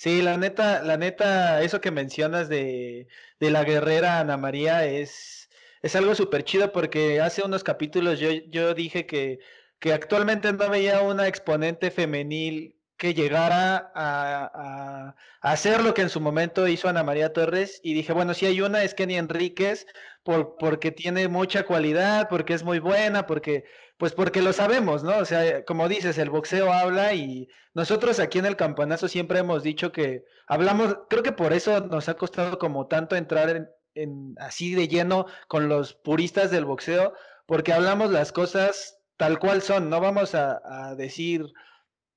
Sí, 0.01 0.23
la 0.23 0.39
neta, 0.39 0.83
la 0.83 0.97
neta, 0.97 1.63
eso 1.63 1.83
que 1.83 1.91
mencionas 1.91 2.49
de, 2.49 3.07
de 3.39 3.51
la 3.51 3.65
guerrera 3.65 4.19
Ana 4.19 4.39
María 4.39 4.87
es, 4.87 5.51
es 5.83 5.95
algo 5.95 6.15
súper 6.15 6.43
chido 6.43 6.73
porque 6.73 7.21
hace 7.21 7.43
unos 7.45 7.63
capítulos 7.65 8.19
yo, 8.19 8.31
yo 8.49 8.73
dije 8.73 9.05
que, 9.05 9.41
que 9.79 9.93
actualmente 9.93 10.55
no 10.55 10.71
veía 10.71 11.03
una 11.03 11.29
exponente 11.29 11.91
femenil 11.91 12.80
que 13.01 13.15
llegara 13.15 13.91
a, 13.95 15.15
hacer 15.41 15.83
lo 15.83 15.95
que 15.95 16.03
en 16.03 16.11
su 16.11 16.21
momento 16.21 16.69
hizo 16.69 16.87
Ana 16.87 17.03
María 17.03 17.33
Torres 17.33 17.81
y 17.83 17.95
dije, 17.95 18.13
bueno, 18.13 18.35
si 18.35 18.45
hay 18.45 18.61
una 18.61 18.83
es 18.83 18.93
Kenny 18.93 19.17
Enríquez 19.17 19.87
por, 20.23 20.57
porque 20.59 20.93
tiene 20.93 21.27
mucha 21.27 21.65
cualidad, 21.65 22.29
porque 22.29 22.53
es 22.53 22.63
muy 22.63 22.79
buena, 22.79 23.27
porque 23.27 23.65
pues 23.97 24.13
porque 24.13 24.43
lo 24.43 24.53
sabemos, 24.53 25.03
¿no? 25.03 25.17
O 25.17 25.25
sea, 25.25 25.65
como 25.65 25.89
dices, 25.89 26.19
el 26.19 26.29
boxeo 26.29 26.71
habla 26.71 27.15
y 27.15 27.49
nosotros 27.73 28.21
aquí 28.21 28.39
en 28.39 28.45
el 28.45 28.57
campanazo 28.57 29.09
siempre 29.09 29.39
hemos 29.39 29.63
dicho 29.63 29.93
que 29.93 30.25
hablamos, 30.47 30.99
creo 31.09 31.23
que 31.23 31.33
por 31.33 31.55
eso 31.55 31.81
nos 31.81 32.11
ha 32.11 32.15
costado 32.15 32.59
como 32.59 32.87
tanto 32.87 33.17
entrar 33.17 33.71
en, 33.95 34.35
así 34.39 34.75
de 34.75 34.89
lleno 34.89 35.25
con 35.49 35.71
los 35.71 35.95
puristas 35.95 36.51
del 36.51 36.67
boxeo, 36.67 37.15
porque 37.47 37.73
hablamos 37.73 38.11
las 38.11 38.31
cosas 38.31 38.99
tal 39.17 39.39
cual 39.39 39.63
son, 39.63 39.89
no 39.89 40.01
vamos 40.01 40.35
a 40.35 40.95
decir, 40.97 41.47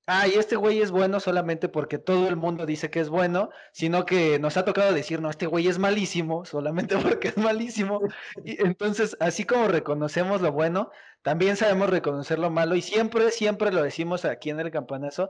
ah, 0.08 0.28
y 0.28 0.34
este 0.34 0.56
güey 0.56 0.82
es 0.82 0.92
bueno 0.92 1.20
solamente 1.20 1.70
porque 1.70 1.98
todo 1.98 2.28
el 2.28 2.36
mundo 2.36 2.66
dice 2.66 2.90
que 2.90 3.00
es 3.00 3.10
bueno, 3.10 3.50
sino 3.72 4.06
que 4.06 4.40
nos 4.40 4.58
ha 4.58 4.66
tocado 4.66 4.94
decir, 4.94 5.22
no, 5.22 5.30
este 5.30 5.46
güey 5.46 5.68
es 5.68 5.80
malísimo, 5.80 6.46
solamente 6.46 6.98
porque 7.02 7.30
es 7.30 7.38
malísimo. 7.38 8.02
Y 8.44 8.64
entonces, 8.66 9.18
así 9.20 9.46
como 9.46 9.68
reconocemos 9.68 10.42
lo 10.42 10.52
bueno, 10.52 10.92
también 11.22 11.56
sabemos 11.56 11.90
reconocer 11.90 12.40
lo 12.40 12.50
malo 12.50 12.76
y 12.76 12.82
siempre, 12.82 13.32
siempre 13.32 13.72
lo 13.72 13.84
decimos 13.84 14.26
aquí 14.26 14.50
en 14.50 14.60
el 14.60 14.72
campanazo. 14.72 15.30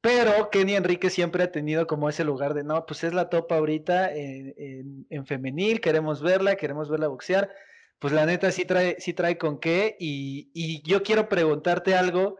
Pero 0.00 0.48
Kenny 0.50 0.76
Enrique 0.76 1.10
siempre 1.10 1.42
ha 1.44 1.52
tenido 1.52 1.86
como 1.86 2.08
ese 2.08 2.24
lugar 2.24 2.54
de, 2.54 2.64
no, 2.64 2.86
pues 2.86 3.04
es 3.04 3.12
la 3.12 3.28
topa 3.28 3.56
ahorita 3.56 4.14
en, 4.14 4.54
en, 4.56 5.06
en 5.10 5.26
femenil, 5.26 5.80
queremos 5.82 6.22
verla, 6.22 6.56
queremos 6.56 6.88
verla 6.88 7.08
boxear. 7.08 7.50
Pues 7.98 8.14
la 8.14 8.24
neta 8.24 8.50
sí 8.50 8.64
trae, 8.64 8.96
sí 8.98 9.12
trae 9.12 9.36
con 9.36 9.60
qué. 9.60 9.96
Y, 10.00 10.50
y 10.54 10.82
yo 10.88 11.02
quiero 11.02 11.28
preguntarte 11.28 11.94
algo 11.94 12.38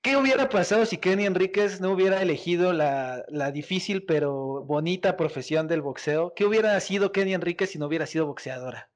¿Qué 0.00 0.16
hubiera 0.16 0.48
pasado 0.48 0.86
si 0.86 0.98
Kenny 0.98 1.26
Enríquez 1.26 1.80
no 1.80 1.92
hubiera 1.92 2.22
elegido 2.22 2.72
la, 2.72 3.24
la, 3.28 3.50
difícil 3.50 4.04
pero 4.04 4.64
bonita 4.64 5.16
profesión 5.16 5.66
del 5.66 5.82
boxeo? 5.82 6.32
¿Qué 6.34 6.44
hubiera 6.44 6.78
sido 6.80 7.10
Kenny 7.10 7.34
Enríquez 7.34 7.70
si 7.70 7.78
no 7.78 7.86
hubiera 7.86 8.06
sido 8.06 8.26
boxeadora? 8.26 8.90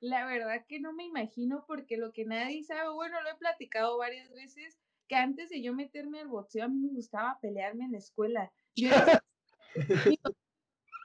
La 0.00 0.24
verdad 0.24 0.64
que 0.68 0.78
no 0.78 0.92
me 0.92 1.04
imagino 1.04 1.64
porque 1.66 1.96
lo 1.96 2.12
que 2.12 2.24
nadie 2.24 2.62
sabe, 2.62 2.90
bueno, 2.90 3.20
lo 3.22 3.30
he 3.30 3.34
platicado 3.36 3.98
varias 3.98 4.30
veces, 4.32 4.78
que 5.08 5.16
antes 5.16 5.48
de 5.50 5.62
yo 5.62 5.74
meterme 5.74 6.20
al 6.20 6.28
boxeo 6.28 6.64
a 6.64 6.68
mí 6.68 6.78
me 6.78 6.92
gustaba 6.92 7.38
pelearme 7.40 7.84
en 7.84 7.92
la 7.92 7.98
escuela. 7.98 8.52
Yo 8.76 8.88
era 8.88 9.22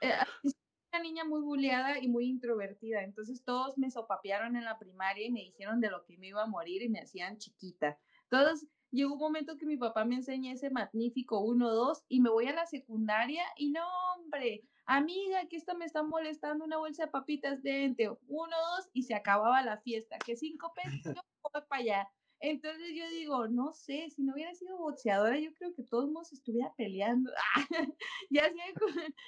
una 0.92 1.02
niña 1.02 1.24
muy 1.24 1.40
bulleada 1.40 1.98
y 1.98 2.06
muy 2.06 2.26
introvertida, 2.26 3.02
entonces 3.02 3.42
todos 3.44 3.76
me 3.76 3.90
sopapearon 3.90 4.56
en 4.56 4.64
la 4.64 4.78
primaria 4.78 5.26
y 5.26 5.32
me 5.32 5.40
dijeron 5.40 5.80
de 5.80 5.90
lo 5.90 6.04
que 6.04 6.16
me 6.18 6.28
iba 6.28 6.42
a 6.42 6.46
morir 6.46 6.82
y 6.82 6.88
me 6.88 7.00
hacían 7.00 7.38
chiquita. 7.38 7.98
Todos 8.28 8.66
llegó 8.92 9.14
un 9.14 9.18
momento 9.18 9.56
que 9.56 9.66
mi 9.66 9.76
papá 9.76 10.04
me 10.04 10.16
enseña 10.16 10.52
ese 10.52 10.70
magnífico 10.70 11.42
1-2 11.42 12.04
y 12.08 12.20
me 12.20 12.30
voy 12.30 12.46
a 12.46 12.54
la 12.54 12.66
secundaria 12.66 13.42
y 13.56 13.70
no, 13.70 13.84
hombre, 14.14 14.62
amiga, 14.86 15.46
que 15.48 15.56
esto 15.56 15.76
me 15.76 15.86
está 15.86 16.02
molestando 16.02 16.64
una 16.64 16.76
bolsa 16.76 17.06
de 17.06 17.10
papitas 17.10 17.62
de 17.62 17.94
1-2 17.96 18.90
y 18.92 19.02
se 19.02 19.14
acababa 19.14 19.62
la 19.62 19.78
fiesta, 19.78 20.18
que 20.18 20.36
cinco 20.36 20.72
pesos, 20.74 21.14
yo 21.16 21.22
voy 21.42 21.62
para 21.68 21.82
allá. 21.82 22.08
Entonces 22.40 22.88
yo 22.96 23.08
digo, 23.10 23.46
no 23.46 23.72
sé, 23.72 24.10
si 24.10 24.24
no 24.24 24.34
hubiera 24.34 24.52
sido 24.54 24.76
boxeadora, 24.76 25.38
yo 25.38 25.54
creo 25.54 25.72
que 25.74 25.84
todos 25.84 26.10
nos 26.10 26.32
estuviera 26.32 26.74
peleando, 26.76 27.30
ya 28.30 28.50
sea 28.52 28.64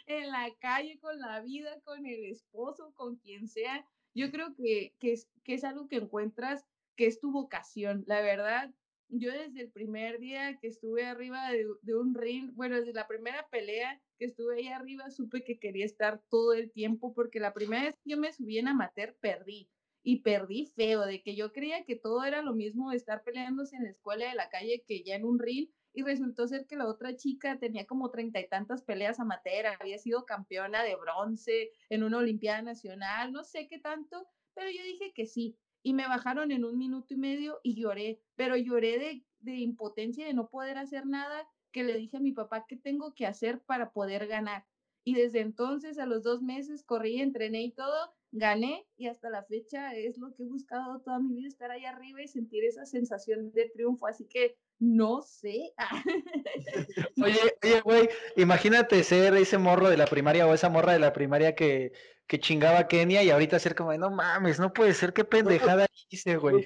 en 0.06 0.30
la 0.30 0.52
calle, 0.58 0.98
con 0.98 1.20
la 1.20 1.40
vida, 1.40 1.80
con 1.84 2.04
el 2.06 2.24
esposo, 2.24 2.92
con 2.94 3.16
quien 3.16 3.46
sea. 3.46 3.86
Yo 4.14 4.32
creo 4.32 4.54
que, 4.56 4.94
que, 4.98 5.12
es, 5.12 5.28
que 5.44 5.54
es 5.54 5.62
algo 5.62 5.86
que 5.86 5.96
encuentras, 5.96 6.66
que 6.96 7.06
es 7.06 7.20
tu 7.20 7.30
vocación. 7.30 8.02
La 8.08 8.20
verdad, 8.20 8.74
yo 9.18 9.32
desde 9.32 9.60
el 9.60 9.70
primer 9.70 10.18
día 10.18 10.58
que 10.60 10.68
estuve 10.68 11.04
arriba 11.04 11.50
de, 11.50 11.94
un 11.94 12.14
ring, 12.14 12.52
bueno, 12.54 12.76
desde 12.76 12.92
la 12.92 13.06
primera 13.06 13.46
pelea 13.48 14.00
que 14.18 14.26
estuve 14.26 14.56
ahí 14.56 14.68
arriba, 14.68 15.10
supe 15.10 15.44
que 15.44 15.58
quería 15.58 15.84
estar 15.84 16.22
todo 16.28 16.52
el 16.52 16.70
tiempo, 16.72 17.14
porque 17.14 17.40
la 17.40 17.52
primera 17.52 17.84
vez 17.84 17.94
que 18.02 18.10
yo 18.10 18.16
me 18.16 18.32
subí 18.32 18.58
en 18.58 18.68
amateur, 18.68 19.16
perdí. 19.20 19.70
Y 20.06 20.20
perdí 20.20 20.66
feo, 20.66 21.06
de 21.06 21.22
que 21.22 21.34
yo 21.34 21.52
creía 21.52 21.84
que 21.84 21.96
todo 21.96 22.24
era 22.24 22.42
lo 22.42 22.54
mismo 22.54 22.92
estar 22.92 23.22
peleándose 23.22 23.76
en 23.76 23.84
la 23.84 23.90
escuela 23.90 24.28
de 24.28 24.34
la 24.34 24.50
calle 24.50 24.84
que 24.86 25.02
ya 25.02 25.16
en 25.16 25.24
un 25.24 25.38
ring. 25.38 25.70
Y 25.94 26.02
resultó 26.02 26.46
ser 26.46 26.66
que 26.66 26.76
la 26.76 26.86
otra 26.86 27.16
chica 27.16 27.58
tenía 27.58 27.86
como 27.86 28.10
treinta 28.10 28.40
y 28.40 28.48
tantas 28.48 28.82
peleas 28.82 29.20
amateur, 29.20 29.66
había 29.80 29.96
sido 29.98 30.26
campeona 30.26 30.82
de 30.82 30.96
bronce 30.96 31.70
en 31.88 32.02
una 32.02 32.18
Olimpiada 32.18 32.62
Nacional, 32.62 33.32
no 33.32 33.44
sé 33.44 33.68
qué 33.68 33.78
tanto, 33.78 34.28
pero 34.54 34.70
yo 34.70 34.82
dije 34.82 35.12
que 35.14 35.26
sí 35.26 35.56
y 35.84 35.92
me 35.92 36.08
bajaron 36.08 36.50
en 36.50 36.64
un 36.64 36.78
minuto 36.78 37.12
y 37.14 37.18
medio 37.18 37.60
y 37.62 37.74
lloré, 37.74 38.20
pero 38.34 38.56
lloré 38.56 38.98
de, 38.98 39.24
de 39.40 39.58
impotencia 39.58 40.26
de 40.26 40.32
no 40.32 40.48
poder 40.48 40.78
hacer 40.78 41.06
nada, 41.06 41.46
que 41.70 41.84
le 41.84 41.96
dije 41.98 42.16
a 42.16 42.20
mi 42.20 42.32
papá 42.32 42.64
qué 42.66 42.76
tengo 42.76 43.14
que 43.14 43.26
hacer 43.26 43.60
para 43.60 43.92
poder 43.92 44.26
ganar. 44.26 44.64
Y 45.04 45.14
desde 45.14 45.40
entonces, 45.40 45.98
a 45.98 46.06
los 46.06 46.22
dos 46.22 46.40
meses, 46.40 46.82
corrí, 46.82 47.20
entrené 47.20 47.62
y 47.64 47.72
todo, 47.72 48.14
gané 48.32 48.86
y 48.96 49.08
hasta 49.08 49.28
la 49.28 49.44
fecha 49.44 49.94
es 49.94 50.16
lo 50.16 50.34
que 50.34 50.44
he 50.44 50.46
buscado 50.46 51.02
toda 51.02 51.18
mi 51.18 51.34
vida, 51.34 51.48
estar 51.48 51.70
ahí 51.70 51.84
arriba 51.84 52.22
y 52.22 52.28
sentir 52.28 52.64
esa 52.64 52.86
sensación 52.86 53.52
de 53.52 53.68
triunfo. 53.68 54.06
Así 54.06 54.24
que 54.24 54.56
no 54.78 55.20
sé. 55.20 55.74
oye, 57.22 57.38
oye, 57.62 57.80
güey, 57.82 58.08
imagínate 58.36 59.04
ser 59.04 59.34
ese 59.34 59.58
morro 59.58 59.90
de 59.90 59.98
la 59.98 60.06
primaria 60.06 60.46
o 60.46 60.54
esa 60.54 60.70
morra 60.70 60.94
de 60.94 60.98
la 60.98 61.12
primaria 61.12 61.54
que, 61.54 61.92
que 62.26 62.40
chingaba 62.40 62.78
a 62.78 62.88
Kenia 62.88 63.22
y 63.22 63.30
ahorita 63.30 63.58
ser 63.58 63.74
como, 63.74 63.92
no 63.94 64.10
mames, 64.10 64.58
no 64.58 64.72
puede 64.72 64.94
ser, 64.94 65.12
qué 65.12 65.24
pendejada 65.24 65.86
hice, 66.08 66.36
güey. 66.36 66.64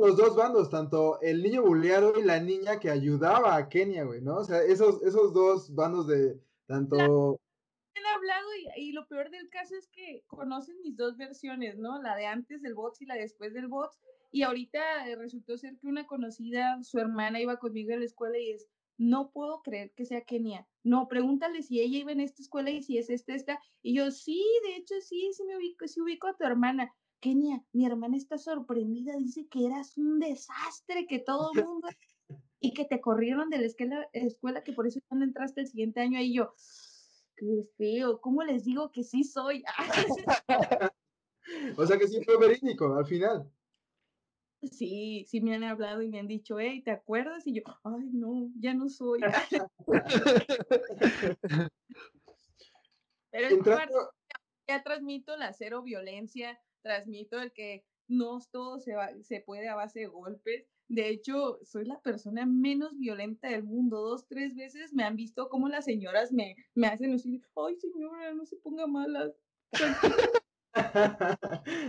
Los 0.00 0.16
dos 0.16 0.36
bandos, 0.36 0.70
tanto 0.70 1.20
el 1.20 1.42
niño 1.42 1.62
buleado 1.62 2.18
y 2.18 2.22
la 2.22 2.40
niña 2.40 2.80
que 2.80 2.90
ayudaba 2.90 3.56
a 3.56 3.68
Kenia, 3.68 4.04
güey, 4.04 4.22
¿no? 4.22 4.36
O 4.36 4.44
sea, 4.44 4.62
esos, 4.62 5.02
esos 5.02 5.34
dos 5.34 5.74
bandos 5.74 6.06
de 6.06 6.40
tanto... 6.66 7.40
Han 7.96 8.06
hablado 8.06 8.48
y, 8.76 8.92
lo 8.92 9.06
peor 9.06 9.30
del 9.30 9.48
caso 9.50 9.74
es 9.76 9.88
que 9.88 10.24
conocen 10.26 10.80
mis 10.82 10.96
dos 10.96 11.16
versiones, 11.16 11.78
¿no? 11.78 12.00
La 12.02 12.16
de 12.16 12.26
antes 12.26 12.62
del 12.62 12.74
bots 12.74 13.00
y 13.02 13.06
la 13.06 13.14
después 13.14 13.52
del 13.52 13.68
bots. 13.68 13.98
Y 14.32 14.42
ahorita 14.42 14.80
resultó 15.16 15.56
ser 15.56 15.76
que 15.78 15.86
una 15.86 16.06
conocida, 16.06 16.82
su 16.82 16.98
hermana 16.98 17.40
iba 17.40 17.58
conmigo 17.58 17.92
en 17.92 18.00
la 18.00 18.06
escuela 18.06 18.36
y 18.38 18.50
es, 18.50 18.66
no 18.98 19.30
puedo 19.30 19.62
creer 19.62 19.92
que 19.92 20.04
sea 20.04 20.24
Kenia. 20.24 20.66
No, 20.82 21.08
pregúntale 21.08 21.62
si 21.62 21.80
ella 21.80 21.98
iba 21.98 22.12
en 22.12 22.20
esta 22.20 22.42
escuela 22.42 22.70
y 22.70 22.82
si 22.82 22.98
es 22.98 23.10
esta, 23.10 23.34
esta. 23.34 23.60
Y 23.82 23.94
yo, 23.94 24.10
sí, 24.10 24.42
de 24.66 24.76
hecho, 24.76 24.94
sí, 25.00 25.30
sí 25.32 25.44
me 25.44 25.56
ubico, 25.56 25.88
sí 25.88 26.00
ubico 26.00 26.28
a 26.28 26.36
tu 26.36 26.44
hermana. 26.44 26.94
Kenia, 27.20 27.64
mi 27.72 27.86
hermana 27.86 28.16
está 28.16 28.38
sorprendida, 28.38 29.16
dice 29.16 29.46
que 29.48 29.66
eras 29.66 29.96
un 29.96 30.20
desastre, 30.20 31.06
que 31.06 31.18
todo 31.18 31.50
el 31.54 31.64
mundo... 31.66 31.88
y 32.60 32.72
que 32.72 32.84
te 32.84 33.00
corrieron 33.00 33.50
de 33.50 33.58
la 33.58 33.66
escuela, 33.66 34.08
escuela 34.12 34.62
que 34.62 34.72
por 34.72 34.86
eso 34.86 35.00
ya 35.00 35.16
no 35.16 35.24
entraste 35.24 35.62
el 35.62 35.68
siguiente 35.68 36.00
año. 36.00 36.20
Y 36.20 36.34
yo, 36.34 36.54
qué 37.36 37.64
feo, 37.76 38.20
¿cómo 38.20 38.42
les 38.42 38.64
digo 38.64 38.92
que 38.92 39.02
sí 39.02 39.24
soy? 39.24 39.64
o 41.76 41.86
sea 41.86 41.98
que 41.98 42.08
sí 42.08 42.22
fue 42.24 42.38
verídico 42.38 42.94
al 42.94 43.06
final. 43.06 43.50
Sí, 44.70 45.24
sí 45.28 45.40
me 45.40 45.54
han 45.54 45.64
hablado 45.64 46.02
y 46.02 46.08
me 46.08 46.20
han 46.20 46.28
dicho, 46.28 46.58
hey, 46.58 46.82
¿te 46.82 46.90
acuerdas? 46.90 47.46
Y 47.46 47.54
yo, 47.54 47.62
ay, 47.84 48.10
no, 48.12 48.50
ya 48.58 48.74
no 48.74 48.88
soy. 48.88 49.20
Pero 53.30 53.48
ya 54.66 54.82
transmito 54.82 55.36
la 55.36 55.52
cero 55.52 55.82
violencia, 55.82 56.60
transmito 56.82 57.40
el 57.40 57.52
que 57.52 57.84
no 58.08 58.38
todo 58.50 58.80
se, 58.80 58.94
va, 58.94 59.10
se 59.22 59.40
puede 59.40 59.68
a 59.68 59.74
base 59.74 60.00
de 60.00 60.06
golpes. 60.06 60.66
De 60.88 61.08
hecho, 61.08 61.58
soy 61.62 61.86
la 61.86 62.00
persona 62.00 62.46
menos 62.46 62.98
violenta 62.98 63.48
del 63.48 63.64
mundo. 63.64 64.02
Dos, 64.02 64.26
tres 64.28 64.54
veces 64.54 64.92
me 64.92 65.04
han 65.04 65.16
visto 65.16 65.48
como 65.48 65.68
las 65.68 65.84
señoras 65.84 66.32
me, 66.32 66.56
me 66.74 66.86
hacen 66.86 67.12
decir, 67.12 67.42
ay 67.56 67.76
señora, 67.76 68.34
no 68.34 68.44
se 68.44 68.56
ponga 68.56 68.86
mala. 68.86 69.32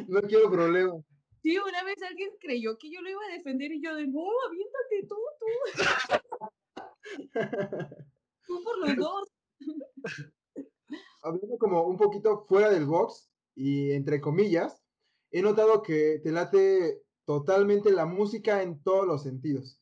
no 0.08 0.22
quiero 0.22 0.50
problemas. 0.50 1.04
Sí, 1.46 1.56
una 1.60 1.84
vez 1.84 2.02
alguien 2.02 2.32
creyó 2.39 2.76
que 2.76 2.89
yo 2.89 3.02
lo 3.02 3.10
iba 3.12 3.22
a 3.24 3.34
defender 3.38 3.72
y 3.72 3.80
yo 3.80 3.93
de, 3.93 4.08
no, 4.08 4.24
aviéntate 4.48 5.08
tú, 5.08 5.16
tú. 5.39 5.46
tú 8.48 8.64
por 8.64 8.80
los 8.80 8.96
dos. 8.96 9.32
Hablando 11.22 11.58
como 11.60 11.84
un 11.84 11.98
poquito 11.98 12.48
fuera 12.48 12.72
del 12.72 12.88
box 12.88 13.30
y 13.54 13.91
entre 13.91 14.20
comillas, 14.20 14.82
he 15.30 15.43
notado 15.43 15.84
que 15.84 16.20
te 16.24 16.32
late 16.32 17.04
totalmente 17.26 17.91
la 17.91 18.08
música 18.08 18.64
en 18.64 18.82
todos 18.82 19.06
los 19.06 19.22
sentidos. 19.22 19.80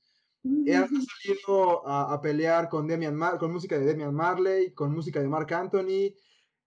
He 0.65 0.73
salido 0.73 1.87
a, 1.87 2.19
pelear 2.19 2.67
con, 2.67 2.87
Demian 2.87 3.17
con 3.39 3.53
música 3.53 3.79
de 3.79 3.85
Demian 3.85 4.13
Marley, 4.13 4.73
con 4.73 4.93
música 4.93 5.21
de 5.21 5.29
Mark 5.29 5.53
Anthony. 5.53 6.13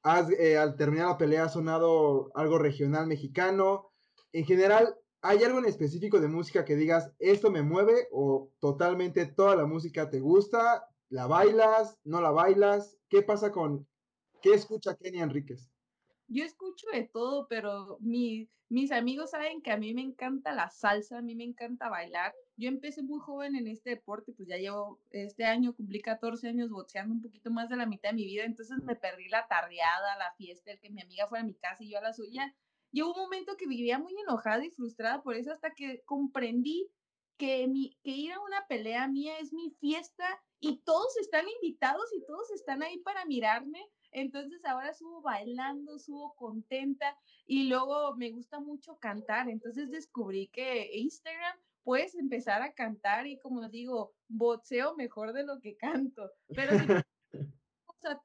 Has, 0.03 0.30
eh, 0.30 0.57
al 0.57 0.74
terminar 0.74 1.09
la 1.09 1.18
pelea 1.18 1.44
ha 1.44 1.49
sonado 1.51 2.30
algo 2.34 2.57
regional 2.57 3.07
mexicano 3.07 3.92
en 4.37 4.45
general, 4.45 4.95
¿hay 5.22 5.43
algo 5.45 5.61
en 5.61 5.64
específico 5.64 6.20
de 6.20 6.28
música 6.28 6.62
que 6.66 6.76
digas, 6.76 7.11
esto 7.18 7.51
me 7.51 7.62
mueve 7.62 8.07
o 8.12 8.51
totalmente 8.59 9.24
toda 9.24 9.57
la 9.57 9.64
música 9.64 10.11
te 10.11 10.20
gusta? 10.20 10.87
¿La 11.09 11.26
bailas? 11.26 11.99
¿No 12.05 12.20
la 12.20 12.30
bailas? 12.32 12.99
¿Qué 13.09 13.22
pasa 13.22 13.51
con, 13.51 13.89
qué 14.43 14.53
escucha 14.53 14.95
Kenny 14.95 15.22
Enríquez? 15.22 15.70
Yo 16.28 16.45
escucho 16.45 16.87
de 16.93 17.05
todo, 17.05 17.49
pero 17.49 17.97
mi, 18.01 18.51
mis 18.68 18.93
amigos 18.93 19.30
saben 19.30 19.62
que 19.62 19.70
a 19.70 19.78
mí 19.78 19.95
me 19.95 20.03
encanta 20.03 20.53
la 20.53 20.68
salsa, 20.68 21.16
a 21.16 21.22
mí 21.22 21.34
me 21.34 21.45
encanta 21.45 21.89
bailar. 21.89 22.34
Yo 22.59 22.68
empecé 22.68 23.03
muy 23.03 23.20
joven 23.20 23.57
en 23.57 23.68
este 23.68 23.89
deporte, 23.89 24.32
pues 24.32 24.47
ya 24.47 24.59
llevo, 24.59 25.01
este 25.12 25.45
año 25.45 25.74
cumplí 25.74 26.03
14 26.03 26.47
años 26.49 26.68
boxeando 26.68 27.14
un 27.14 27.22
poquito 27.22 27.51
más 27.51 27.70
de 27.70 27.76
la 27.76 27.87
mitad 27.87 28.11
de 28.11 28.16
mi 28.16 28.26
vida, 28.26 28.45
entonces 28.45 28.76
me 28.82 28.97
perdí 28.97 29.30
la 29.30 29.47
tardeada, 29.49 30.18
la 30.18 30.34
fiesta, 30.37 30.72
el 30.72 30.78
que 30.78 30.91
mi 30.91 31.01
amiga 31.01 31.26
fuera 31.26 31.43
a 31.43 31.47
mi 31.47 31.55
casa 31.55 31.84
y 31.84 31.89
yo 31.89 31.99
a 31.99 32.03
la 32.03 32.12
suya 32.12 32.55
Llegó 32.97 33.12
un 33.12 33.20
momento 33.20 33.59
que 33.59 33.66
vivía 33.66 33.99
muy 33.99 34.14
enojada 34.18 34.64
y 34.64 34.70
frustrada 34.70 35.22
por 35.22 35.36
eso 35.36 35.53
hasta 35.53 35.74
que 35.74 36.03
comprendí 36.07 36.90
que, 37.36 37.68
mi, 37.68 37.94
que 38.03 38.12
ir 38.12 38.32
a 38.32 38.40
una 38.40 38.66
pelea 38.68 39.07
mía 39.07 39.38
es 39.38 39.53
mi 39.53 39.68
fiesta 39.68 40.24
y 40.61 40.78
todos 40.78 41.14
están 41.18 41.44
invitados 41.61 42.11
y 42.16 42.24
todos 42.24 42.51
están 42.53 42.82
ahí 42.82 42.97
para 43.01 43.26
mirarme. 43.26 43.86
Entonces 44.12 44.64
ahora 44.64 44.94
subo 44.94 45.20
bailando, 45.20 45.99
subo 45.99 46.34
contenta 46.36 47.18
y 47.44 47.64
luego 47.68 48.16
me 48.16 48.30
gusta 48.30 48.61
mucho 48.61 48.97
cantar. 48.99 49.51
Entonces 49.51 49.90
descubrí 49.90 50.49
que 50.49 50.97
Instagram 50.97 51.59
puedes 51.84 52.14
empezar 52.14 52.62
a 52.62 52.72
cantar 52.72 53.26
y 53.26 53.38
como 53.40 53.68
digo, 53.68 54.14
boxeo 54.26 54.97
mejor 54.97 55.34
de 55.34 55.44
lo 55.44 55.61
que 55.61 55.76
canto. 55.76 56.30
Pero 56.49 56.78
si 56.78 56.86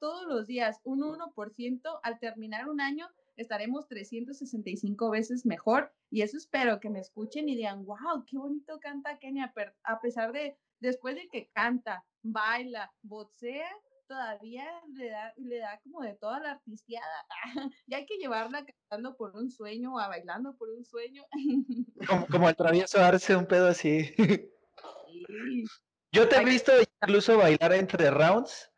todos 0.00 0.26
los 0.26 0.46
días 0.46 0.80
un 0.84 1.02
1% 1.02 2.00
al 2.02 2.18
terminar 2.18 2.70
un 2.70 2.80
año, 2.80 3.10
estaremos 3.36 3.88
365 3.88 5.10
veces 5.10 5.46
mejor 5.46 5.92
y 6.10 6.22
eso 6.22 6.36
espero 6.36 6.80
que 6.80 6.90
me 6.90 7.00
escuchen 7.00 7.48
y 7.48 7.56
digan, 7.56 7.84
wow, 7.84 8.24
qué 8.26 8.38
bonito 8.38 8.78
canta 8.80 9.18
Kenia, 9.18 9.52
a 9.84 10.00
pesar 10.00 10.32
de, 10.32 10.56
después 10.80 11.14
de 11.14 11.28
que 11.28 11.50
canta, 11.52 12.04
baila, 12.22 12.92
boxea, 13.02 13.68
todavía 14.06 14.66
le 14.94 15.08
da, 15.08 15.32
le 15.36 15.58
da 15.58 15.80
como 15.82 16.02
de 16.02 16.14
toda 16.14 16.40
la 16.40 16.50
artisteada. 16.52 17.26
y 17.86 17.94
hay 17.94 18.04
que 18.04 18.18
llevarla 18.18 18.64
cantando 18.64 19.16
por 19.16 19.34
un 19.36 19.50
sueño 19.50 19.94
o 19.94 19.98
a 19.98 20.08
bailando 20.08 20.54
por 20.56 20.68
un 20.68 20.84
sueño. 20.84 21.24
como, 22.06 22.26
como 22.26 22.48
el 22.48 22.56
travieso 22.56 22.98
darse 22.98 23.34
un 23.34 23.46
pedo 23.46 23.68
así. 23.68 24.14
Yo 26.12 26.28
te 26.28 26.36
he 26.36 26.44
visto 26.44 26.72
incluso 27.00 27.38
bailar 27.38 27.72
entre 27.72 28.10
rounds 28.10 28.71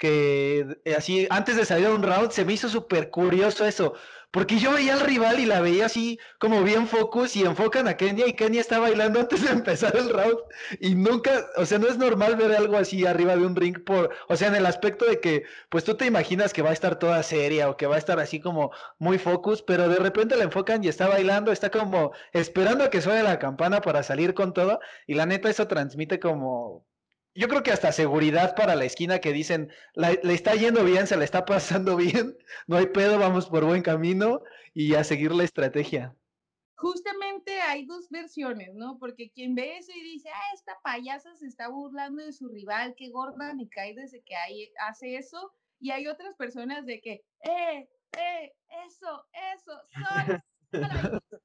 que 0.00 0.78
eh, 0.86 0.94
así, 0.96 1.26
antes 1.30 1.56
de 1.56 1.66
salir 1.66 1.86
a 1.86 1.94
un 1.94 2.02
round, 2.02 2.30
se 2.32 2.44
me 2.46 2.54
hizo 2.54 2.70
súper 2.70 3.10
curioso 3.10 3.66
eso, 3.66 3.94
porque 4.30 4.58
yo 4.58 4.72
veía 4.72 4.94
al 4.94 5.00
rival 5.00 5.40
y 5.40 5.44
la 5.44 5.60
veía 5.60 5.86
así 5.86 6.18
como 6.38 6.62
bien 6.62 6.86
focus 6.86 7.36
y 7.36 7.42
enfocan 7.42 7.86
a 7.86 7.96
Kenia 7.98 8.26
y 8.26 8.32
Kenia 8.32 8.62
está 8.62 8.78
bailando 8.78 9.20
antes 9.20 9.44
de 9.44 9.50
empezar 9.50 9.94
el 9.96 10.08
round 10.08 10.38
y 10.80 10.94
nunca, 10.94 11.46
o 11.56 11.66
sea, 11.66 11.78
no 11.78 11.86
es 11.88 11.98
normal 11.98 12.36
ver 12.36 12.52
algo 12.52 12.78
así 12.78 13.04
arriba 13.04 13.36
de 13.36 13.44
un 13.44 13.54
ring 13.56 13.84
por, 13.84 14.10
o 14.28 14.36
sea, 14.36 14.48
en 14.48 14.54
el 14.54 14.64
aspecto 14.66 15.04
de 15.04 15.20
que, 15.20 15.44
pues 15.68 15.84
tú 15.84 15.94
te 15.96 16.06
imaginas 16.06 16.54
que 16.54 16.62
va 16.62 16.70
a 16.70 16.72
estar 16.72 16.98
toda 16.98 17.22
seria 17.22 17.68
o 17.68 17.76
que 17.76 17.86
va 17.86 17.96
a 17.96 17.98
estar 17.98 18.20
así 18.20 18.40
como 18.40 18.70
muy 18.98 19.18
focus, 19.18 19.60
pero 19.62 19.86
de 19.88 19.96
repente 19.96 20.36
la 20.36 20.44
enfocan 20.44 20.82
y 20.82 20.88
está 20.88 21.08
bailando, 21.08 21.52
está 21.52 21.70
como 21.70 22.12
esperando 22.32 22.84
a 22.84 22.90
que 22.90 23.02
suene 23.02 23.22
la 23.22 23.38
campana 23.38 23.82
para 23.82 24.02
salir 24.02 24.32
con 24.32 24.54
todo 24.54 24.80
y 25.06 25.14
la 25.14 25.26
neta 25.26 25.50
eso 25.50 25.66
transmite 25.68 26.18
como 26.20 26.86
yo 27.40 27.48
creo 27.48 27.62
que 27.62 27.72
hasta 27.72 27.90
seguridad 27.90 28.54
para 28.54 28.76
la 28.76 28.84
esquina 28.84 29.18
que 29.18 29.32
dicen, 29.32 29.72
le 29.94 30.34
está 30.34 30.54
yendo 30.56 30.84
bien, 30.84 31.06
se 31.06 31.16
le 31.16 31.24
está 31.24 31.46
pasando 31.46 31.96
bien, 31.96 32.36
no 32.66 32.76
hay 32.76 32.88
pedo, 32.88 33.18
vamos 33.18 33.48
por 33.48 33.64
buen 33.64 33.82
camino 33.82 34.42
y 34.74 34.94
a 34.94 35.04
seguir 35.04 35.32
la 35.32 35.44
estrategia. 35.44 36.14
Justamente 36.76 37.58
hay 37.62 37.86
dos 37.86 38.10
versiones, 38.10 38.74
¿no? 38.74 38.98
Porque 38.98 39.30
quien 39.30 39.54
ve 39.54 39.78
eso 39.78 39.90
y 39.90 40.02
dice, 40.02 40.28
ah, 40.28 40.54
esta 40.54 40.78
payasa 40.84 41.34
se 41.34 41.46
está 41.46 41.68
burlando 41.68 42.22
de 42.22 42.34
su 42.34 42.46
rival, 42.48 42.94
qué 42.94 43.08
gorda 43.08 43.54
me 43.54 43.70
cae 43.70 43.94
desde 43.94 44.22
que 44.22 44.36
hay, 44.36 44.70
hace 44.86 45.16
eso. 45.16 45.54
Y 45.78 45.92
hay 45.92 46.08
otras 46.08 46.34
personas 46.34 46.84
de 46.84 47.00
que, 47.00 47.24
eh, 47.42 47.88
eh, 48.18 48.52
eso, 48.86 49.26
eso, 49.54 49.72
solo. 49.94 50.42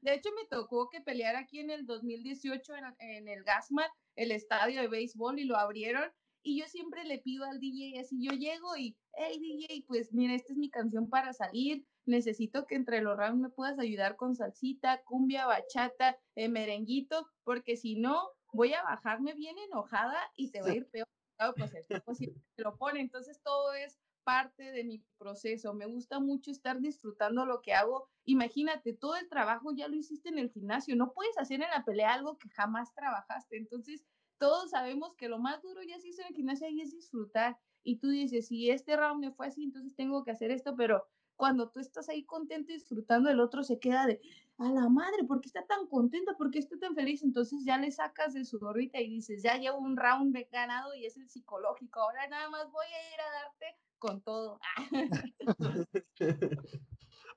De 0.00 0.14
hecho, 0.14 0.30
me 0.34 0.46
tocó 0.48 0.88
que 0.88 1.00
peleara 1.00 1.40
aquí 1.40 1.60
en 1.60 1.70
el 1.70 1.86
2018 1.86 2.74
en, 2.74 2.84
en 2.98 3.28
el 3.28 3.44
Gasman, 3.44 3.88
el 4.16 4.32
estadio 4.32 4.80
de 4.80 4.88
béisbol, 4.88 5.38
y 5.38 5.44
lo 5.44 5.56
abrieron. 5.56 6.10
Y 6.42 6.58
yo 6.58 6.66
siempre 6.68 7.04
le 7.04 7.18
pido 7.18 7.44
al 7.44 7.60
DJ, 7.60 8.00
así 8.00 8.16
yo 8.22 8.32
llego 8.32 8.74
y, 8.76 8.96
hey 9.12 9.38
DJ, 9.38 9.84
pues 9.86 10.12
mira, 10.12 10.34
esta 10.34 10.52
es 10.52 10.58
mi 10.58 10.70
canción 10.70 11.10
para 11.10 11.34
salir. 11.34 11.84
Necesito 12.06 12.66
que 12.66 12.76
entre 12.76 13.02
los 13.02 13.16
rounds 13.18 13.42
me 13.42 13.50
puedas 13.50 13.78
ayudar 13.78 14.16
con 14.16 14.34
salsita, 14.34 15.02
cumbia, 15.04 15.44
bachata, 15.46 16.18
eh, 16.34 16.48
merenguito, 16.48 17.26
porque 17.44 17.76
si 17.76 17.96
no, 17.96 18.30
voy 18.52 18.72
a 18.72 18.82
bajarme 18.82 19.34
bien 19.34 19.58
enojada 19.58 20.18
y 20.34 20.50
te 20.50 20.62
va 20.62 20.68
a 20.68 20.74
ir 20.76 20.88
peor. 20.88 21.06
pues 21.56 21.74
el 21.74 21.84
siempre 22.14 22.42
lo 22.56 22.76
pone. 22.78 23.00
Entonces 23.00 23.40
todo 23.42 23.74
es 23.74 24.00
parte 24.30 24.70
de 24.70 24.84
mi 24.84 25.02
proceso. 25.18 25.74
Me 25.74 25.86
gusta 25.86 26.20
mucho 26.20 26.52
estar 26.52 26.80
disfrutando 26.80 27.44
lo 27.46 27.60
que 27.62 27.74
hago. 27.74 28.08
Imagínate, 28.24 28.92
todo 28.92 29.16
el 29.16 29.28
trabajo 29.28 29.72
ya 29.74 29.88
lo 29.88 29.96
hiciste 29.96 30.28
en 30.28 30.38
el 30.38 30.50
gimnasio. 30.50 30.94
No 30.94 31.12
puedes 31.12 31.36
hacer 31.36 31.60
en 31.60 31.70
la 31.70 31.84
pelea 31.84 32.14
algo 32.14 32.38
que 32.38 32.48
jamás 32.50 32.94
trabajaste. 32.94 33.56
Entonces, 33.56 34.04
todos 34.38 34.70
sabemos 34.70 35.16
que 35.16 35.28
lo 35.28 35.40
más 35.40 35.60
duro 35.62 35.82
ya 35.82 35.98
se 35.98 36.08
hizo 36.08 36.22
en 36.22 36.28
el 36.28 36.36
gimnasio 36.36 36.68
y 36.68 36.80
es 36.80 36.92
disfrutar. 36.92 37.58
Y 37.82 37.98
tú 37.98 38.08
dices, 38.08 38.46
si 38.46 38.70
este 38.70 38.96
round 38.96 39.20
me 39.20 39.32
fue 39.32 39.48
así, 39.48 39.64
entonces 39.64 39.96
tengo 39.96 40.22
que 40.22 40.30
hacer 40.30 40.52
esto, 40.52 40.76
pero 40.76 41.04
cuando 41.34 41.70
tú 41.70 41.80
estás 41.80 42.08
ahí 42.08 42.24
contento 42.24 42.70
y 42.70 42.74
disfrutando, 42.74 43.30
el 43.30 43.40
otro 43.40 43.64
se 43.64 43.80
queda 43.80 44.06
de, 44.06 44.20
a 44.58 44.70
la 44.70 44.88
madre, 44.90 45.24
¿por 45.26 45.40
qué 45.40 45.48
está 45.48 45.66
tan 45.66 45.86
contento? 45.88 46.36
¿Por 46.36 46.50
qué 46.50 46.58
está 46.58 46.78
tan 46.78 46.94
feliz? 46.94 47.22
Entonces 47.22 47.64
ya 47.64 47.78
le 47.78 47.90
sacas 47.90 48.34
de 48.34 48.44
su 48.44 48.58
gorrita 48.58 49.00
y 49.00 49.08
dices, 49.08 49.42
ya 49.42 49.56
llevo 49.56 49.78
un 49.78 49.96
round 49.96 50.34
de 50.34 50.44
ganado 50.52 50.94
y 50.94 51.06
es 51.06 51.16
el 51.16 51.28
psicológico, 51.30 51.98
ahora 51.98 52.28
nada 52.28 52.50
más 52.50 52.70
voy 52.70 52.84
a 52.84 53.14
ir 53.14 53.20
a 53.20 53.32
darte 53.42 53.80
con 54.00 54.20
todo. 54.22 54.58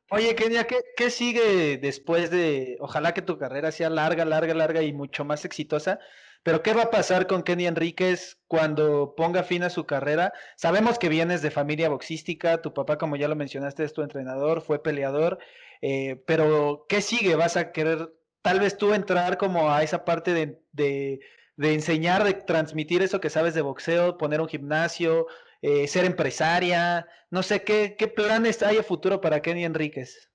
Oye, 0.09 0.35
Kenia, 0.35 0.65
¿qué, 0.65 0.81
¿qué, 0.95 1.09
sigue 1.09 1.77
después 1.77 2.31
de, 2.31 2.77
ojalá 2.79 3.13
que 3.13 3.21
tu 3.21 3.37
carrera 3.37 3.71
sea 3.71 3.89
larga, 3.89 4.25
larga, 4.25 4.53
larga 4.53 4.81
y 4.81 4.93
mucho 4.93 5.25
más 5.25 5.45
exitosa, 5.45 5.99
pero 6.43 6.61
¿qué 6.61 6.73
va 6.73 6.83
a 6.83 6.91
pasar 6.91 7.25
con 7.25 7.43
Kenny 7.43 7.67
Enríquez 7.67 8.37
cuando 8.47 9.15
ponga 9.15 9.43
fin 9.43 9.63
a 9.63 9.69
su 9.69 9.85
carrera? 9.85 10.33
Sabemos 10.55 10.99
que 10.99 11.09
vienes 11.09 11.41
de 11.41 11.51
familia 11.51 11.89
boxística, 11.89 12.61
tu 12.61 12.73
papá, 12.73 12.97
como 12.97 13.15
ya 13.15 13.27
lo 13.27 13.35
mencionaste, 13.35 13.83
es 13.83 13.93
tu 13.93 14.01
entrenador, 14.01 14.61
fue 14.61 14.83
peleador, 14.83 15.39
eh, 15.81 16.21
pero 16.27 16.85
¿qué 16.89 17.01
sigue? 17.01 17.35
¿Vas 17.35 17.57
a 17.57 17.71
querer 17.71 18.13
tal 18.41 18.59
vez 18.59 18.77
tú 18.77 18.93
entrar 18.93 19.37
como 19.37 19.71
a 19.71 19.83
esa 19.83 20.05
parte 20.05 20.33
de, 20.33 20.61
de, 20.73 21.21
de 21.55 21.73
enseñar, 21.73 22.23
de 22.23 22.33
transmitir 22.33 23.01
eso 23.01 23.21
que 23.21 23.29
sabes 23.29 23.53
de 23.53 23.61
boxeo, 23.61 24.17
poner 24.17 24.41
un 24.41 24.49
gimnasio, 24.49 25.27
eh, 25.63 25.87
ser 25.87 26.03
empresaria? 26.03 27.07
No 27.31 27.41
sé, 27.41 27.63
¿qué, 27.63 27.95
¿qué 27.97 28.09
planes 28.09 28.61
hay 28.61 28.77
a 28.77 28.83
futuro 28.83 29.21
para 29.21 29.41
Kenny 29.41 29.63
Enríquez? 29.63 30.29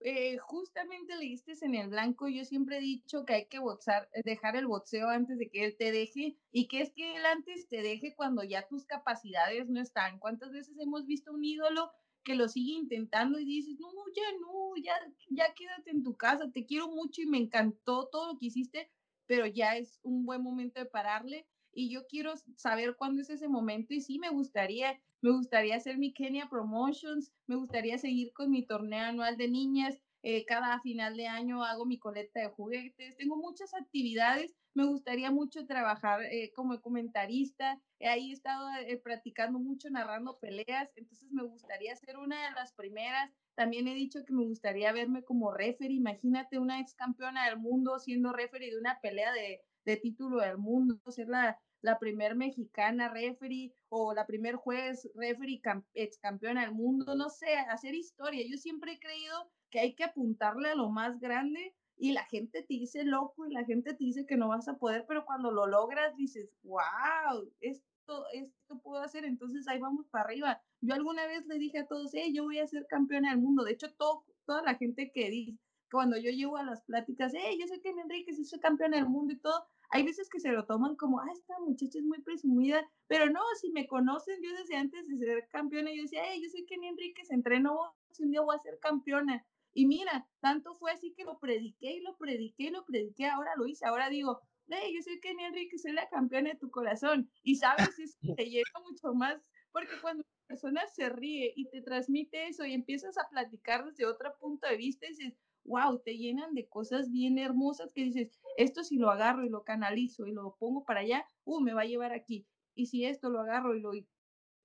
Eh, 0.00 0.38
justamente 0.38 1.14
leíste 1.16 1.54
en 1.62 1.76
el 1.76 1.88
blanco, 1.88 2.26
yo 2.26 2.44
siempre 2.44 2.78
he 2.78 2.80
dicho 2.80 3.24
que 3.24 3.34
hay 3.34 3.46
que 3.46 3.60
boxar, 3.60 4.08
eh, 4.12 4.22
dejar 4.24 4.56
el 4.56 4.66
boxeo 4.66 5.08
antes 5.08 5.38
de 5.38 5.50
que 5.50 5.66
él 5.66 5.76
te 5.76 5.92
deje 5.92 6.36
y 6.50 6.66
que 6.66 6.80
es 6.80 6.92
que 6.92 7.14
él 7.16 7.24
antes 7.26 7.68
te 7.68 7.80
deje 7.80 8.14
cuando 8.16 8.42
ya 8.42 8.66
tus 8.66 8.84
capacidades 8.86 9.68
no 9.68 9.80
están. 9.80 10.18
¿Cuántas 10.18 10.50
veces 10.50 10.76
hemos 10.80 11.06
visto 11.06 11.32
un 11.32 11.44
ídolo 11.44 11.92
que 12.24 12.34
lo 12.34 12.48
sigue 12.48 12.72
intentando 12.72 13.38
y 13.38 13.44
dices, 13.44 13.78
no, 13.78 13.92
ya 14.16 14.32
no, 14.40 14.72
ya, 14.82 14.94
ya 15.28 15.54
quédate 15.54 15.90
en 15.90 16.02
tu 16.02 16.16
casa, 16.16 16.50
te 16.50 16.66
quiero 16.66 16.88
mucho 16.88 17.22
y 17.22 17.26
me 17.26 17.38
encantó 17.38 18.08
todo 18.08 18.32
lo 18.32 18.38
que 18.38 18.46
hiciste, 18.46 18.90
pero 19.26 19.46
ya 19.46 19.76
es 19.76 20.00
un 20.02 20.26
buen 20.26 20.42
momento 20.42 20.80
de 20.80 20.86
pararle 20.86 21.46
y 21.72 21.90
yo 21.90 22.06
quiero 22.06 22.34
saber 22.56 22.96
cuándo 22.96 23.22
es 23.22 23.30
ese 23.30 23.48
momento 23.48 23.94
y 23.94 24.00
sí 24.00 24.18
me 24.18 24.30
gustaría 24.30 25.00
me 25.22 25.32
gustaría 25.32 25.76
hacer 25.76 25.98
mi 25.98 26.12
Kenya 26.12 26.48
Promotions, 26.48 27.32
me 27.46 27.56
gustaría 27.56 27.98
seguir 27.98 28.32
con 28.32 28.50
mi 28.50 28.64
torneo 28.64 29.04
anual 29.04 29.36
de 29.36 29.48
niñas, 29.48 30.00
eh, 30.22 30.44
cada 30.44 30.80
final 30.80 31.16
de 31.16 31.26
año 31.26 31.64
hago 31.64 31.84
mi 31.86 31.98
coleta 31.98 32.40
de 32.40 32.48
juguetes, 32.48 33.16
tengo 33.16 33.36
muchas 33.36 33.74
actividades, 33.74 34.54
me 34.74 34.84
gustaría 34.84 35.30
mucho 35.30 35.66
trabajar 35.66 36.22
eh, 36.24 36.52
como 36.54 36.80
comentarista, 36.80 37.80
ahí 38.00 38.30
he 38.30 38.32
estado 38.32 38.68
eh, 38.86 38.96
practicando 38.98 39.58
mucho, 39.58 39.90
narrando 39.90 40.38
peleas, 40.38 40.90
entonces 40.96 41.30
me 41.32 41.42
gustaría 41.42 41.96
ser 41.96 42.18
una 42.18 42.48
de 42.48 42.52
las 42.52 42.72
primeras. 42.72 43.30
También 43.56 43.88
he 43.88 43.94
dicho 43.94 44.24
que 44.24 44.32
me 44.32 44.44
gustaría 44.44 44.92
verme 44.92 45.22
como 45.22 45.52
referee, 45.52 45.96
imagínate 45.96 46.58
una 46.58 46.80
ex 46.80 46.94
campeona 46.94 47.46
del 47.46 47.58
mundo 47.58 47.98
siendo 47.98 48.32
referee 48.32 48.70
de 48.70 48.78
una 48.78 49.00
pelea 49.00 49.32
de, 49.32 49.60
de 49.84 49.96
título 49.96 50.40
del 50.40 50.58
mundo, 50.58 51.00
ser 51.08 51.28
la, 51.28 51.58
la 51.82 51.98
primer 51.98 52.36
mexicana 52.36 53.08
referee 53.08 53.74
o 53.88 54.12
la 54.14 54.26
primer 54.26 54.56
juez 54.56 55.10
referee 55.14 55.60
ex 55.94 56.18
campeona 56.18 56.62
del 56.62 56.72
mundo, 56.72 57.14
no 57.14 57.28
sé, 57.30 57.54
hacer 57.54 57.94
historia. 57.94 58.44
Yo 58.48 58.56
siempre 58.56 58.92
he 58.92 59.00
creído 59.00 59.50
que 59.70 59.80
hay 59.80 59.94
que 59.94 60.04
apuntarle 60.04 60.70
a 60.70 60.74
lo 60.74 60.90
más 60.90 61.18
grande 61.20 61.74
y 61.96 62.12
la 62.12 62.24
gente 62.24 62.62
te 62.62 62.74
dice 62.74 63.04
loco 63.04 63.46
y 63.46 63.52
la 63.52 63.64
gente 63.64 63.94
te 63.94 64.04
dice 64.04 64.26
que 64.26 64.36
no 64.36 64.48
vas 64.48 64.68
a 64.68 64.78
poder, 64.78 65.04
pero 65.06 65.24
cuando 65.24 65.50
lo 65.50 65.66
logras 65.66 66.16
dices, 66.16 66.50
wow, 66.62 67.52
esto, 67.60 68.24
esto 68.32 68.80
puedo 68.82 69.02
hacer, 69.02 69.24
entonces 69.24 69.68
ahí 69.68 69.78
vamos 69.78 70.06
para 70.08 70.24
arriba. 70.24 70.62
Yo 70.80 70.94
alguna 70.94 71.26
vez 71.26 71.46
le 71.46 71.58
dije 71.58 71.80
a 71.80 71.86
todos, 71.86 72.10
hey, 72.14 72.32
yo 72.34 72.44
voy 72.44 72.58
a 72.58 72.66
ser 72.66 72.86
campeona 72.88 73.30
del 73.30 73.40
mundo. 73.40 73.64
De 73.64 73.72
hecho, 73.72 73.92
todo, 73.94 74.24
toda 74.46 74.62
la 74.62 74.76
gente 74.76 75.12
que 75.12 75.28
dice, 75.28 75.58
cuando 75.90 76.16
yo 76.16 76.30
llego 76.30 76.56
a 76.56 76.62
las 76.62 76.82
pláticas, 76.82 77.32
hey, 77.34 77.58
yo 77.60 77.66
sé 77.66 77.80
que 77.80 77.90
Enrique 77.90 78.32
sí 78.32 78.44
soy 78.44 78.60
campeona 78.60 78.96
del 78.96 79.08
mundo 79.08 79.32
y 79.32 79.38
todo, 79.38 79.64
hay 79.90 80.04
veces 80.04 80.28
que 80.30 80.38
se 80.38 80.52
lo 80.52 80.64
toman 80.66 80.96
como, 80.96 81.20
ah, 81.20 81.28
esta 81.32 81.58
muchacha 81.58 81.98
es 81.98 82.04
muy 82.04 82.20
presumida, 82.22 82.88
pero 83.08 83.28
no, 83.28 83.40
si 83.60 83.70
me 83.70 83.86
conocen, 83.86 84.40
yo 84.42 84.54
desde 84.56 84.76
antes 84.76 85.08
de 85.08 85.18
ser 85.18 85.48
campeona, 85.48 85.90
yo 85.92 86.02
decía, 86.02 86.22
hey, 86.24 86.40
yo 86.42 86.48
sé 86.48 86.64
que 86.64 86.78
ni 86.78 86.88
Enriquez 86.88 87.30
entreno, 87.30 87.94
si 88.12 88.22
un 88.22 88.30
día 88.30 88.40
voy 88.40 88.56
a 88.56 88.62
ser 88.62 88.78
campeona. 88.80 89.44
Y 89.72 89.86
mira, 89.86 90.28
tanto 90.40 90.74
fue 90.74 90.92
así 90.92 91.12
que 91.12 91.24
lo 91.24 91.38
prediqué 91.38 91.92
y 91.92 92.00
lo 92.00 92.16
prediqué 92.16 92.64
y 92.64 92.70
lo 92.70 92.84
prediqué, 92.84 93.26
ahora 93.26 93.52
lo 93.56 93.66
hice, 93.66 93.86
ahora 93.86 94.08
digo, 94.08 94.40
hey, 94.68 94.92
yo 94.94 95.02
sé 95.02 95.20
que 95.20 95.30
Enrique 95.30 95.78
soy 95.78 95.92
la 95.92 96.08
campeona 96.08 96.50
de 96.50 96.56
tu 96.56 96.70
corazón. 96.70 97.30
Y 97.42 97.56
sabes, 97.56 97.98
es 97.98 98.18
te 98.36 98.48
llega 98.48 98.70
mucho 98.88 99.12
más, 99.14 99.40
porque 99.72 100.00
cuando 100.00 100.22
una 100.22 100.46
persona 100.46 100.86
se 100.88 101.08
ríe 101.08 101.52
y 101.56 101.68
te 101.68 101.82
transmite 101.82 102.48
eso 102.48 102.64
y 102.64 102.74
empiezas 102.74 103.18
a 103.18 103.28
platicar 103.28 103.84
desde 103.84 104.06
otro 104.06 104.36
punto 104.38 104.68
de 104.68 104.76
vista, 104.76 105.06
dices, 105.06 105.34
wow, 105.64 105.98
te 106.00 106.16
llenan 106.16 106.54
de 106.54 106.68
cosas 106.68 107.10
bien 107.10 107.38
hermosas 107.38 107.92
que 107.92 108.04
dices, 108.04 108.30
esto 108.56 108.84
si 108.84 108.96
lo 108.96 109.10
agarro 109.10 109.44
y 109.44 109.48
lo 109.48 109.64
canalizo 109.64 110.26
y 110.26 110.32
lo 110.32 110.56
pongo 110.58 110.84
para 110.84 111.00
allá, 111.00 111.26
uh, 111.44 111.60
me 111.60 111.74
va 111.74 111.82
a 111.82 111.86
llevar 111.86 112.12
aquí. 112.12 112.46
Y 112.74 112.86
si 112.86 113.04
esto 113.04 113.30
lo 113.30 113.40
agarro 113.40 113.74
y 113.74 113.80
lo 113.80 113.92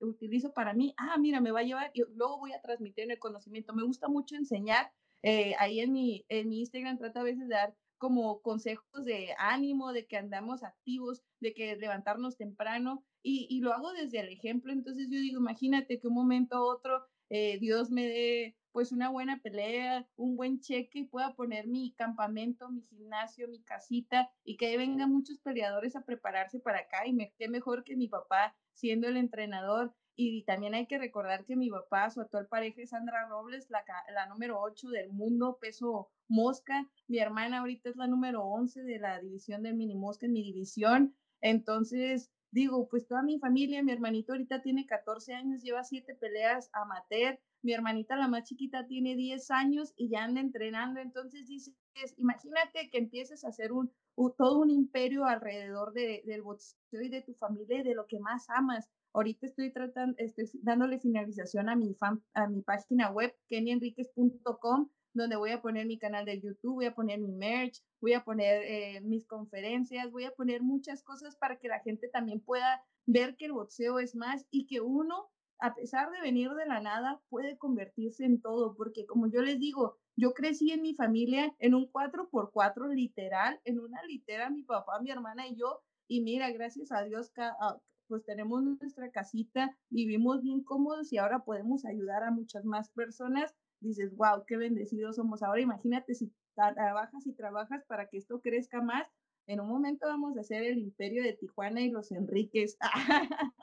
utilizo 0.00 0.52
para 0.52 0.74
mí, 0.74 0.94
ah, 0.96 1.16
mira, 1.18 1.40
me 1.40 1.50
va 1.50 1.60
a 1.60 1.64
llevar 1.64 1.90
y 1.94 2.02
luego 2.14 2.38
voy 2.38 2.52
a 2.52 2.60
transmitir 2.60 3.10
el 3.10 3.18
conocimiento. 3.18 3.74
Me 3.74 3.84
gusta 3.84 4.08
mucho 4.08 4.36
enseñar. 4.36 4.90
Eh, 5.22 5.54
ahí 5.58 5.80
en 5.80 5.92
mi, 5.92 6.24
en 6.28 6.48
mi 6.48 6.60
Instagram 6.60 6.98
trato 6.98 7.20
a 7.20 7.24
veces 7.24 7.48
de 7.48 7.54
dar 7.54 7.74
como 7.98 8.42
consejos 8.42 9.04
de 9.04 9.34
ánimo, 9.38 9.92
de 9.92 10.06
que 10.06 10.18
andamos 10.18 10.62
activos, 10.62 11.22
de 11.40 11.54
que 11.54 11.76
levantarnos 11.76 12.36
temprano 12.36 13.04
y, 13.22 13.46
y 13.50 13.60
lo 13.60 13.72
hago 13.72 13.92
desde 13.92 14.20
el 14.20 14.28
ejemplo. 14.28 14.72
Entonces 14.72 15.08
yo 15.10 15.18
digo, 15.18 15.40
imagínate 15.40 15.98
que 15.98 16.06
un 16.06 16.14
momento 16.14 16.60
u 16.60 16.68
otro 16.68 17.06
eh, 17.30 17.58
Dios 17.58 17.90
me 17.90 18.06
dé 18.06 18.56
pues 18.76 18.92
una 18.92 19.08
buena 19.08 19.40
pelea, 19.40 20.06
un 20.16 20.36
buen 20.36 20.60
cheque 20.60 20.98
y 20.98 21.04
pueda 21.04 21.34
poner 21.34 21.66
mi 21.66 21.94
campamento, 21.94 22.68
mi 22.68 22.82
gimnasio, 22.82 23.48
mi 23.48 23.62
casita 23.62 24.30
y 24.44 24.58
que 24.58 24.76
vengan 24.76 25.10
muchos 25.10 25.38
peleadores 25.38 25.96
a 25.96 26.04
prepararse 26.04 26.60
para 26.60 26.80
acá 26.80 27.06
y 27.06 27.14
me, 27.14 27.32
qué 27.38 27.48
mejor 27.48 27.84
que 27.84 27.96
mi 27.96 28.06
papá 28.06 28.54
siendo 28.74 29.08
el 29.08 29.16
entrenador. 29.16 29.94
Y 30.14 30.44
también 30.44 30.74
hay 30.74 30.86
que 30.86 30.98
recordar 30.98 31.46
que 31.46 31.56
mi 31.56 31.70
papá, 31.70 32.10
su 32.10 32.20
actual 32.20 32.48
pareja 32.48 32.82
es 32.82 32.90
Sandra 32.90 33.26
Robles, 33.28 33.70
la, 33.70 33.82
la 34.14 34.26
número 34.26 34.60
8 34.60 34.90
del 34.90 35.10
mundo, 35.10 35.56
peso 35.58 36.10
mosca. 36.28 36.86
Mi 37.08 37.16
hermana 37.18 37.60
ahorita 37.60 37.88
es 37.88 37.96
la 37.96 38.08
número 38.08 38.44
11 38.44 38.82
de 38.82 38.98
la 38.98 39.18
división 39.20 39.62
de 39.62 39.72
mini 39.72 39.94
mosca 39.94 40.26
en 40.26 40.32
mi 40.32 40.42
división. 40.42 41.16
Entonces, 41.40 42.30
digo, 42.56 42.88
pues 42.88 43.06
toda 43.06 43.22
mi 43.22 43.38
familia, 43.38 43.82
mi 43.82 43.92
hermanito 43.92 44.32
ahorita 44.32 44.62
tiene 44.62 44.86
14 44.86 45.34
años, 45.34 45.62
lleva 45.62 45.84
7 45.84 46.14
peleas 46.14 46.70
amateur, 46.72 47.38
mi 47.62 47.74
hermanita 47.74 48.16
la 48.16 48.28
más 48.28 48.44
chiquita 48.44 48.86
tiene 48.86 49.14
10 49.14 49.50
años 49.50 49.92
y 49.94 50.08
ya 50.08 50.24
anda 50.24 50.40
entrenando, 50.40 50.98
entonces 51.00 51.46
dices, 51.46 51.74
imagínate 52.16 52.88
que 52.90 52.96
empieces 52.96 53.44
a 53.44 53.48
hacer 53.48 53.72
un, 53.72 53.92
todo 54.38 54.60
un 54.60 54.70
imperio 54.70 55.26
alrededor 55.26 55.92
de, 55.92 56.22
del 56.24 56.40
boxeo 56.40 57.02
y 57.02 57.10
de 57.10 57.20
tu 57.20 57.34
familia 57.34 57.80
y 57.80 57.82
de 57.82 57.94
lo 57.94 58.06
que 58.06 58.20
más 58.20 58.48
amas. 58.48 58.88
Ahorita 59.12 59.46
estoy 59.46 59.70
tratando, 59.70 60.14
estoy 60.16 60.48
dándole 60.62 60.98
finalización 60.98 61.68
a 61.68 61.76
mi, 61.76 61.92
fan, 61.92 62.22
a 62.32 62.48
mi 62.48 62.62
página 62.62 63.10
web, 63.10 63.34
kenyenriquez.com, 63.48 64.88
donde 65.16 65.36
voy 65.36 65.50
a 65.50 65.62
poner 65.62 65.86
mi 65.86 65.98
canal 65.98 66.24
de 66.24 66.40
YouTube, 66.40 66.74
voy 66.74 66.86
a 66.86 66.94
poner 66.94 67.18
mi 67.18 67.32
merch, 67.32 67.82
voy 68.00 68.12
a 68.12 68.24
poner 68.24 68.62
eh, 68.64 69.00
mis 69.00 69.26
conferencias, 69.26 70.10
voy 70.10 70.24
a 70.24 70.30
poner 70.30 70.62
muchas 70.62 71.02
cosas 71.02 71.36
para 71.36 71.58
que 71.58 71.68
la 71.68 71.80
gente 71.80 72.08
también 72.08 72.40
pueda 72.40 72.82
ver 73.06 73.36
que 73.36 73.46
el 73.46 73.52
boxeo 73.52 73.98
es 73.98 74.14
más 74.14 74.46
y 74.50 74.66
que 74.66 74.80
uno 74.80 75.30
a 75.58 75.74
pesar 75.74 76.10
de 76.10 76.20
venir 76.20 76.50
de 76.50 76.66
la 76.66 76.80
nada, 76.80 77.20
puede 77.28 77.56
convertirse 77.56 78.24
en 78.24 78.40
todo, 78.40 78.74
porque 78.76 79.06
como 79.06 79.26
yo 79.26 79.40
les 79.42 79.58
digo, 79.58 79.96
yo 80.14 80.34
crecí 80.34 80.70
en 80.70 80.82
mi 80.82 80.94
familia 80.94 81.54
en 81.58 81.74
un 81.74 81.90
4x4 81.90 82.94
literal, 82.94 83.60
en 83.64 83.80
una 83.80 84.02
litera, 84.04 84.50
mi 84.50 84.62
papá, 84.64 85.00
mi 85.00 85.10
hermana 85.10 85.46
y 85.48 85.56
yo, 85.56 85.80
y 86.08 86.20
mira, 86.20 86.50
gracias 86.50 86.92
a 86.92 87.02
Dios, 87.04 87.32
ah, 87.38 87.80
pues 88.06 88.24
tenemos 88.24 88.62
nuestra 88.62 89.10
casita, 89.10 89.76
vivimos 89.90 90.42
bien 90.42 90.62
cómodos 90.62 91.12
y 91.12 91.18
ahora 91.18 91.44
podemos 91.44 91.84
ayudar 91.84 92.22
a 92.22 92.30
muchas 92.30 92.64
más 92.64 92.90
personas. 92.90 93.54
Dices, 93.86 94.14
wow, 94.16 94.44
qué 94.46 94.56
bendecidos 94.56 95.16
somos. 95.16 95.42
Ahora 95.42 95.60
imagínate 95.60 96.14
si 96.14 96.32
trabajas 96.54 97.26
y 97.26 97.32
trabajas 97.32 97.84
para 97.86 98.08
que 98.08 98.18
esto 98.18 98.40
crezca 98.40 98.82
más. 98.82 99.06
En 99.46 99.60
un 99.60 99.68
momento 99.68 100.06
vamos 100.06 100.36
a 100.36 100.40
hacer 100.40 100.64
el 100.64 100.78
imperio 100.78 101.22
de 101.22 101.34
Tijuana 101.34 101.80
y 101.80 101.90
los 101.90 102.10
Enriques. 102.10 102.76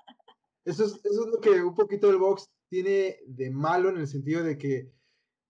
Eso 0.66 0.86
es, 0.86 0.94
eso 1.04 1.26
es 1.26 1.28
lo 1.28 1.42
que 1.42 1.62
un 1.62 1.76
poquito 1.76 2.10
el 2.10 2.16
box 2.16 2.50
tiene 2.70 3.18
de 3.28 3.52
malo 3.52 3.90
en 3.90 3.98
el 3.98 4.08
sentido 4.08 4.44
de 4.44 4.58
que 4.58 4.94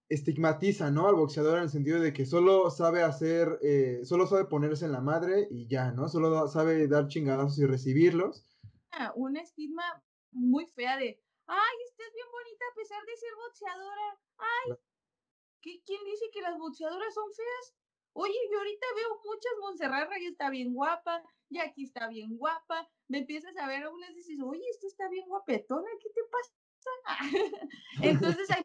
estigmatiza, 0.09 0.91
¿no? 0.91 1.07
Al 1.07 1.15
boxeador 1.15 1.57
en 1.57 1.63
el 1.63 1.69
sentido 1.69 1.99
de 1.99 2.13
que 2.13 2.25
solo 2.25 2.69
sabe 2.69 3.03
hacer, 3.03 3.59
eh, 3.61 4.01
solo 4.03 4.27
sabe 4.27 4.45
ponerse 4.45 4.85
en 4.85 4.91
la 4.91 5.01
madre 5.01 5.47
y 5.49 5.67
ya, 5.67 5.91
¿no? 5.91 6.07
Solo 6.09 6.47
sabe 6.47 6.87
dar 6.87 7.07
chingadazos 7.07 7.59
y 7.59 7.65
recibirlos. 7.65 8.45
Ah, 8.91 9.13
una 9.15 9.41
estigma 9.41 9.83
muy 10.31 10.65
fea 10.67 10.97
de, 10.97 11.22
ay, 11.47 11.75
estás 11.85 12.13
bien 12.13 12.27
bonita 12.31 12.65
a 12.71 12.75
pesar 12.75 13.05
de 13.05 13.17
ser 13.17 13.35
boxeadora. 13.35 14.19
Ay, 14.37 14.77
¿quién 15.61 16.03
dice 16.05 16.29
que 16.31 16.41
las 16.41 16.57
boxeadoras 16.57 17.13
son 17.13 17.31
feas? 17.33 17.75
Oye, 18.13 18.37
yo 18.51 18.57
ahorita 18.59 18.85
veo 18.95 19.21
muchas, 19.25 19.51
Montserrat 19.59 20.21
y 20.21 20.27
está 20.27 20.49
bien 20.51 20.73
guapa, 20.73 21.23
aquí 21.61 21.83
está 21.83 22.07
bien 22.07 22.37
guapa, 22.37 22.87
me 23.07 23.19
empiezas 23.19 23.55
a 23.57 23.67
ver 23.67 23.83
a 23.83 23.89
unas 23.89 24.11
y 24.11 24.15
dices, 24.15 24.39
oye, 24.43 24.63
esta 24.69 24.87
está 24.87 25.09
bien 25.09 25.27
guapetona, 25.27 25.89
¿qué 26.01 26.09
te 26.09 26.21
pasa? 26.31 26.53
Entonces 28.01 28.51
hay 28.51 28.63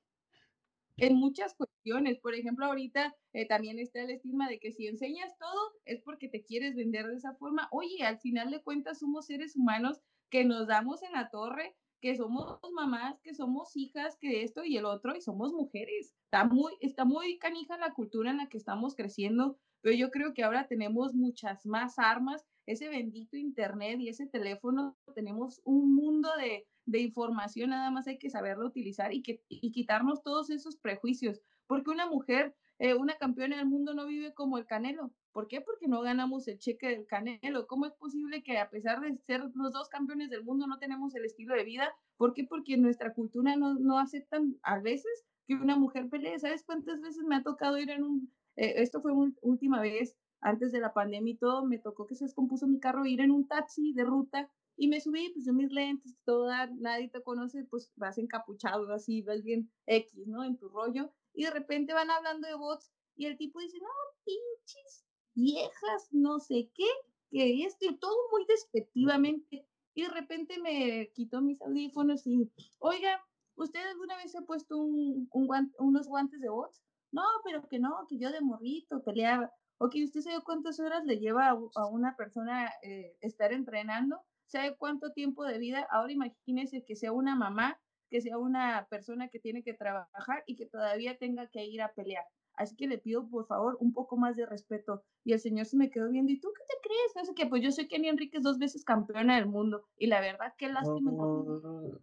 en 0.98 1.14
muchas 1.14 1.54
cuestiones, 1.54 2.18
por 2.18 2.34
ejemplo, 2.34 2.66
ahorita 2.66 3.14
eh, 3.32 3.46
también 3.46 3.78
está 3.78 4.00
el 4.00 4.10
estigma 4.10 4.48
de 4.48 4.58
que 4.58 4.72
si 4.72 4.88
enseñas 4.88 5.36
todo 5.38 5.72
es 5.84 6.02
porque 6.02 6.28
te 6.28 6.44
quieres 6.44 6.74
vender 6.74 7.06
de 7.06 7.14
esa 7.14 7.34
forma. 7.34 7.68
Oye, 7.70 8.02
al 8.02 8.18
final 8.18 8.50
de 8.50 8.62
cuentas 8.62 8.98
somos 8.98 9.26
seres 9.26 9.54
humanos 9.54 10.00
que 10.28 10.44
nos 10.44 10.66
damos 10.66 11.02
en 11.04 11.12
la 11.12 11.30
torre 11.30 11.76
que 12.00 12.16
somos 12.16 12.58
mamás, 12.72 13.20
que 13.20 13.34
somos 13.34 13.76
hijas, 13.76 14.16
que 14.20 14.42
esto 14.42 14.64
y 14.64 14.76
el 14.76 14.84
otro, 14.84 15.16
y 15.16 15.20
somos 15.20 15.52
mujeres. 15.52 16.14
Está 16.24 16.44
muy, 16.44 16.74
está 16.80 17.04
muy 17.04 17.38
canija 17.38 17.76
la 17.78 17.94
cultura 17.94 18.30
en 18.30 18.38
la 18.38 18.48
que 18.48 18.58
estamos 18.58 18.94
creciendo, 18.94 19.58
pero 19.80 19.96
yo 19.96 20.10
creo 20.10 20.34
que 20.34 20.44
ahora 20.44 20.66
tenemos 20.66 21.14
muchas 21.14 21.66
más 21.66 21.98
armas, 21.98 22.46
ese 22.66 22.88
bendito 22.88 23.36
internet 23.36 24.00
y 24.00 24.08
ese 24.08 24.26
teléfono, 24.26 24.96
tenemos 25.14 25.60
un 25.64 25.94
mundo 25.94 26.28
de, 26.36 26.66
de 26.86 27.00
información, 27.00 27.70
nada 27.70 27.90
más 27.90 28.06
hay 28.06 28.18
que 28.18 28.30
saberlo 28.30 28.66
utilizar 28.66 29.12
y, 29.12 29.22
que, 29.22 29.42
y 29.48 29.72
quitarnos 29.72 30.22
todos 30.22 30.50
esos 30.50 30.76
prejuicios, 30.76 31.40
porque 31.66 31.90
una 31.90 32.06
mujer, 32.06 32.54
eh, 32.78 32.94
una 32.94 33.16
campeona 33.16 33.56
del 33.56 33.66
mundo 33.66 33.94
no 33.94 34.06
vive 34.06 34.34
como 34.34 34.58
el 34.58 34.66
Canelo. 34.66 35.12
¿Por 35.38 35.46
qué? 35.46 35.60
Porque 35.60 35.86
no 35.86 36.00
ganamos 36.00 36.48
el 36.48 36.58
cheque 36.58 36.88
del 36.88 37.06
Canelo. 37.06 37.68
¿Cómo 37.68 37.86
es 37.86 37.92
posible 37.92 38.42
que 38.42 38.58
a 38.58 38.70
pesar 38.70 39.00
de 39.00 39.16
ser 39.18 39.48
los 39.54 39.72
dos 39.72 39.88
campeones 39.88 40.30
del 40.30 40.42
mundo 40.42 40.66
no 40.66 40.80
tenemos 40.80 41.14
el 41.14 41.24
estilo 41.24 41.54
de 41.54 41.62
vida? 41.62 41.94
¿Por 42.16 42.34
qué? 42.34 42.42
Porque 42.42 42.76
nuestra 42.76 43.14
cultura 43.14 43.54
no, 43.54 43.74
no 43.74 44.00
aceptan 44.00 44.58
a 44.64 44.80
veces 44.80 45.28
que 45.46 45.54
una 45.54 45.76
mujer 45.76 46.08
pelee. 46.08 46.40
¿Sabes 46.40 46.64
cuántas 46.64 47.00
veces 47.00 47.22
me 47.22 47.36
ha 47.36 47.44
tocado 47.44 47.78
ir 47.78 47.88
en 47.90 48.02
un, 48.02 48.34
eh, 48.56 48.82
esto 48.82 49.00
fue 49.00 49.12
última 49.40 49.80
vez 49.80 50.16
antes 50.40 50.72
de 50.72 50.80
la 50.80 50.92
pandemia 50.92 51.34
y 51.34 51.36
todo, 51.36 51.64
me 51.64 51.78
tocó 51.78 52.04
que 52.04 52.16
se 52.16 52.24
descompuso 52.24 52.66
mi 52.66 52.80
carro, 52.80 53.06
ir 53.06 53.20
en 53.20 53.30
un 53.30 53.46
taxi 53.46 53.92
de 53.92 54.02
ruta 54.02 54.50
y 54.76 54.88
me 54.88 55.00
subí, 55.00 55.30
pues 55.32 55.46
yo 55.46 55.52
mis 55.52 55.70
lentes, 55.70 56.16
toda, 56.24 56.66
nadie 56.66 57.10
te 57.10 57.22
conoce, 57.22 57.62
pues 57.62 57.92
vas 57.94 58.18
encapuchado 58.18 58.92
así, 58.92 59.22
vas 59.22 59.44
bien 59.44 59.70
X, 59.86 60.26
¿no? 60.26 60.42
En 60.42 60.58
tu 60.58 60.68
rollo. 60.68 61.12
Y 61.32 61.44
de 61.44 61.52
repente 61.52 61.92
van 61.92 62.10
hablando 62.10 62.48
de 62.48 62.56
bots 62.56 62.90
y 63.14 63.26
el 63.26 63.36
tipo 63.36 63.60
dice, 63.60 63.78
no, 63.78 63.86
pinches 64.24 65.07
viejas, 65.38 66.08
no 66.10 66.40
sé 66.40 66.70
qué, 66.74 66.88
que 67.30 67.64
esto 67.64 67.86
todo 68.00 68.16
muy 68.32 68.44
despectivamente. 68.46 69.66
Y 69.94 70.02
de 70.02 70.08
repente 70.08 70.60
me 70.60 71.10
quitó 71.14 71.40
mis 71.40 71.60
audífonos 71.62 72.26
y, 72.26 72.50
oiga, 72.78 73.24
¿usted 73.56 73.80
alguna 73.86 74.16
vez 74.16 74.34
ha 74.36 74.42
puesto 74.42 74.76
un, 74.76 75.28
un 75.32 75.72
unos 75.78 76.08
guantes 76.08 76.40
de 76.40 76.48
bots? 76.48 76.82
No, 77.10 77.22
pero 77.44 77.66
que 77.68 77.78
no, 77.78 78.06
que 78.08 78.18
yo 78.18 78.30
de 78.30 78.40
morrito 78.40 79.02
peleaba. 79.02 79.52
O 79.78 79.88
que 79.88 80.04
usted 80.04 80.20
sabe 80.20 80.42
cuántas 80.42 80.80
horas 80.80 81.04
le 81.04 81.18
lleva 81.18 81.48
a, 81.48 81.86
una 81.86 82.16
persona 82.16 82.70
eh, 82.82 83.16
estar 83.20 83.52
entrenando, 83.52 84.20
sabe 84.46 84.76
cuánto 84.76 85.12
tiempo 85.12 85.44
de 85.44 85.58
vida. 85.58 85.86
Ahora 85.90 86.12
imagínese 86.12 86.84
que 86.84 86.96
sea 86.96 87.12
una 87.12 87.36
mamá, 87.36 87.80
que 88.10 88.20
sea 88.20 88.38
una 88.38 88.86
persona 88.90 89.28
que 89.28 89.38
tiene 89.38 89.62
que 89.62 89.74
trabajar 89.74 90.42
y 90.46 90.56
que 90.56 90.66
todavía 90.66 91.16
tenga 91.16 91.48
que 91.48 91.64
ir 91.64 91.80
a 91.80 91.92
pelear. 91.92 92.24
Así 92.58 92.74
que 92.76 92.88
le 92.88 92.98
pido, 92.98 93.28
por 93.28 93.46
favor, 93.46 93.76
un 93.80 93.92
poco 93.92 94.16
más 94.16 94.36
de 94.36 94.44
respeto. 94.44 95.04
Y 95.24 95.32
el 95.32 95.40
señor 95.40 95.66
se 95.66 95.76
me 95.76 95.90
quedó 95.90 96.10
viendo, 96.10 96.32
¿y 96.32 96.40
tú 96.40 96.52
qué 96.56 96.64
te 96.68 96.74
crees? 96.82 97.16
No 97.16 97.24
sé 97.24 97.34
qué, 97.34 97.46
pues 97.46 97.62
yo 97.62 97.70
soy 97.70 97.86
Kenny 97.86 98.08
Enríquez 98.08 98.42
dos 98.42 98.58
veces 98.58 98.84
campeona 98.84 99.36
del 99.36 99.46
mundo. 99.46 99.86
Y 99.96 100.08
la 100.08 100.20
verdad, 100.20 100.52
qué 100.58 100.68
lástima. 100.68 101.12
Oh, 101.14 101.98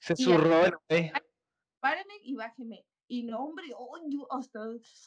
se 0.00 0.14
zurró, 0.14 0.60
güey. 0.88 1.10
Párame 1.80 2.14
y 2.22 2.34
bájeme. 2.34 2.84
Y 3.08 3.22
no, 3.22 3.44
hombre, 3.44 3.66
oh, 3.76 3.98
yo 4.08 4.30
hasta, 4.32 4.60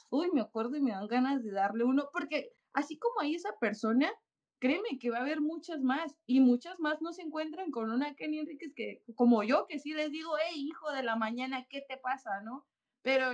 uy, 0.09 0.31
me 0.33 0.41
acuerdo 0.41 0.75
y 0.75 0.81
me 0.81 0.91
dan 0.91 1.07
ganas 1.07 1.43
de 1.43 1.51
darle 1.51 1.83
uno, 1.83 2.09
porque 2.11 2.53
así 2.73 2.97
como 2.97 3.19
hay 3.19 3.35
esa 3.35 3.57
persona, 3.59 4.11
créeme 4.59 4.97
que 4.99 5.09
va 5.09 5.17
a 5.17 5.21
haber 5.21 5.41
muchas 5.41 5.81
más 5.81 6.15
y 6.25 6.39
muchas 6.39 6.79
más 6.79 7.01
no 7.01 7.13
se 7.13 7.21
encuentran 7.21 7.71
con 7.71 7.91
una 7.91 8.15
Kenny 8.15 8.39
Enríquez 8.39 8.73
que, 8.73 9.03
como 9.15 9.43
yo, 9.43 9.67
que 9.67 9.79
sí 9.79 9.93
les 9.93 10.11
digo, 10.11 10.31
hey, 10.41 10.55
hijo 10.55 10.91
de 10.91 11.03
la 11.03 11.15
mañana, 11.15 11.65
¿qué 11.69 11.81
te 11.81 11.97
pasa, 11.97 12.41
no? 12.41 12.65
Pero 13.01 13.31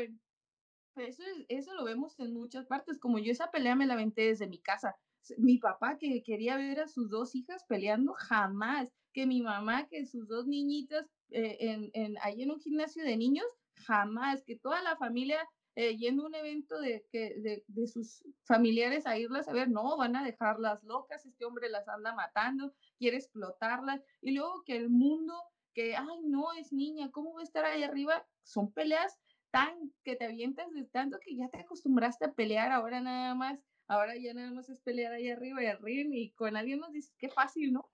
eso, 0.97 1.23
eso 1.49 1.73
lo 1.73 1.83
vemos 1.83 2.19
en 2.19 2.33
muchas 2.33 2.65
partes, 2.65 2.99
como 2.99 3.19
yo 3.19 3.31
esa 3.31 3.51
pelea 3.51 3.75
me 3.75 3.85
la 3.85 3.93
aventé 3.93 4.27
desde 4.27 4.47
mi 4.47 4.59
casa. 4.59 4.95
Mi 5.37 5.57
papá 5.57 5.97
que 5.97 6.21
quería 6.23 6.57
ver 6.57 6.79
a 6.79 6.87
sus 6.87 7.09
dos 7.09 7.35
hijas 7.35 7.65
peleando, 7.67 8.13
jamás. 8.13 8.89
Que 9.13 9.25
mi 9.25 9.41
mamá, 9.41 9.87
que 9.87 10.05
sus 10.05 10.27
dos 10.27 10.45
niñitas 10.45 11.05
eh, 11.29 11.57
en, 11.59 11.89
en, 11.93 12.17
ahí 12.21 12.43
en 12.43 12.51
un 12.51 12.59
gimnasio 12.59 13.03
de 13.03 13.15
niños, 13.15 13.45
jamás, 13.75 14.43
que 14.43 14.57
toda 14.57 14.81
la 14.81 14.97
familia 14.97 15.39
eh, 15.77 15.97
yendo 15.97 16.23
a 16.23 16.27
un 16.27 16.35
evento 16.35 16.79
de, 16.79 17.05
que, 17.11 17.35
de, 17.41 17.65
de, 17.67 17.87
sus 17.87 18.23
familiares 18.45 19.05
a 19.05 19.17
irlas 19.17 19.49
a 19.49 19.53
ver, 19.53 19.69
no, 19.69 19.97
van 19.97 20.15
a 20.15 20.23
dejarlas 20.23 20.81
locas, 20.83 21.25
este 21.25 21.43
hombre 21.43 21.69
las 21.69 21.87
anda 21.89 22.13
matando, 22.13 22.73
quiere 22.97 23.17
explotarlas, 23.17 24.01
y 24.21 24.31
luego 24.31 24.63
que 24.63 24.77
el 24.77 24.89
mundo, 24.89 25.33
que, 25.73 25.97
ay, 25.97 26.21
no, 26.23 26.53
es 26.53 26.71
niña, 26.71 27.11
¿cómo 27.11 27.33
va 27.33 27.41
a 27.41 27.43
estar 27.43 27.65
ahí 27.65 27.83
arriba? 27.83 28.25
Son 28.43 28.71
peleas 28.71 29.19
tan 29.55 29.93
que 30.03 30.17
te 30.17 30.25
avientas 30.25 30.69
de 30.73 30.83
tanto 30.83 31.17
que 31.23 31.37
ya 31.37 31.47
te 31.47 31.59
acostumbraste 31.59 32.25
a 32.25 32.33
pelear, 32.33 32.73
ahora 32.73 32.99
nada 32.99 33.33
más, 33.35 33.57
ahora 33.87 34.13
ya 34.17 34.33
nada 34.33 34.51
más 34.51 34.67
es 34.67 34.81
pelear 34.81 35.13
ahí 35.13 35.29
arriba 35.29 35.63
y 35.63 35.67
arriba, 35.67 36.09
y 36.13 36.31
con 36.31 36.57
alguien 36.57 36.79
nos 36.79 36.91
dices, 36.91 37.15
qué 37.17 37.29
fácil, 37.29 37.71
¿no? 37.71 37.89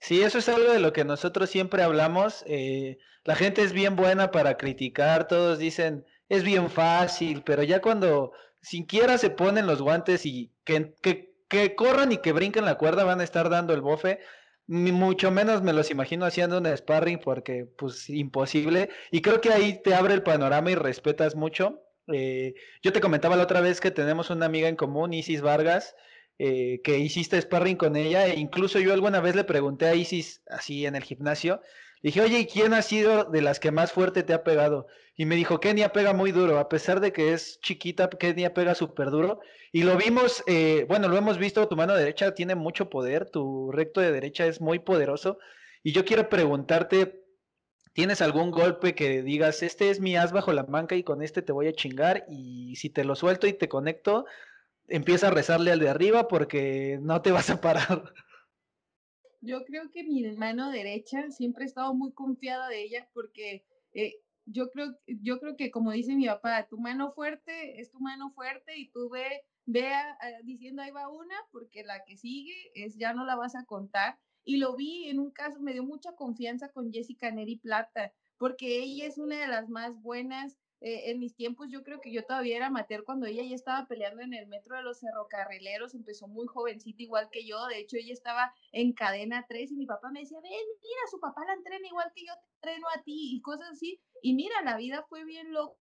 Sí, 0.00 0.20
eso 0.20 0.36
es 0.36 0.50
algo 0.50 0.70
de 0.70 0.80
lo 0.80 0.92
que 0.92 1.02
nosotros 1.02 1.48
siempre 1.48 1.82
hablamos. 1.82 2.44
Eh, 2.46 2.98
la 3.24 3.36
gente 3.36 3.62
es 3.62 3.72
bien 3.72 3.96
buena 3.96 4.30
para 4.30 4.58
criticar, 4.58 5.28
todos 5.28 5.58
dicen, 5.58 6.04
es 6.28 6.42
bien 6.42 6.68
fácil, 6.68 7.42
pero 7.42 7.62
ya 7.62 7.80
cuando 7.80 8.32
siquiera 8.60 9.16
se 9.16 9.30
ponen 9.30 9.66
los 9.66 9.80
guantes 9.80 10.26
y 10.26 10.52
que, 10.64 10.94
que, 11.00 11.34
que 11.48 11.74
corran 11.74 12.12
y 12.12 12.18
que 12.18 12.32
brinquen 12.32 12.66
la 12.66 12.76
cuerda 12.76 13.04
van 13.04 13.20
a 13.20 13.24
estar 13.24 13.48
dando 13.48 13.72
el 13.72 13.80
bofe, 13.80 14.20
mucho 14.66 15.30
menos 15.30 15.62
me 15.62 15.72
los 15.72 15.90
imagino 15.90 16.24
haciendo 16.24 16.58
un 16.58 16.76
sparring 16.76 17.18
porque 17.18 17.66
pues 17.76 18.08
imposible. 18.08 18.90
Y 19.10 19.20
creo 19.22 19.40
que 19.40 19.50
ahí 19.50 19.82
te 19.82 19.94
abre 19.94 20.14
el 20.14 20.22
panorama 20.22 20.70
y 20.70 20.74
respetas 20.74 21.34
mucho. 21.36 21.82
Eh, 22.12 22.54
yo 22.82 22.92
te 22.92 23.00
comentaba 23.00 23.36
la 23.36 23.44
otra 23.44 23.60
vez 23.60 23.80
que 23.80 23.90
tenemos 23.90 24.30
una 24.30 24.46
amiga 24.46 24.68
en 24.68 24.76
común, 24.76 25.12
Isis 25.12 25.40
Vargas, 25.40 25.94
eh, 26.38 26.80
que 26.82 26.98
hiciste 26.98 27.40
sparring 27.40 27.76
con 27.76 27.96
ella. 27.96 28.26
E 28.26 28.38
incluso 28.38 28.80
yo 28.80 28.92
alguna 28.92 29.20
vez 29.20 29.36
le 29.36 29.44
pregunté 29.44 29.86
a 29.86 29.94
Isis, 29.94 30.42
así 30.48 30.86
en 30.86 30.96
el 30.96 31.04
gimnasio, 31.04 31.60
dije, 32.02 32.20
oye, 32.20 32.40
¿y 32.40 32.46
quién 32.46 32.74
ha 32.74 32.82
sido 32.82 33.24
de 33.24 33.42
las 33.42 33.60
que 33.60 33.70
más 33.70 33.92
fuerte 33.92 34.22
te 34.22 34.32
ha 34.32 34.44
pegado? 34.44 34.86
Y 35.16 35.26
me 35.26 35.36
dijo, 35.36 35.60
Kenia 35.60 35.92
pega 35.92 36.12
muy 36.12 36.32
duro, 36.32 36.58
a 36.58 36.68
pesar 36.68 37.00
de 37.00 37.12
que 37.12 37.32
es 37.32 37.60
chiquita, 37.60 38.08
Kenia 38.10 38.52
pega 38.52 38.74
súper 38.74 39.10
duro. 39.10 39.40
Y 39.70 39.82
lo 39.82 39.96
vimos, 39.96 40.42
eh, 40.46 40.86
bueno, 40.88 41.08
lo 41.08 41.16
hemos 41.16 41.38
visto, 41.38 41.68
tu 41.68 41.76
mano 41.76 41.94
derecha 41.94 42.34
tiene 42.34 42.54
mucho 42.54 42.90
poder, 42.90 43.30
tu 43.30 43.70
recto 43.72 44.00
de 44.00 44.12
derecha 44.12 44.46
es 44.46 44.60
muy 44.60 44.80
poderoso. 44.80 45.38
Y 45.82 45.92
yo 45.92 46.04
quiero 46.04 46.28
preguntarte, 46.28 47.24
¿tienes 47.92 48.22
algún 48.22 48.50
golpe 48.50 48.94
que 48.94 49.22
digas, 49.22 49.62
este 49.62 49.90
es 49.90 50.00
mi 50.00 50.16
as 50.16 50.32
bajo 50.32 50.52
la 50.52 50.64
manca 50.64 50.96
y 50.96 51.04
con 51.04 51.22
este 51.22 51.42
te 51.42 51.52
voy 51.52 51.68
a 51.68 51.72
chingar? 51.72 52.24
Y 52.28 52.74
si 52.76 52.90
te 52.90 53.04
lo 53.04 53.14
suelto 53.14 53.46
y 53.46 53.52
te 53.52 53.68
conecto, 53.68 54.26
empieza 54.88 55.28
a 55.28 55.30
rezarle 55.30 55.70
al 55.70 55.78
de 55.78 55.88
arriba 55.88 56.28
porque 56.28 56.98
no 57.00 57.22
te 57.22 57.30
vas 57.30 57.50
a 57.50 57.60
parar. 57.60 58.12
Yo 59.40 59.64
creo 59.64 59.90
que 59.92 60.02
mi 60.04 60.22
mano 60.36 60.70
derecha 60.70 61.30
siempre 61.30 61.64
he 61.64 61.66
estado 61.66 61.94
muy 61.94 62.12
confiada 62.12 62.68
de 62.68 62.82
ella 62.82 63.08
porque 63.12 63.64
eh, 63.92 64.14
yo, 64.46 64.70
creo, 64.70 64.96
yo 65.06 65.40
creo 65.40 65.56
que 65.56 65.70
como 65.70 65.92
dice 65.92 66.14
mi 66.14 66.26
papá, 66.26 66.66
tu 66.68 66.78
mano 66.78 67.12
fuerte 67.12 67.80
es 67.80 67.90
tu 67.90 68.00
mano 68.00 68.30
fuerte 68.32 68.76
y 68.78 68.90
tú 68.90 69.08
ve, 69.10 69.42
ve 69.66 69.90
diciendo 70.44 70.82
ahí 70.82 70.90
va 70.90 71.08
una 71.08 71.36
porque 71.50 71.84
la 71.84 72.04
que 72.04 72.16
sigue 72.16 72.70
es 72.74 72.96
ya 72.96 73.12
no 73.12 73.24
la 73.24 73.36
vas 73.36 73.54
a 73.54 73.64
contar. 73.64 74.18
Y 74.44 74.58
lo 74.58 74.76
vi 74.76 75.08
en 75.08 75.20
un 75.20 75.30
caso, 75.30 75.60
me 75.60 75.72
dio 75.72 75.84
mucha 75.84 76.14
confianza 76.14 76.68
con 76.70 76.92
Jessica 76.92 77.30
Neri 77.30 77.56
Plata 77.56 78.12
porque 78.36 78.78
ella 78.82 79.06
es 79.06 79.18
una 79.18 79.40
de 79.40 79.46
las 79.46 79.68
más 79.68 80.00
buenas 80.02 80.58
eh, 80.86 81.10
en 81.10 81.18
mis 81.18 81.34
tiempos 81.34 81.68
yo 81.70 81.82
creo 81.82 81.98
que 82.02 82.12
yo 82.12 82.26
todavía 82.26 82.58
era 82.58 82.66
amateur 82.66 83.04
cuando 83.04 83.24
ella 83.24 83.42
ya 83.42 83.54
estaba 83.54 83.86
peleando 83.86 84.20
en 84.20 84.34
el 84.34 84.46
metro 84.48 84.76
de 84.76 84.82
los 84.82 85.00
ferrocarrileros, 85.00 85.94
empezó 85.94 86.28
muy 86.28 86.46
jovencita 86.46 87.02
igual 87.02 87.30
que 87.32 87.46
yo, 87.46 87.64
de 87.68 87.78
hecho 87.78 87.96
ella 87.96 88.12
estaba 88.12 88.52
en 88.70 88.92
cadena 88.92 89.46
3 89.48 89.72
y 89.72 89.76
mi 89.76 89.86
papá 89.86 90.10
me 90.10 90.20
decía, 90.20 90.38
ven, 90.42 90.52
mira, 90.52 91.00
su 91.10 91.18
papá 91.20 91.42
la 91.46 91.54
entrena 91.54 91.86
igual 91.86 92.12
que 92.14 92.26
yo 92.26 92.34
te 92.34 92.68
entreno 92.68 92.86
a 92.94 93.02
ti 93.02 93.34
y 93.34 93.40
cosas 93.40 93.70
así, 93.70 93.98
y 94.24 94.32
mira, 94.32 94.62
la 94.64 94.78
vida 94.78 95.04
fue 95.06 95.22
bien 95.26 95.52
loca, 95.52 95.76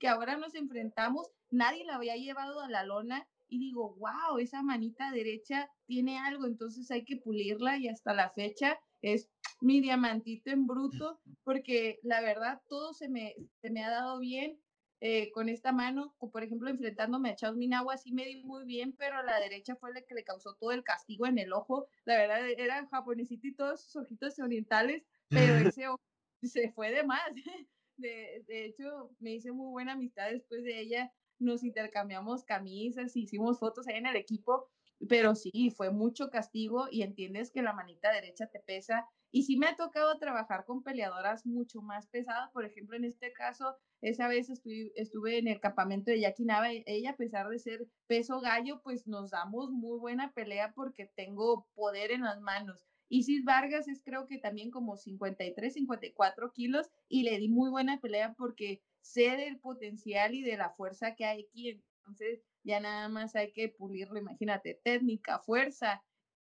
que 0.00 0.08
ahora 0.08 0.36
nos 0.36 0.56
enfrentamos, 0.56 1.30
nadie 1.48 1.84
la 1.84 1.94
había 1.94 2.16
llevado 2.16 2.60
a 2.60 2.68
la 2.68 2.82
lona 2.82 3.28
y 3.46 3.60
digo, 3.60 3.94
wow, 4.00 4.38
esa 4.38 4.64
manita 4.64 5.12
derecha 5.12 5.70
tiene 5.86 6.18
algo, 6.18 6.46
entonces 6.46 6.90
hay 6.90 7.04
que 7.04 7.18
pulirla 7.18 7.78
y 7.78 7.86
hasta 7.86 8.14
la 8.14 8.30
fecha 8.30 8.80
es 9.00 9.30
mi 9.60 9.80
diamantito 9.80 10.50
en 10.50 10.66
bruto, 10.66 11.20
porque 11.44 12.00
la 12.02 12.20
verdad 12.20 12.60
todo 12.68 12.92
se 12.92 13.08
me, 13.08 13.36
se 13.60 13.70
me 13.70 13.84
ha 13.84 13.90
dado 13.90 14.18
bien 14.18 14.58
eh, 15.00 15.30
con 15.30 15.48
esta 15.48 15.70
mano, 15.70 16.16
por 16.18 16.42
ejemplo, 16.42 16.68
enfrentándome 16.68 17.30
a 17.30 17.36
Chao 17.36 17.54
Minagua, 17.54 17.96
sí 17.96 18.10
me 18.10 18.24
di 18.26 18.42
muy 18.42 18.64
bien, 18.64 18.92
pero 18.98 19.22
la 19.22 19.38
derecha 19.38 19.76
fue 19.76 19.94
la 19.94 20.02
que 20.02 20.16
le 20.16 20.24
causó 20.24 20.54
todo 20.54 20.72
el 20.72 20.82
castigo 20.82 21.26
en 21.26 21.38
el 21.38 21.52
ojo. 21.52 21.86
La 22.06 22.16
verdad, 22.16 22.40
era 22.48 22.88
japonesito 22.88 23.46
y 23.46 23.54
todos 23.54 23.82
sus 23.82 24.02
ojitos 24.02 24.36
orientales, 24.40 25.04
pero 25.28 25.54
ese 25.78 25.86
ojo 25.86 26.00
se 26.48 26.70
fue 26.72 26.90
de 26.90 27.04
más. 27.04 27.30
De, 27.98 28.44
de 28.46 28.66
hecho, 28.66 29.16
me 29.20 29.32
hice 29.32 29.52
muy 29.52 29.70
buena 29.70 29.92
amistad 29.92 30.30
después 30.30 30.62
de 30.64 30.80
ella. 30.80 31.14
Nos 31.38 31.64
intercambiamos 31.64 32.44
camisas, 32.44 33.16
hicimos 33.16 33.58
fotos 33.58 33.88
ahí 33.88 33.96
en 33.96 34.04
el 34.04 34.16
equipo, 34.16 34.68
pero 35.08 35.34
sí, 35.34 35.70
fue 35.74 35.90
mucho 35.90 36.28
castigo 36.28 36.88
y 36.90 37.02
entiendes 37.02 37.50
que 37.50 37.62
la 37.62 37.72
manita 37.72 38.12
derecha 38.12 38.48
te 38.48 38.60
pesa 38.60 39.08
y 39.30 39.42
sí 39.42 39.56
me 39.56 39.66
ha 39.66 39.76
tocado 39.76 40.18
trabajar 40.18 40.64
con 40.64 40.82
peleadoras 40.82 41.44
mucho 41.44 41.82
más 41.82 42.06
pesadas. 42.06 42.50
Por 42.52 42.64
ejemplo, 42.64 42.96
en 42.96 43.04
este 43.04 43.32
caso, 43.32 43.76
esa 44.00 44.28
vez 44.28 44.48
estuve, 44.48 44.92
estuve 44.94 45.38
en 45.38 45.48
el 45.48 45.60
campamento 45.60 46.10
de 46.10 46.20
Jackie 46.20 46.44
Nava. 46.44 46.70
Ella, 46.70 47.10
a 47.10 47.16
pesar 47.16 47.48
de 47.48 47.58
ser 47.58 47.86
peso 48.06 48.40
gallo, 48.40 48.80
pues 48.82 49.06
nos 49.06 49.30
damos 49.30 49.70
muy 49.70 49.98
buena 49.98 50.32
pelea 50.32 50.72
porque 50.74 51.10
tengo 51.14 51.68
poder 51.74 52.12
en 52.12 52.22
las 52.22 52.40
manos. 52.40 52.86
Isis 53.08 53.44
Vargas 53.44 53.88
es 53.88 54.02
creo 54.02 54.26
que 54.26 54.38
también 54.38 54.70
como 54.70 54.96
53, 54.96 55.74
54 55.74 56.52
kilos 56.52 56.90
y 57.08 57.22
le 57.22 57.38
di 57.38 57.48
muy 57.48 57.70
buena 57.70 58.00
pelea 58.00 58.34
porque 58.36 58.82
sé 59.00 59.36
del 59.36 59.58
potencial 59.58 60.34
y 60.34 60.42
de 60.42 60.56
la 60.56 60.70
fuerza 60.70 61.14
que 61.14 61.24
hay 61.24 61.46
aquí. 61.46 61.82
Entonces 61.98 62.40
ya 62.64 62.80
nada 62.80 63.08
más 63.08 63.36
hay 63.36 63.52
que 63.52 63.68
pulirlo, 63.68 64.18
imagínate, 64.18 64.80
técnica, 64.82 65.38
fuerza 65.38 66.02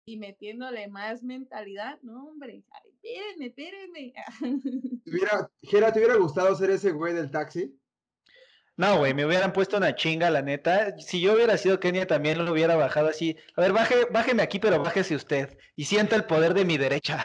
y 0.06 0.18
metiéndole 0.18 0.88
más 0.88 1.22
mentalidad. 1.22 2.00
No, 2.02 2.30
hombre, 2.30 2.64
espérenme, 2.94 3.48
espérenme. 3.48 4.14
¿Te 5.04 5.12
hubiera, 5.12 5.52
Gera, 5.62 5.92
¿te 5.92 6.00
hubiera 6.00 6.16
gustado 6.16 6.56
ser 6.56 6.70
ese 6.70 6.92
güey 6.92 7.14
del 7.14 7.30
taxi? 7.30 7.78
No, 8.78 9.00
güey, 9.00 9.14
me 9.16 9.26
hubieran 9.26 9.54
puesto 9.54 9.78
una 9.78 9.96
chinga, 9.96 10.30
la 10.30 10.44
neta. 10.44 10.98
Si 11.00 11.20
yo 11.20 11.34
hubiera 11.34 11.58
sido 11.58 11.80
Kenia, 11.80 12.06
también 12.06 12.44
lo 12.44 12.52
hubiera 12.52 12.76
bajado 12.76 13.08
así. 13.08 13.36
A 13.56 13.62
ver, 13.62 13.74
baje, 13.74 14.06
bájeme 14.12 14.44
aquí, 14.44 14.60
pero 14.60 14.82
bájese 14.82 15.16
usted. 15.16 15.58
Y 15.76 15.86
sienta 15.86 16.16
el 16.16 16.26
poder 16.26 16.54
de 16.54 16.64
mi 16.64 16.78
derecha. 16.78 17.24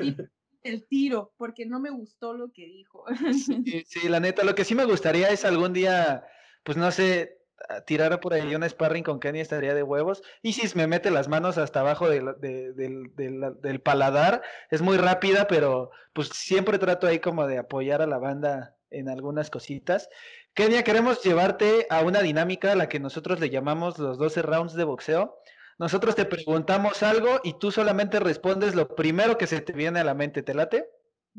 y 0.00 0.14
el 0.62 0.86
tiro, 0.86 1.32
porque 1.38 1.66
no 1.66 1.80
me 1.80 1.90
gustó 1.90 2.34
lo 2.34 2.52
que 2.52 2.66
dijo. 2.66 3.04
sí, 3.32 3.84
sí, 3.86 4.08
la 4.08 4.20
neta, 4.20 4.44
lo 4.44 4.54
que 4.54 4.64
sí 4.64 4.74
me 4.74 4.84
gustaría 4.84 5.30
es 5.30 5.44
algún 5.44 5.72
día, 5.72 6.24
pues 6.64 6.76
no 6.76 6.90
sé, 6.90 7.38
tirar 7.86 8.20
por 8.20 8.34
ahí 8.34 8.54
un 8.54 8.68
sparring 8.68 9.04
con 9.04 9.20
Kenny 9.20 9.40
estaría 9.40 9.74
de 9.74 9.82
huevos. 9.82 10.22
Y 10.42 10.52
si 10.52 10.76
me 10.76 10.86
mete 10.86 11.10
las 11.10 11.28
manos 11.28 11.58
hasta 11.58 11.80
abajo 11.80 12.08
del, 12.08 12.34
del, 12.40 13.80
paladar, 13.80 14.42
es 14.70 14.82
muy 14.82 14.96
rápida, 14.96 15.46
pero 15.46 15.90
pues 16.12 16.28
siempre 16.28 16.78
trato 16.78 17.06
ahí 17.06 17.18
como 17.18 17.46
de 17.46 17.58
apoyar 17.58 18.02
a 18.02 18.06
la 18.06 18.18
banda 18.18 18.76
en 18.90 19.08
algunas 19.08 19.50
cositas. 19.50 20.08
Kenia, 20.54 20.84
queremos 20.84 21.22
llevarte 21.22 21.86
a 21.88 22.02
una 22.02 22.20
dinámica 22.20 22.72
a 22.72 22.76
la 22.76 22.86
que 22.86 23.00
nosotros 23.00 23.40
le 23.40 23.48
llamamos 23.48 23.98
los 23.98 24.18
12 24.18 24.42
rounds 24.42 24.74
de 24.74 24.84
boxeo. 24.84 25.38
Nosotros 25.78 26.14
te 26.14 26.26
preguntamos 26.26 27.02
algo 27.02 27.40
y 27.42 27.58
tú 27.58 27.70
solamente 27.70 28.20
respondes 28.20 28.74
lo 28.74 28.94
primero 28.94 29.38
que 29.38 29.46
se 29.46 29.62
te 29.62 29.72
viene 29.72 30.00
a 30.00 30.04
la 30.04 30.12
mente. 30.12 30.42
¿Te 30.42 30.52
late? 30.52 30.90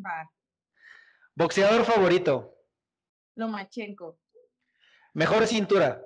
Va. 0.04 0.32
Boxeador 1.36 1.86
favorito. 1.86 2.58
Lomachenko. 3.36 4.18
Mejor 5.14 5.46
cintura. 5.46 6.04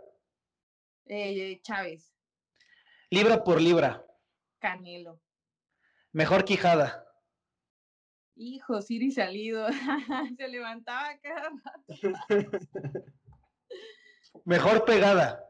Eh, 1.06 1.62
Chávez. 1.62 2.14
Libra 3.10 3.42
por 3.42 3.62
libra. 3.62 4.06
Canelo. 4.60 5.22
Mejor 6.12 6.44
quijada. 6.44 7.07
Hijo, 8.38 8.82
Siri 8.82 9.12
salido. 9.12 9.68
Se 10.38 10.48
levantaba 10.48 11.18
cada 11.22 11.50
rato. 11.50 11.86
Mejor 14.46 14.86
pegada. 14.86 15.44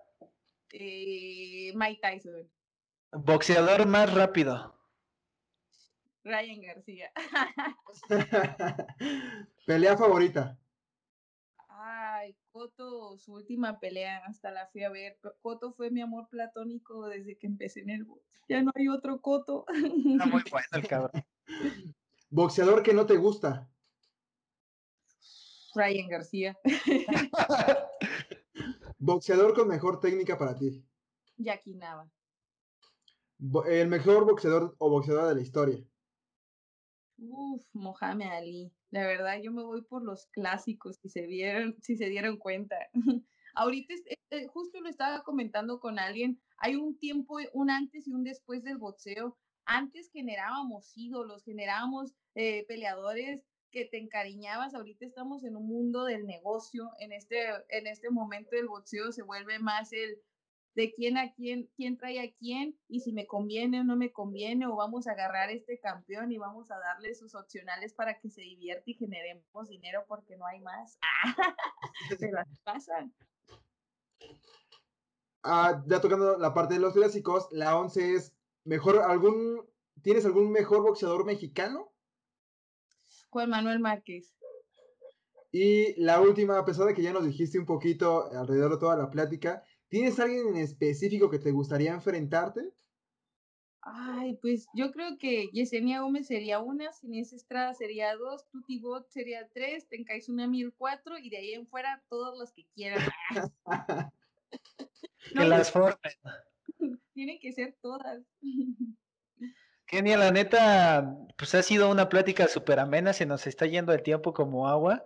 Eh, 0.71 1.73
Mike 1.75 1.99
Tyson. 2.01 2.49
Boxeador 3.11 3.85
más 3.87 4.13
rápido. 4.13 4.73
Ryan 6.23 6.61
García. 6.61 7.11
Pelea 9.65 9.97
favorita. 9.97 10.57
Ay, 11.69 12.35
Coto, 12.51 13.17
su 13.17 13.33
última 13.33 13.79
pelea, 13.79 14.23
hasta 14.25 14.51
la 14.51 14.67
fui 14.67 14.83
a 14.83 14.89
ver. 14.89 15.19
Coto 15.41 15.73
fue 15.73 15.91
mi 15.91 16.01
amor 16.01 16.27
platónico 16.29 17.07
desde 17.07 17.37
que 17.37 17.47
empecé 17.47 17.81
en 17.81 17.91
el 17.91 18.03
box. 18.05 18.21
Ya 18.49 18.61
no 18.61 18.71
hay 18.75 18.87
otro 18.87 19.21
Coto. 19.21 19.65
Está 19.69 20.25
muy 20.25 20.43
bueno 20.49 20.67
el 20.73 20.87
cabrón. 20.87 21.25
Boxeador 22.29 22.83
que 22.83 22.93
no 22.93 23.05
te 23.05 23.15
gusta. 23.15 23.69
Ryan 25.75 26.09
García. 26.09 26.57
Boxeador 28.97 29.53
con 29.53 29.67
mejor 29.67 29.99
técnica 29.99 30.37
para 30.37 30.55
ti. 30.55 30.83
Jackie 31.37 31.75
Nava. 31.75 32.09
El 33.67 33.87
mejor 33.87 34.25
boxeador 34.25 34.75
o 34.79 34.89
boxeadora 34.89 35.29
de 35.29 35.35
la 35.35 35.41
historia. 35.41 35.83
Uf, 37.17 37.63
Mohamed 37.73 38.27
Ali. 38.27 38.73
La 38.89 39.05
verdad, 39.05 39.39
yo 39.41 39.51
me 39.51 39.63
voy 39.63 39.83
por 39.83 40.03
los 40.03 40.25
clásicos, 40.27 40.97
si 40.97 41.09
se 41.09 41.27
vieron, 41.27 41.75
si 41.81 41.97
se 41.97 42.09
dieron 42.09 42.37
cuenta. 42.37 42.75
Ahorita, 43.53 43.93
eh, 44.31 44.47
justo 44.47 44.81
lo 44.81 44.89
estaba 44.89 45.23
comentando 45.23 45.79
con 45.79 45.99
alguien, 45.99 46.41
hay 46.57 46.75
un 46.75 46.97
tiempo, 46.97 47.37
un 47.53 47.69
antes 47.69 48.07
y 48.07 48.13
un 48.13 48.23
después 48.23 48.63
del 48.63 48.77
boxeo 48.77 49.37
antes 49.67 50.09
generábamos 50.11 50.91
ídolos, 50.95 51.43
generábamos 51.43 52.13
eh, 52.35 52.65
peleadores 52.67 53.43
que 53.69 53.85
te 53.85 53.97
encariñabas, 53.97 54.73
ahorita 54.73 55.05
estamos 55.05 55.43
en 55.43 55.57
un 55.57 55.67
mundo 55.67 56.05
del 56.05 56.25
negocio, 56.25 56.89
en 56.99 57.11
este, 57.11 57.49
en 57.69 57.85
este 57.85 58.09
momento 58.09 58.55
el 58.55 58.67
boxeo 58.67 59.11
se 59.11 59.23
vuelve 59.23 59.59
más 59.59 59.91
el 59.91 60.21
de 60.73 60.93
quién 60.93 61.17
a 61.17 61.33
quién, 61.33 61.69
quién 61.75 61.97
trae 61.97 62.19
a 62.19 62.31
quién 62.37 62.79
y 62.87 62.99
si 63.01 63.11
me 63.11 63.25
conviene 63.25 63.81
o 63.81 63.83
no 63.83 63.95
me 63.97 64.11
conviene 64.11 64.67
o 64.67 64.75
vamos 64.75 65.07
a 65.07 65.13
agarrar 65.13 65.49
este 65.49 65.79
campeón 65.79 66.31
y 66.31 66.37
vamos 66.37 66.69
a 66.69 66.77
darle 66.77 67.15
sus 67.15 67.33
opcionales 67.33 67.93
para 67.93 68.19
que 68.19 68.29
se 68.29 68.41
divierta 68.41 68.83
y 68.85 68.93
generemos 68.93 69.67
dinero 69.67 70.05
porque 70.07 70.37
no 70.37 70.45
hay 70.45 70.61
más. 70.61 70.99
Pero 72.19 72.37
pasa. 72.63 73.09
Ah, 75.43 75.83
ya 75.87 75.99
tocando 75.99 76.37
la 76.37 76.53
parte 76.53 76.75
de 76.75 76.79
los 76.79 76.93
clásicos, 76.93 77.47
la 77.51 77.75
11 77.75 78.13
es 78.13 78.36
Mejor, 78.67 78.97
algún, 78.97 79.65
¿tienes 80.01 80.25
algún 80.25 80.51
mejor 80.51 80.81
boxeador 80.81 81.25
mexicano? 81.25 81.93
Juan 83.29 83.49
Manuel 83.49 83.79
Márquez. 83.79 84.35
Y 85.53 85.97
la 86.01 86.19
última, 86.19 86.59
a 86.59 86.65
pesar 86.65 86.85
de 86.85 86.93
que 86.93 87.01
ya 87.01 87.13
nos 87.13 87.25
dijiste 87.25 87.57
un 87.57 87.65
poquito 87.65 88.29
alrededor 88.29 88.71
de 88.71 88.77
toda 88.77 88.97
la 88.97 89.09
plática, 89.09 89.63
¿tienes 89.87 90.19
alguien 90.19 90.49
en 90.49 90.57
específico 90.57 91.29
que 91.29 91.39
te 91.39 91.51
gustaría 91.51 91.93
enfrentarte? 91.93 92.73
Ay, 93.79 94.37
pues 94.41 94.67
yo 94.75 94.91
creo 94.91 95.17
que 95.17 95.47
Yesenia 95.53 96.01
Gómez 96.01 96.27
sería 96.27 96.59
una, 96.59 96.91
Inés 97.03 97.31
Estrada 97.31 97.73
sería 97.73 98.17
dos, 98.17 98.49
Tuti 98.49 98.79
Bot 98.79 99.07
sería 99.09 99.47
tres, 99.53 99.87
Tencais 99.87 100.27
una 100.27 100.45
mil 100.45 100.73
cuatro 100.77 101.17
y 101.17 101.29
de 101.29 101.37
ahí 101.37 101.53
en 101.53 101.67
fuera 101.67 102.03
todos 102.09 102.37
los 102.37 102.51
que 102.51 102.65
quieran. 102.75 102.99
que 105.33 105.45
las 105.45 105.71
formen. 105.71 105.95
Tienen 107.13 107.39
que 107.39 107.51
ser 107.53 107.75
todas. 107.81 108.21
Kenia, 109.85 110.17
la 110.17 110.31
neta, 110.31 111.15
pues 111.37 111.55
ha 111.55 111.63
sido 111.63 111.89
una 111.89 112.09
plática 112.09 112.47
súper 112.47 112.79
amena, 112.79 113.13
se 113.13 113.25
nos 113.25 113.47
está 113.47 113.65
yendo 113.65 113.93
el 113.93 114.03
tiempo 114.03 114.33
como 114.33 114.67
agua. 114.67 115.05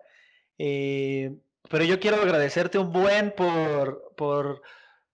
Eh, 0.58 1.38
pero 1.70 1.84
yo 1.84 2.00
quiero 2.00 2.18
agradecerte 2.18 2.80
un 2.80 2.92
buen 2.92 3.32
por, 3.32 4.14
por, 4.16 4.64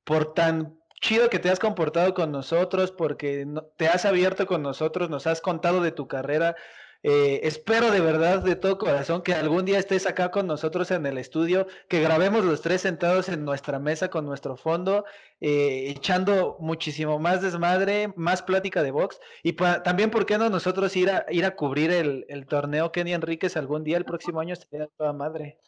por 0.06 0.34
tan 0.34 0.80
chido 1.02 1.30
que 1.30 1.40
te 1.40 1.50
has 1.50 1.60
comportado 1.60 2.14
con 2.14 2.32
nosotros, 2.32 2.92
porque 2.92 3.46
te 3.76 3.88
has 3.88 4.06
abierto 4.06 4.48
con 4.48 4.64
nosotros, 4.64 5.10
nos 5.10 5.28
has 5.28 5.42
contado 5.42 5.82
de 5.82 5.92
tu 5.92 6.08
carrera, 6.08 6.56
eh, 7.04 7.42
espero 7.44 7.92
de 7.92 8.00
verdad, 8.00 8.44
de 8.44 8.56
todo 8.56 8.78
corazón, 8.78 9.22
que 9.22 9.34
algún 9.34 9.66
día 9.66 9.80
estés 9.80 10.06
acá 10.08 10.32
con 10.32 10.48
nosotros 10.48 10.92
en 10.92 11.06
el 11.06 11.18
estudio, 11.18 11.68
que 11.88 12.02
grabemos 12.02 12.44
los 12.44 12.62
tres 12.62 12.82
sentados 12.82 13.30
en 13.30 13.46
nuestra 13.46 13.80
mesa 13.80 14.10
con 14.10 14.26
nuestro 14.26 14.58
fondo, 14.58 15.06
eh, 15.40 15.86
echando 15.90 16.58
muchísimo 16.60 17.20
más 17.20 17.42
desmadre, 17.42 18.14
más 18.16 18.42
plática 18.42 18.84
de 18.84 18.92
box. 18.92 19.20
Y 19.44 19.54
también, 19.54 20.12
¿por 20.12 20.26
qué 20.26 20.38
no 20.38 20.50
nosotros 20.50 20.96
ir 20.96 21.12
a, 21.12 21.26
ir 21.30 21.46
a 21.46 21.56
cubrir 21.56 21.92
el, 21.92 22.26
el 22.30 22.46
torneo 22.48 22.92
Kenny 22.92 23.14
Enríquez 23.14 23.58
algún 23.58 23.84
día 23.84 23.98
el 23.98 24.06
próximo 24.06 24.40
año? 24.40 24.56
Sería 24.56 24.88
toda 24.98 25.14
madre. 25.14 25.60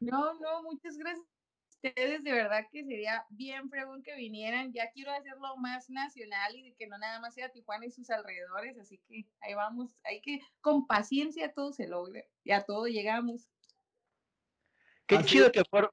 No, 0.00 0.34
no, 0.34 0.62
muchas 0.62 0.96
gracias 0.98 1.35
ustedes 1.82 2.22
de 2.22 2.32
verdad 2.32 2.66
que 2.70 2.84
sería 2.84 3.24
bien 3.30 3.68
fregón 3.68 4.02
que 4.02 4.16
vinieran. 4.16 4.72
Ya 4.72 4.90
quiero 4.92 5.12
hacerlo 5.12 5.56
más 5.58 5.88
nacional 5.90 6.56
y 6.56 6.62
de 6.62 6.74
que 6.74 6.86
no 6.86 6.98
nada 6.98 7.20
más 7.20 7.34
sea 7.34 7.50
Tijuana 7.50 7.86
y 7.86 7.90
sus 7.90 8.10
alrededores. 8.10 8.78
Así 8.78 9.00
que 9.08 9.26
ahí 9.40 9.54
vamos. 9.54 9.96
Hay 10.04 10.20
que, 10.20 10.40
con 10.60 10.86
paciencia, 10.86 11.52
todo 11.52 11.72
se 11.72 11.86
logre. 11.86 12.28
Y 12.44 12.52
a 12.52 12.62
todo 12.62 12.86
llegamos. 12.86 13.48
Qué 15.06 15.22
chido 15.24 15.52
que 15.52 15.62
por. 15.64 15.92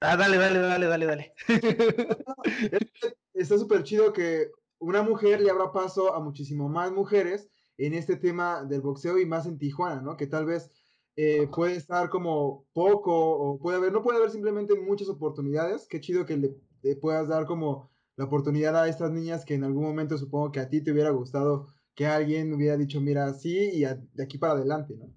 Ah, 0.00 0.16
dale, 0.16 0.36
dale, 0.36 0.58
dale, 0.58 0.86
dale, 0.86 1.06
dale. 1.06 1.34
Está 3.34 3.58
súper 3.58 3.84
chido 3.84 4.12
que 4.12 4.50
una 4.78 5.02
mujer 5.02 5.40
le 5.40 5.50
abra 5.50 5.72
paso 5.72 6.14
a 6.14 6.20
muchísimo 6.20 6.68
más 6.68 6.92
mujeres 6.92 7.48
en 7.78 7.94
este 7.94 8.16
tema 8.16 8.64
del 8.64 8.80
boxeo 8.80 9.18
y 9.18 9.26
más 9.26 9.46
en 9.46 9.58
Tijuana, 9.58 10.00
¿no? 10.02 10.16
Que 10.16 10.26
tal 10.26 10.44
vez 10.44 10.70
eh, 11.16 11.46
puede 11.46 11.76
estar 11.76 12.10
como 12.10 12.66
poco 12.72 13.12
o 13.14 13.58
puede 13.58 13.76
haber, 13.76 13.92
no 13.92 14.02
puede 14.02 14.18
haber 14.18 14.30
simplemente 14.30 14.74
muchas 14.74 15.08
oportunidades. 15.08 15.86
Qué 15.88 16.00
chido 16.00 16.26
que 16.26 16.36
le, 16.36 16.96
puedas 16.96 17.28
dar 17.28 17.46
como 17.46 17.90
la 18.16 18.24
oportunidad 18.24 18.76
a 18.76 18.88
estas 18.88 19.10
niñas 19.10 19.44
que 19.44 19.54
en 19.54 19.64
algún 19.64 19.84
momento 19.84 20.18
supongo 20.18 20.52
que 20.52 20.60
a 20.60 20.68
ti 20.68 20.82
te 20.82 20.92
hubiera 20.92 21.10
gustado 21.10 21.68
que 21.94 22.06
alguien 22.06 22.52
hubiera 22.52 22.76
dicho, 22.76 23.00
mira, 23.00 23.32
sí, 23.34 23.70
y 23.72 23.80
de 23.80 24.22
aquí 24.22 24.36
para 24.36 24.54
adelante, 24.54 24.96
¿no? 24.96 25.14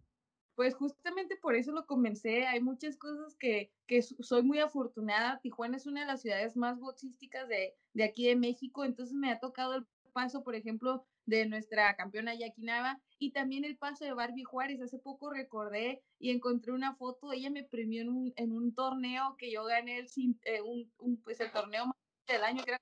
Pues 0.56 0.76
justamente 0.76 1.38
por 1.42 1.56
eso 1.56 1.72
lo 1.72 1.86
comencé. 1.86 2.46
Hay 2.48 2.62
muchas 2.62 2.98
cosas 2.98 3.36
que, 3.36 3.72
que 3.88 4.02
soy 4.02 4.44
muy 4.44 4.60
afortunada. 4.60 5.40
Tijuana 5.42 5.78
es 5.78 5.86
una 5.86 6.02
de 6.02 6.08
las 6.08 6.22
ciudades 6.22 6.56
más 6.56 6.80
boxísticas 6.80 7.48
de, 7.48 7.76
de 7.94 8.04
aquí 8.04 8.28
de 8.28 8.36
México, 8.36 8.86
entonces 8.86 9.16
me 9.16 9.32
ha 9.32 9.40
tocado 9.40 9.76
el 9.76 9.88
paso, 10.08 10.44
por 10.44 10.56
ejemplo, 10.56 11.06
de 11.26 11.46
nuestra 11.46 11.96
campeona 11.96 12.36
Yaquinaba 12.36 13.02
y 13.20 13.32
también 13.32 13.66
el 13.66 13.78
paso 13.78 14.06
de 14.06 14.14
Barbie 14.14 14.44
Juárez. 14.44 14.82
Hace 14.82 14.98
poco 15.00 15.30
recordé 15.30 16.02
y 16.20 16.32
encontré 16.32 16.72
una 16.72 16.96
foto, 16.96 17.34
ella 17.34 17.50
me 17.50 17.64
premió 17.64 18.02
en 18.02 18.10
un, 18.10 18.34
en 18.36 18.52
un 18.52 18.74
torneo 18.74 19.36
que 19.38 19.52
yo 19.52 19.66
gané 19.66 20.00
el, 20.00 20.08
eh, 20.44 20.62
un, 20.62 20.92
un, 20.98 21.22
pues 21.22 21.40
el 21.40 21.52
torneo 21.52 21.92
del 22.28 22.44
año, 22.44 22.64
que 22.64 22.72
era 22.72 22.82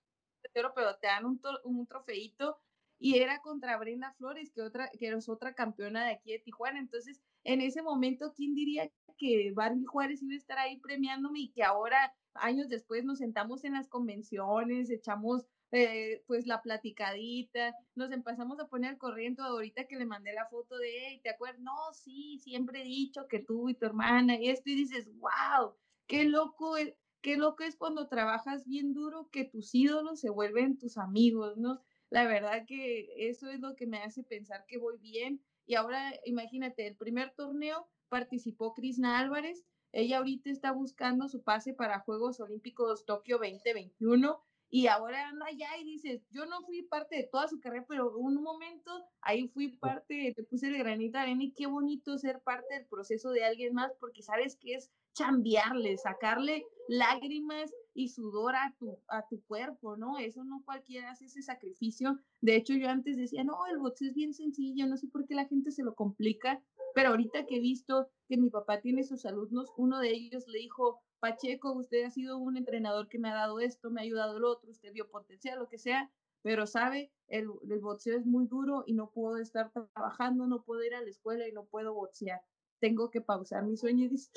pero 0.74 0.96
te 0.98 1.08
dan 1.08 1.26
un, 1.26 1.42
un 1.64 1.88
trofeito 1.88 2.60
y 2.98 3.18
era 3.20 3.40
contra 3.42 3.78
Brenda 3.78 4.14
Flores, 4.14 4.52
que, 4.52 4.62
otra, 4.62 4.90
que 4.98 5.10
es 5.10 5.30
otra 5.30 5.54
campeona 5.54 6.06
de 6.06 6.14
aquí 6.14 6.32
de 6.32 6.40
Tijuana. 6.40 6.80
Entonces, 6.80 7.22
en 7.44 7.62
ese 7.62 7.82
momento, 7.82 8.34
¿quién 8.34 8.56
diría 8.56 8.90
que 9.18 9.52
Barbie 9.54 9.86
Juárez 9.86 10.24
iba 10.24 10.34
a 10.34 10.38
estar 10.38 10.58
ahí 10.58 10.80
premiándome 10.80 11.40
y 11.42 11.52
que 11.52 11.64
ahora, 11.64 12.14
años 12.34 12.70
después, 12.70 13.04
nos 13.04 13.20
sentamos 13.20 13.64
en 13.64 13.74
las 13.74 13.88
convenciones, 13.88 14.90
echamos 14.90 15.46
eh, 15.76 16.24
pues 16.26 16.48
la 16.48 16.62
platicadita, 16.62 17.76
nos 17.96 18.10
empezamos 18.14 18.58
a 18.62 18.68
poner 18.68 18.98
corriente 18.98 19.42
ahorita 19.42 19.88
que 19.88 19.98
le 19.98 20.06
mandé 20.06 20.32
la 20.32 20.48
foto 20.48 20.78
de, 20.78 20.88
hey, 20.90 21.20
¿te 21.22 21.30
acuerdas? 21.30 21.60
No, 21.60 21.76
sí, 21.92 22.40
siempre 22.40 22.82
he 22.82 22.86
dicho 22.86 23.28
que 23.28 23.40
tú 23.40 23.68
y 23.68 23.74
tu 23.74 23.86
hermana 23.86 24.40
y 24.40 24.50
esto, 24.50 24.70
y 24.70 24.76
dices, 24.76 25.10
wow, 25.20 25.76
qué 26.08 26.24
loco, 26.24 26.76
qué 27.22 27.36
loco 27.36 27.64
es 27.64 27.76
cuando 27.76 28.08
trabajas 28.08 28.66
bien 28.66 28.94
duro 28.94 29.30
que 29.34 29.44
tus 29.44 29.76
ídolos 29.76 30.22
se 30.22 30.30
vuelven 30.30 30.78
tus 30.78 30.98
amigos, 30.98 31.58
¿no? 31.58 31.82
La 32.10 32.26
verdad 32.26 32.66
que 32.66 33.10
eso 33.30 33.50
es 33.50 33.60
lo 33.60 33.76
que 33.76 33.86
me 33.86 33.98
hace 33.98 34.24
pensar 34.24 34.66
que 34.68 34.78
voy 34.78 34.98
bien. 35.00 35.44
Y 35.66 35.76
ahora 35.76 36.14
imagínate, 36.24 36.88
el 36.88 36.96
primer 36.96 37.34
torneo 37.36 37.90
participó 38.08 38.74
Krishna 38.74 39.20
Álvarez. 39.20 39.66
Ella 39.92 40.20
ahorita 40.20 40.50
está 40.50 40.72
buscando 40.72 41.28
su 41.28 41.44
pase 41.44 41.74
para 41.74 42.00
Juegos 42.00 42.40
Olímpicos 42.40 43.06
Tokio 43.06 43.40
2021 43.40 44.42
y 44.76 44.88
ahora 44.88 45.30
anda 45.30 45.46
allá 45.46 45.70
y 45.80 45.86
dices, 45.86 46.22
yo 46.32 46.46
no 46.48 46.62
fui 46.64 46.82
parte 46.82 47.16
de 47.16 47.30
toda 47.32 47.48
su 47.48 47.62
carrera, 47.62 47.86
pero 47.88 48.14
un 48.18 48.44
momento 48.44 48.92
ahí 49.22 49.48
fui 49.48 49.70
parte, 49.78 50.34
te 50.36 50.44
puse 50.44 50.68
el 50.68 50.78
granito 50.78 51.18
de 51.18 51.24
arena 51.24 51.46
y 51.46 51.54
qué 51.54 51.66
bonito 51.66 52.18
ser 52.18 52.42
parte 52.42 52.74
del 52.74 52.86
proceso 52.86 53.30
de 53.30 53.46
alguien 53.46 53.74
más 53.74 53.94
porque 54.02 54.22
sabes 54.22 54.58
que 54.58 54.74
es 54.74 54.92
chambearle, 55.14 55.96
sacarle 55.96 56.66
lágrimas 56.90 57.74
y 57.94 58.10
sudor 58.10 58.58
a 58.58 58.76
tu, 58.78 59.00
a 59.08 59.26
tu 59.30 59.42
cuerpo, 59.44 59.96
¿no? 59.96 60.18
Eso 60.18 60.44
no 60.44 60.62
cualquiera 60.66 61.12
hace 61.12 61.28
ese 61.28 61.42
sacrificio. 61.42 62.20
De 62.42 62.58
hecho, 62.58 62.74
yo 62.74 62.90
antes 62.90 63.16
decía, 63.16 63.46
no, 63.46 63.66
el 63.72 63.78
boxeo 63.78 64.10
es 64.10 64.14
bien 64.14 64.34
sencillo, 64.34 64.88
no 64.88 64.98
sé 64.98 65.08
por 65.08 65.26
qué 65.26 65.36
la 65.36 65.46
gente 65.46 65.72
se 65.72 65.84
lo 65.84 65.96
complica, 65.96 66.62
pero 66.94 67.12
ahorita 67.12 67.46
que 67.46 67.56
he 67.56 67.62
visto 67.62 68.10
que 68.28 68.36
mi 68.36 68.50
papá 68.50 68.82
tiene 68.82 69.06
sus 69.06 69.26
alumnos, 69.26 69.72
uno 69.78 70.02
de 70.02 70.12
ellos 70.12 70.46
le 70.50 70.60
dijo, 70.60 71.02
Pacheco, 71.26 71.72
usted 71.74 72.04
ha 72.04 72.12
sido 72.12 72.38
un 72.38 72.56
entrenador 72.56 73.10
que 73.10 73.18
me 73.18 73.30
ha 73.30 73.34
dado 73.34 73.60
esto, 73.60 73.90
me 73.90 74.00
ha 74.00 74.04
ayudado 74.04 74.38
el 74.38 74.44
otro, 74.44 74.70
usted 74.70 74.94
vio 74.94 75.10
potencial, 75.10 75.58
lo 75.58 75.68
que 75.68 75.80
sea, 75.80 76.12
pero 76.44 76.68
sabe, 76.68 77.12
el, 77.28 77.48
boxeo 77.82 78.16
es 78.16 78.28
muy 78.28 78.46
duro 78.46 78.84
y 78.86 78.94
no 78.94 79.10
puedo 79.10 79.38
estar 79.38 79.72
trabajando, 79.72 80.46
no 80.46 80.64
puedo 80.64 80.84
ir 80.84 80.94
a 80.94 81.02
la 81.02 81.10
escuela 81.10 81.48
y 81.48 81.52
no 81.52 81.66
puedo 81.66 81.96
boxear. 81.96 82.42
Tengo 82.80 83.10
que 83.10 83.22
pausar 83.22 83.64
mi 83.66 83.76
sueño 83.76 84.06
y 84.06 84.10
dice, 84.10 84.30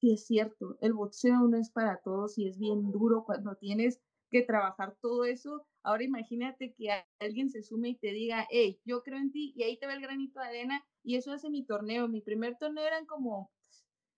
sí 0.00 0.12
es 0.12 0.26
cierto, 0.26 0.76
el 0.80 0.92
boxeo 0.92 1.38
no 1.42 1.56
es 1.56 1.70
para 1.70 2.00
todos 2.02 2.36
y 2.36 2.48
es 2.48 2.58
bien 2.58 2.90
duro 2.90 3.22
cuando 3.24 3.54
tienes 3.54 4.00
que 4.28 4.42
trabajar 4.42 4.96
todo 5.00 5.24
eso. 5.24 5.68
Ahora 5.84 6.02
imagínate 6.02 6.74
que 6.74 6.88
alguien 7.20 7.48
se 7.48 7.62
sume 7.62 7.90
y 7.90 7.94
te 7.94 8.10
diga, 8.10 8.44
hey, 8.50 8.80
yo 8.84 9.04
creo 9.04 9.18
en 9.18 9.30
ti 9.30 9.52
y 9.54 9.62
ahí 9.62 9.78
te 9.78 9.86
ve 9.86 9.92
el 9.92 10.00
granito 10.00 10.40
de 10.40 10.46
arena 10.46 10.84
y 11.04 11.14
eso 11.14 11.30
hace 11.30 11.48
mi 11.48 11.64
torneo. 11.64 12.08
Mi 12.08 12.22
primer 12.22 12.58
torneo 12.58 12.84
eran 12.84 13.06
como 13.06 13.52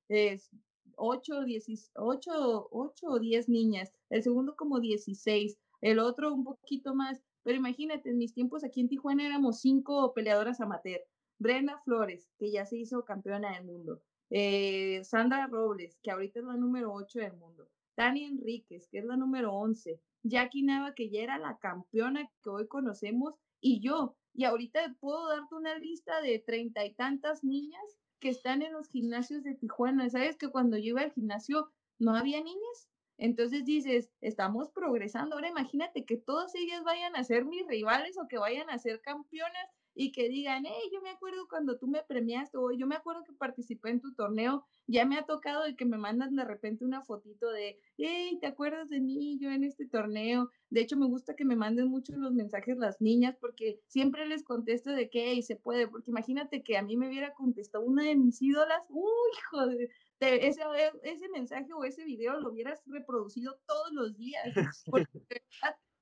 es, 0.08 0.50
8, 0.98 1.44
10, 1.44 1.92
8, 1.94 2.68
8 2.70 3.06
o 3.06 3.18
10 3.18 3.48
niñas, 3.48 3.92
el 4.10 4.22
segundo 4.22 4.56
como 4.56 4.80
16, 4.80 5.58
el 5.80 5.98
otro 5.98 6.34
un 6.34 6.44
poquito 6.44 6.94
más, 6.94 7.22
pero 7.42 7.56
imagínate, 7.56 8.10
en 8.10 8.18
mis 8.18 8.34
tiempos 8.34 8.64
aquí 8.64 8.80
en 8.80 8.88
Tijuana 8.88 9.24
éramos 9.24 9.60
cinco 9.60 10.12
peleadoras 10.12 10.60
amateur. 10.60 11.00
Brenda 11.38 11.80
Flores, 11.84 12.28
que 12.38 12.50
ya 12.50 12.66
se 12.66 12.76
hizo 12.76 13.04
campeona 13.04 13.52
del 13.52 13.64
mundo. 13.64 14.02
Eh, 14.30 15.02
Sandra 15.04 15.46
Robles, 15.46 15.98
que 16.02 16.10
ahorita 16.10 16.40
es 16.40 16.44
la 16.44 16.56
número 16.56 16.92
8 16.92 17.20
del 17.20 17.36
mundo. 17.36 17.68
Tani 17.94 18.24
Enríquez, 18.24 18.88
que 18.88 18.98
es 18.98 19.04
la 19.04 19.16
número 19.16 19.52
11. 19.54 20.00
Jackie 20.24 20.62
Nava, 20.62 20.94
que 20.94 21.10
ya 21.10 21.22
era 21.22 21.38
la 21.38 21.58
campeona 21.58 22.28
que 22.42 22.50
hoy 22.50 22.66
conocemos. 22.66 23.34
Y 23.60 23.80
yo. 23.80 24.16
Y 24.34 24.44
ahorita 24.44 24.96
puedo 25.00 25.28
darte 25.28 25.54
una 25.54 25.78
lista 25.78 26.20
de 26.20 26.38
treinta 26.40 26.84
y 26.84 26.94
tantas 26.94 27.42
niñas 27.44 27.82
que 28.18 28.28
están 28.28 28.62
en 28.62 28.72
los 28.72 28.88
gimnasios 28.88 29.42
de 29.42 29.54
Tijuana. 29.54 30.08
¿Sabes 30.10 30.36
que 30.36 30.48
cuando 30.48 30.76
yo 30.76 30.90
iba 30.90 31.00
al 31.02 31.12
gimnasio 31.12 31.70
no 31.98 32.14
había 32.14 32.42
niñas? 32.42 32.88
Entonces 33.18 33.64
dices, 33.64 34.10
estamos 34.20 34.70
progresando. 34.70 35.34
Ahora 35.34 35.48
imagínate 35.48 36.04
que 36.04 36.16
todas 36.16 36.54
ellas 36.54 36.84
vayan 36.84 37.16
a 37.16 37.24
ser 37.24 37.44
mis 37.44 37.66
rivales 37.66 38.16
o 38.18 38.28
que 38.28 38.38
vayan 38.38 38.70
a 38.70 38.78
ser 38.78 39.00
campeonas 39.00 39.68
y 40.00 40.12
que 40.12 40.28
digan, 40.28 40.62
hey, 40.64 40.90
yo 40.92 41.02
me 41.02 41.10
acuerdo 41.10 41.48
cuando 41.48 41.76
tú 41.76 41.88
me 41.88 42.04
premiaste 42.04 42.56
o 42.56 42.70
yo 42.70 42.86
me 42.86 42.94
acuerdo 42.94 43.24
que 43.24 43.32
participé 43.32 43.90
en 43.90 44.00
tu 44.00 44.14
torneo, 44.14 44.64
ya 44.86 45.04
me 45.04 45.18
ha 45.18 45.26
tocado 45.26 45.64
de 45.64 45.74
que 45.74 45.84
me 45.84 45.98
mandan 45.98 46.36
de 46.36 46.44
repente 46.44 46.84
una 46.84 47.02
fotito 47.02 47.50
de, 47.50 47.80
hey, 47.96 48.38
¿te 48.40 48.46
acuerdas 48.46 48.88
de 48.90 49.00
mí? 49.00 49.38
Yo 49.40 49.50
en 49.50 49.64
este 49.64 49.88
torneo. 49.88 50.52
De 50.70 50.82
hecho, 50.82 50.96
me 50.96 51.06
gusta 51.06 51.34
que 51.34 51.44
me 51.44 51.56
manden 51.56 51.88
mucho 51.88 52.16
los 52.16 52.32
mensajes 52.32 52.78
las 52.78 53.00
niñas 53.00 53.36
porque 53.40 53.80
siempre 53.88 54.24
les 54.28 54.44
contesto 54.44 54.92
de 54.92 55.10
que, 55.10 55.32
hey, 55.32 55.42
se 55.42 55.56
puede, 55.56 55.88
porque 55.88 56.12
imagínate 56.12 56.62
que 56.62 56.78
a 56.78 56.82
mí 56.82 56.96
me 56.96 57.08
hubiera 57.08 57.34
contestado 57.34 57.82
una 57.82 58.04
de 58.04 58.14
mis 58.14 58.40
ídolas, 58.40 58.84
uy, 58.90 59.32
joder, 59.50 59.90
ese, 60.20 60.62
ese 61.02 61.28
mensaje 61.30 61.72
o 61.72 61.82
ese 61.82 62.04
video 62.04 62.38
lo 62.38 62.52
hubieras 62.52 62.80
reproducido 62.86 63.58
todos 63.66 63.90
los 63.90 64.16
días. 64.16 64.46
Porque 64.88 65.42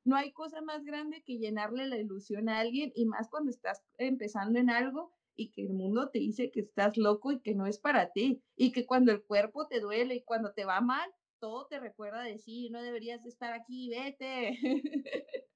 no 0.07 0.17
hay 0.17 0.33
cosa 0.33 0.61
más 0.61 0.85
grande 0.85 1.23
que 1.23 1.39
llenarle 1.39 1.87
la 1.87 1.99
ilusión 1.99 2.49
a 2.49 2.61
alguien 2.61 2.93
y 2.95 3.07
más 3.07 3.29
cuando 3.29 3.51
estás 3.51 3.83
empezando 3.99 4.59
en 4.59 4.71
algo 4.71 5.13
y 5.35 5.51
que 5.51 5.63
el 5.63 5.75
mundo 5.75 6.09
te 6.11 6.19
dice 6.19 6.51
que 6.51 6.61
estás 6.61 6.97
loco 6.97 7.33
y 7.33 7.41
que 7.41 7.55
no 7.55 7.67
es 7.67 7.79
para 7.79 8.13
ti 8.13 8.43
y 8.57 8.73
que 8.73 8.87
cuando 8.87 9.13
el 9.13 9.23
cuerpo 9.23 9.67
te 9.67 9.81
duele 9.81 10.15
y 10.15 10.23
cuando 10.23 10.53
te 10.53 10.65
va 10.65 10.81
mal, 10.81 11.11
todo 11.39 11.67
te 11.67 11.79
recuerda 11.79 12.23
decir, 12.23 12.71
no 12.71 12.83
deberías 12.83 13.25
estar 13.27 13.53
aquí, 13.53 13.91
vete. 13.91 14.59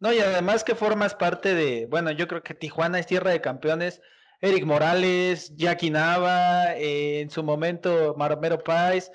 No, 0.00 0.12
y 0.12 0.18
además 0.18 0.64
que 0.64 0.74
formas 0.74 1.14
parte 1.14 1.54
de, 1.54 1.86
bueno, 1.86 2.10
yo 2.10 2.26
creo 2.26 2.42
que 2.42 2.54
Tijuana 2.54 2.98
es 2.98 3.06
tierra 3.06 3.30
de 3.30 3.40
campeones. 3.40 4.00
Eric 4.40 4.64
Morales, 4.64 5.54
Jackie 5.54 5.90
Nava, 5.90 6.76
eh, 6.76 7.20
en 7.20 7.30
su 7.30 7.44
momento 7.44 8.12
Maromero 8.18 8.58
Páez, 8.58 9.12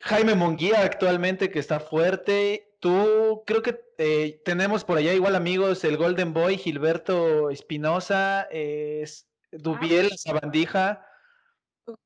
Jaime 0.00 0.34
Monguía 0.34 0.82
actualmente 0.82 1.50
que 1.50 1.60
está 1.60 1.78
fuerte, 1.78 2.69
Tú, 2.80 3.42
creo 3.46 3.60
que 3.60 3.78
eh, 3.98 4.40
tenemos 4.42 4.84
por 4.84 4.96
allá 4.96 5.12
igual 5.12 5.36
amigos, 5.36 5.84
el 5.84 5.98
Golden 5.98 6.32
Boy, 6.32 6.56
Gilberto 6.56 7.50
Espinosa, 7.50 8.44
es 8.50 9.28
Dubiel, 9.52 10.08
ah, 10.10 10.16
Sabandija. 10.16 11.06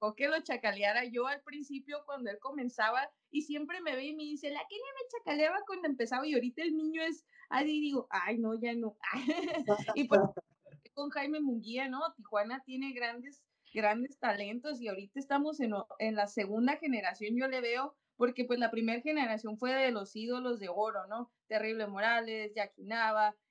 O 0.01 0.17
que 0.17 0.27
lo 0.27 0.41
chacaleara 0.41 1.05
yo 1.05 1.29
al 1.29 1.43
principio 1.43 2.03
cuando 2.07 2.29
él 2.31 2.39
comenzaba 2.41 3.09
y 3.31 3.43
siempre 3.43 3.81
me 3.83 3.95
ve 3.95 4.07
y 4.07 4.17
me 4.17 4.25
dice, 4.25 4.51
la 4.51 4.61
que 4.69 4.75
me 4.75 5.19
chacaleaba 5.19 5.63
cuando 5.65 5.87
empezaba 5.87 6.27
y 6.27 6.35
ahorita 6.35 6.63
el 6.63 6.77
niño 6.77 7.03
es, 7.03 7.25
ahí 7.51 7.67
digo, 7.67 8.09
ay 8.11 8.39
no, 8.39 8.59
ya 8.61 8.75
no. 8.75 8.97
y 9.95 10.09
pues 10.09 10.21
con 10.95 11.11
Jaime 11.11 11.41
Munguía, 11.41 11.89
¿no? 11.89 12.01
Tijuana 12.17 12.65
tiene 12.65 12.93
grandes, 12.93 13.45
grandes 13.73 14.19
talentos 14.19 14.81
y 14.81 14.89
ahorita 14.89 15.21
estamos 15.21 15.61
en, 15.61 15.73
en 16.01 16.17
la 16.17 16.27
segunda 16.27 16.77
generación, 16.79 17.37
yo 17.37 17.47
le 17.47 17.61
veo 17.61 17.97
porque 18.17 18.45
pues 18.45 18.59
la 18.59 18.71
primera 18.71 19.01
generación 19.01 19.59
fue 19.59 19.75
de 19.75 19.91
los 19.91 20.15
ídolos 20.15 20.59
de 20.61 20.69
oro, 20.69 21.07
¿no? 21.07 21.31
Terrible 21.49 21.87
Morales, 21.87 22.53
Jackie 22.55 22.87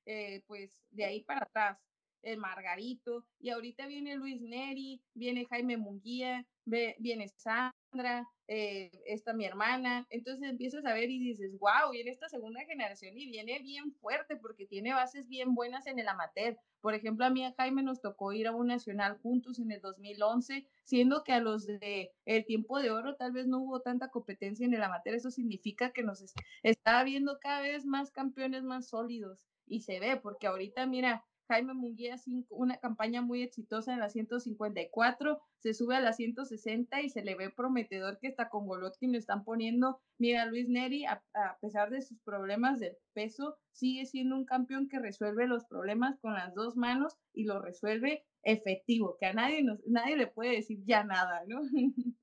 eh, 0.06 0.44
pues 0.48 0.72
de 0.92 1.06
ahí 1.06 1.24
para 1.24 1.46
atrás, 1.46 1.80
el 2.24 2.38
Margarito, 2.38 3.26
y 3.40 3.50
ahorita 3.50 3.86
viene 3.88 4.16
Luis 4.16 4.42
Neri, 4.42 5.02
viene 5.14 5.46
Jaime 5.46 5.78
Munguía, 5.78 6.46
viene 6.66 7.28
Sandra, 7.28 8.28
eh, 8.48 8.92
está 9.06 9.34
mi 9.34 9.46
hermana, 9.46 10.06
entonces 10.10 10.50
empiezas 10.50 10.86
a 10.86 10.94
ver 10.94 11.10
y 11.10 11.20
dices, 11.20 11.58
wow, 11.60 11.92
viene 11.92 12.12
esta 12.12 12.30
segunda 12.30 12.64
generación 12.66 13.18
y 13.18 13.28
viene 13.28 13.60
bien 13.60 13.94
fuerte 13.94 14.36
porque 14.36 14.66
tiene 14.66 14.94
bases 14.94 15.28
bien 15.28 15.56
buenas 15.56 15.88
en 15.88 16.00
el 16.00 16.08
amateur. 16.08 16.58
Por 16.82 16.94
ejemplo, 16.94 17.26
a 17.26 17.30
mí 17.30 17.46
a 17.46 17.54
Jaime 17.54 17.84
nos 17.84 18.02
tocó 18.02 18.34
ir 18.34 18.48
a 18.48 18.56
un 18.56 18.68
nacional 18.68 19.18
juntos 19.22 19.60
en 19.60 19.72
el 19.72 19.80
2011, 19.82 20.68
siendo 20.84 21.24
que 21.24 21.32
a 21.32 21.40
los 21.40 21.66
de 21.66 22.12
el 22.26 22.46
tiempo 22.46 22.80
de 22.80 22.92
oro 22.92 23.16
tal 23.16 23.32
vez 23.32 23.48
no 23.48 23.60
hubo 23.60 23.82
tanta 23.82 24.10
competencia 24.10 24.66
en 24.66 24.74
el 24.74 24.84
amateur. 24.84 25.16
Eso 25.16 25.32
significa 25.32 25.92
que 25.92 26.04
nos 26.04 26.24
está 26.64 27.04
viendo 27.04 27.40
cada 27.40 27.62
vez 27.62 27.86
más 27.86 28.12
campeones 28.12 28.64
más 28.64 28.90
sólidos 28.90 29.48
y 29.66 29.82
se 29.82 30.00
ve, 30.00 30.18
porque 30.18 30.48
ahorita, 30.48 30.86
mira, 30.86 31.26
Jaime 31.48 31.74
Munguía, 31.74 32.16
una 32.50 32.78
campaña 32.78 33.22
muy 33.22 33.42
exitosa 33.42 33.94
en 33.94 34.00
la 34.00 34.10
154, 34.10 35.42
se 35.60 35.74
sube 35.74 35.96
a 35.96 36.02
la 36.02 36.14
160 36.14 37.02
y 37.02 37.10
se 37.10 37.24
le 37.24 37.36
ve 37.36 37.50
prometedor 37.50 38.20
que 38.20 38.28
está 38.28 38.50
con 38.50 38.68
Golovkin 38.68 39.12
lo 39.12 39.18
están 39.18 39.44
poniendo. 39.44 40.02
Mira, 40.18 40.46
Luis 40.46 40.70
Neri, 40.70 41.06
a, 41.06 41.24
pesar 41.62 41.90
de 41.90 42.02
sus 42.02 42.20
problemas 42.22 42.80
de 42.80 42.98
peso, 43.14 43.58
sigue 43.72 44.06
siendo 44.06 44.36
un 44.36 44.46
campeón 44.46 44.88
que 44.90 45.00
resuelve 45.00 45.48
los 45.48 45.66
problemas 45.66 46.20
con 46.20 46.34
las 46.34 46.54
dos 46.54 46.76
manos 46.76 47.16
y 47.34 47.46
lo 47.46 47.62
resuelve 47.62 48.26
efectivo, 48.44 49.18
que 49.20 49.28
a 49.28 49.34
nadie, 49.34 49.64
nos, 49.64 49.80
nadie 49.88 50.18
le 50.18 50.28
puede 50.28 50.52
decir 50.52 50.80
ya 50.86 51.04
nada, 51.04 51.44
¿no? 51.48 51.62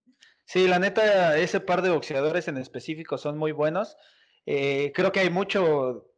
Sí, 0.44 0.66
la 0.66 0.80
neta, 0.80 1.38
ese 1.38 1.60
par 1.60 1.80
de 1.80 1.90
boxeadores 1.90 2.48
en 2.48 2.56
específico 2.56 3.18
son 3.18 3.38
muy 3.38 3.52
buenos. 3.52 3.96
Eh, 4.46 4.90
creo 4.92 5.12
que 5.12 5.20
hay 5.20 5.30
mucho 5.30 6.09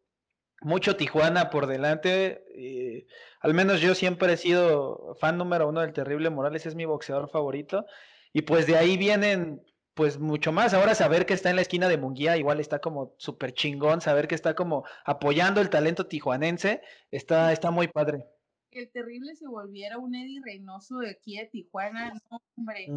mucho 0.64 0.96
Tijuana 0.96 1.50
por 1.50 1.66
delante. 1.66 2.44
Eh, 2.54 3.06
al 3.40 3.54
menos 3.54 3.80
yo 3.80 3.94
siempre 3.94 4.32
he 4.32 4.36
sido 4.36 5.16
fan 5.20 5.38
número 5.38 5.68
uno 5.68 5.80
del 5.80 5.92
Terrible 5.92 6.30
Morales, 6.30 6.66
es 6.66 6.74
mi 6.74 6.84
boxeador 6.84 7.30
favorito. 7.30 7.86
Y 8.32 8.42
pues 8.42 8.66
de 8.66 8.76
ahí 8.76 8.96
vienen 8.96 9.62
pues 9.94 10.18
mucho 10.18 10.52
más. 10.52 10.74
Ahora 10.74 10.94
saber 10.94 11.26
que 11.26 11.34
está 11.34 11.50
en 11.50 11.56
la 11.56 11.62
esquina 11.62 11.88
de 11.88 11.98
Munguía, 11.98 12.36
igual 12.36 12.60
está 12.60 12.80
como 12.80 13.14
súper 13.18 13.52
chingón, 13.52 14.00
saber 14.00 14.28
que 14.28 14.34
está 14.34 14.54
como 14.54 14.84
apoyando 15.04 15.60
el 15.60 15.70
talento 15.70 16.06
tijuanense, 16.06 16.82
está, 17.10 17.52
está 17.52 17.70
muy 17.70 17.88
padre. 17.88 18.24
El 18.70 18.90
terrible 18.90 19.34
se 19.36 19.46
volviera 19.46 19.98
un 19.98 20.14
Eddie 20.14 20.40
Reynoso 20.42 20.98
de 20.98 21.10
aquí 21.10 21.36
de 21.36 21.46
Tijuana, 21.46 22.14
no, 22.30 22.40
hombre. 22.56 22.88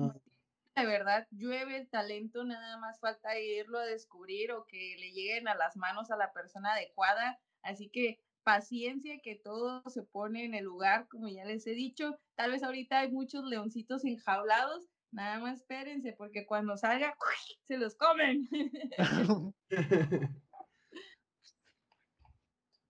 De 0.76 0.86
verdad, 0.86 1.28
llueve 1.32 1.78
el 1.78 1.90
talento, 1.90 2.44
nada 2.44 2.78
más 2.78 3.00
falta 3.00 3.38
irlo 3.40 3.80
a 3.80 3.86
descubrir 3.86 4.52
o 4.52 4.66
que 4.66 4.96
le 5.00 5.12
lleguen 5.12 5.48
a 5.48 5.56
las 5.56 5.76
manos 5.78 6.12
a 6.12 6.18
la 6.18 6.32
persona 6.32 6.74
adecuada. 6.74 7.40
Así 7.66 7.90
que 7.90 8.20
paciencia, 8.44 9.20
que 9.22 9.36
todo 9.36 9.82
se 9.90 10.04
pone 10.04 10.46
en 10.46 10.54
el 10.54 10.64
lugar, 10.64 11.08
como 11.10 11.28
ya 11.28 11.44
les 11.46 11.68
he 11.68 11.72
dicho. 11.72 12.18
Tal 12.36 12.52
vez 12.52 12.64
ahorita 12.64 13.00
hay 13.00 13.12
muchos 13.12 13.44
leoncitos 13.44 14.06
enjaulados, 14.06 14.88
Nada 15.16 15.40
más 15.40 15.60
espérense, 15.62 16.14
porque 16.18 16.46
cuando 16.46 16.76
salga, 16.76 17.16
se 17.70 17.78
los 17.78 17.96
comen. 17.96 18.50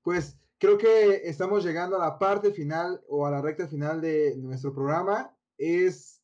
pues 0.01 0.35
creo 0.57 0.79
que 0.79 1.21
estamos 1.29 1.63
llegando 1.63 1.97
a 1.97 2.05
la 2.09 2.17
parte 2.17 2.51
final 2.51 2.99
o 3.07 3.27
a 3.27 3.31
la 3.31 3.43
recta 3.43 3.67
final 3.67 4.01
de 4.01 4.35
nuestro 4.37 4.73
programa. 4.73 5.37
Es, 5.59 6.23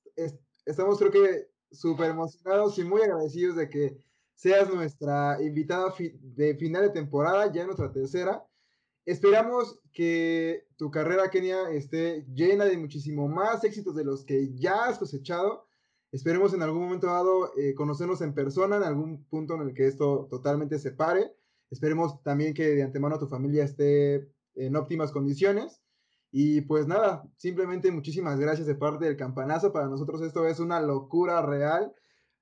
estamos 0.65 0.97
creo 0.97 1.11
que 1.11 1.51
súper 1.71 2.09
emocionados 2.09 2.79
y 2.79 2.83
muy 2.83 3.03
agradecidos 3.03 3.55
de 3.55 3.69
que 3.69 3.97
seas 4.41 4.73
nuestra 4.73 5.37
invitada 5.41 5.93
de 5.99 6.55
final 6.55 6.83
de 6.83 6.89
temporada, 6.89 7.51
ya 7.51 7.65
nuestra 7.65 7.91
tercera. 7.91 8.43
Esperamos 9.05 9.79
que 9.91 10.65
tu 10.77 10.89
carrera, 10.89 11.29
Kenia, 11.29 11.69
esté 11.71 12.25
llena 12.33 12.65
de 12.65 12.77
muchísimo 12.77 13.27
más 13.27 13.63
éxitos 13.63 13.95
de 13.95 14.03
los 14.03 14.23
que 14.23 14.53
ya 14.55 14.85
has 14.85 14.97
cosechado 14.97 15.67
Esperemos 16.11 16.53
en 16.53 16.61
algún 16.61 16.83
momento 16.83 17.07
dado 17.07 17.57
eh, 17.57 17.73
conocernos 17.73 18.21
en 18.21 18.33
persona, 18.33 18.75
en 18.75 18.83
algún 18.83 19.23
punto 19.25 19.55
en 19.55 19.61
el 19.61 19.73
que 19.73 19.87
esto 19.87 20.27
totalmente 20.29 20.77
se 20.77 20.91
pare. 20.91 21.33
Esperemos 21.69 22.21
también 22.21 22.53
que 22.53 22.67
de 22.75 22.83
antemano 22.83 23.17
tu 23.17 23.27
familia 23.27 23.63
esté 23.63 24.29
en 24.55 24.75
óptimas 24.75 25.13
condiciones. 25.13 25.81
Y 26.29 26.61
pues 26.61 26.85
nada, 26.85 27.23
simplemente 27.37 27.91
muchísimas 27.91 28.37
gracias 28.39 28.67
de 28.67 28.75
parte 28.75 29.05
del 29.05 29.15
campanazo. 29.15 29.71
Para 29.71 29.87
nosotros 29.87 30.21
esto 30.21 30.45
es 30.47 30.59
una 30.59 30.81
locura 30.81 31.41
real. 31.41 31.93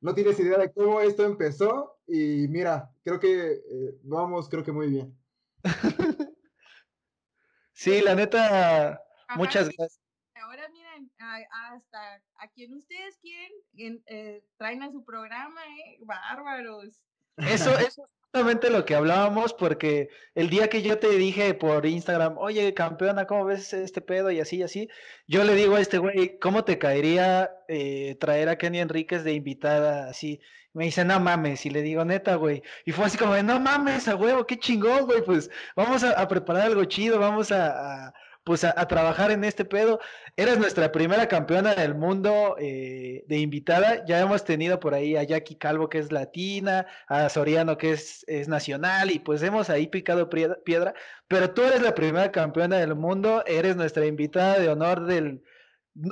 No 0.02 0.14
tienes 0.14 0.40
idea 0.40 0.58
de 0.58 0.72
cómo 0.72 1.02
esto 1.02 1.26
empezó. 1.26 2.00
Y 2.08 2.48
mira, 2.48 2.92
creo 3.04 3.20
que 3.20 3.52
eh, 3.54 4.00
vamos, 4.04 4.50
creo 4.50 4.64
que 4.64 4.72
muy 4.72 4.90
bien. 4.90 5.18
sí, 7.74 8.02
la 8.02 8.16
neta, 8.16 9.02
muchas 9.36 9.70
gracias 9.76 10.00
hasta 11.52 12.22
a 12.36 12.48
quien 12.54 12.74
ustedes 12.74 13.18
quieren, 13.18 14.04
eh, 14.08 14.44
traen 14.58 14.84
a 14.84 14.92
su 14.92 15.04
programa, 15.04 15.62
¿eh? 15.66 16.00
Bárbaros. 16.02 17.02
Eso, 17.38 17.70
eso 17.80 18.04
es 18.04 18.10
justamente 18.32 18.70
lo 18.70 18.86
que 18.86 18.96
hablábamos, 18.96 19.54
porque 19.54 20.10
el 20.36 20.50
día 20.50 20.70
que 20.70 20.82
yo 20.82 21.00
te 21.00 21.10
dije 21.10 21.54
por 21.54 21.86
Instagram, 21.86 22.38
oye, 22.38 22.74
campeona, 22.74 23.26
¿cómo 23.26 23.46
ves 23.46 23.74
este 23.74 24.02
pedo? 24.02 24.32
Y 24.32 24.40
así, 24.40 24.58
y 24.58 24.64
así, 24.64 24.90
yo 25.28 25.44
le 25.44 25.56
digo 25.56 25.76
a 25.76 25.82
este 25.82 25.98
güey, 25.98 26.38
¿cómo 26.40 26.64
te 26.64 26.78
caería 26.78 27.52
eh, 27.68 28.18
traer 28.20 28.50
a 28.50 28.58
Kenny 28.58 28.80
Enríquez 28.80 29.24
de 29.24 29.34
invitada 29.34 30.10
así? 30.10 30.40
Me 30.74 30.86
dice, 30.86 31.04
no 31.04 31.20
mames, 31.20 31.66
y 31.66 31.72
le 31.72 31.82
digo, 31.82 32.06
neta, 32.06 32.36
güey. 32.36 32.62
Y 32.86 32.92
fue 32.92 33.06
así 33.06 33.18
como, 33.18 33.36
no 33.42 33.60
mames, 33.60 34.08
a 34.08 34.16
huevo, 34.16 34.46
qué 34.46 34.58
chingón, 34.60 35.06
güey, 35.06 35.24
pues 35.24 35.50
vamos 35.76 36.04
a, 36.04 36.28
preparar 36.28 36.68
algo 36.68 36.86
chido, 36.86 37.20
vamos 37.20 37.52
a 37.52 38.14
pues 38.44 38.64
a, 38.64 38.74
trabajar 38.88 39.32
en 39.32 39.44
este 39.44 39.66
pedo. 39.66 40.00
Eres 40.36 40.58
nuestra 40.58 40.92
primera 40.92 41.28
campeona 41.28 41.76
del 41.76 41.96
mundo 41.96 42.56
eh, 42.60 43.24
de 43.28 43.38
invitada. 43.38 44.06
Ya 44.06 44.20
hemos 44.20 44.44
tenido 44.44 44.80
por 44.80 44.94
ahí 44.94 45.16
a 45.16 45.24
Jackie 45.24 45.58
Calvo, 45.58 45.90
que 45.90 46.00
es 46.00 46.12
latina, 46.12 46.88
a 47.08 47.30
Soriano, 47.30 47.78
que 47.78 47.92
es, 47.92 48.24
es 48.28 48.48
nacional, 48.48 49.12
y 49.12 49.20
pues 49.20 49.44
hemos 49.44 49.70
ahí 49.70 49.88
picado 49.88 50.30
piedra. 50.30 50.94
Pero 51.28 51.54
tú 51.54 51.64
eres 51.64 51.82
la 51.82 51.96
primera 51.96 52.32
campeona 52.32 52.78
del 52.78 52.96
mundo, 52.96 53.44
eres 53.46 53.76
nuestra 53.76 54.06
invitada 54.06 54.60
de 54.60 54.70
honor 54.70 55.06
del 55.06 55.44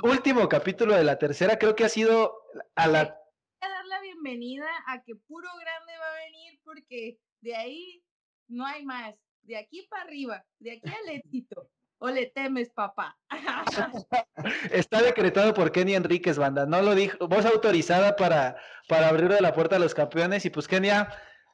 último 0.02 0.48
capítulo 0.48 0.94
de 0.94 1.04
la 1.04 1.18
tercera. 1.18 1.58
Creo 1.58 1.74
que 1.74 1.84
ha 1.84 1.88
sido 1.88 2.34
a 2.76 2.86
la... 2.86 3.00
a 3.00 3.68
dar 3.68 3.86
la 3.86 4.00
bienvenida 4.00 4.68
a 4.86 5.02
que 5.02 5.14
puro 5.16 5.48
grande 5.58 5.92
va 5.98 6.12
a 6.12 6.24
venir 6.24 6.60
porque 6.62 7.18
de 7.40 7.56
ahí 7.56 8.02
no 8.48 8.66
hay 8.66 8.84
más. 8.84 9.14
De 9.42 9.56
aquí 9.56 9.86
para 9.88 10.02
arriba, 10.02 10.44
de 10.58 10.72
aquí 10.72 10.88
al 10.88 11.14
éxito 11.14 11.70
o 11.98 12.08
le 12.08 12.26
temes, 12.26 12.70
papá. 12.70 13.18
Está 14.70 15.02
decretado 15.02 15.54
por 15.54 15.72
Kenny 15.72 15.94
Enríquez, 15.94 16.38
banda. 16.38 16.66
No 16.66 16.82
lo 16.82 16.94
dijo, 16.94 17.28
vos 17.28 17.44
autorizada 17.44 18.16
para, 18.16 18.56
para 18.88 19.08
abrirle 19.08 19.40
la 19.40 19.52
puerta 19.52 19.76
a 19.76 19.78
los 19.78 19.94
campeones. 19.94 20.44
Y 20.44 20.50
pues, 20.50 20.68
Kenia, 20.68 21.08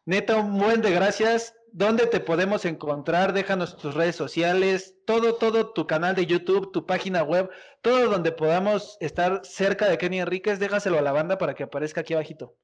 neta, 0.04 0.36
un 0.36 0.58
buen 0.58 0.82
de 0.82 0.90
gracias. 0.90 1.54
¿Dónde 1.72 2.06
te 2.06 2.20
podemos 2.20 2.64
encontrar? 2.66 3.32
Déjanos 3.32 3.76
tus 3.76 3.94
redes 3.94 4.14
sociales, 4.14 4.94
todo, 5.06 5.36
todo 5.36 5.72
tu 5.72 5.88
canal 5.88 6.14
de 6.14 6.26
YouTube, 6.26 6.70
tu 6.70 6.86
página 6.86 7.24
web, 7.24 7.50
todo 7.82 8.08
donde 8.08 8.30
podamos 8.30 8.96
estar 9.00 9.44
cerca 9.44 9.88
de 9.88 9.98
Kenny 9.98 10.20
Enríquez, 10.20 10.60
déjaselo 10.60 10.98
a 10.98 11.02
la 11.02 11.10
banda 11.10 11.36
para 11.36 11.54
que 11.54 11.64
aparezca 11.64 12.02
aquí 12.02 12.14
abajito. 12.14 12.56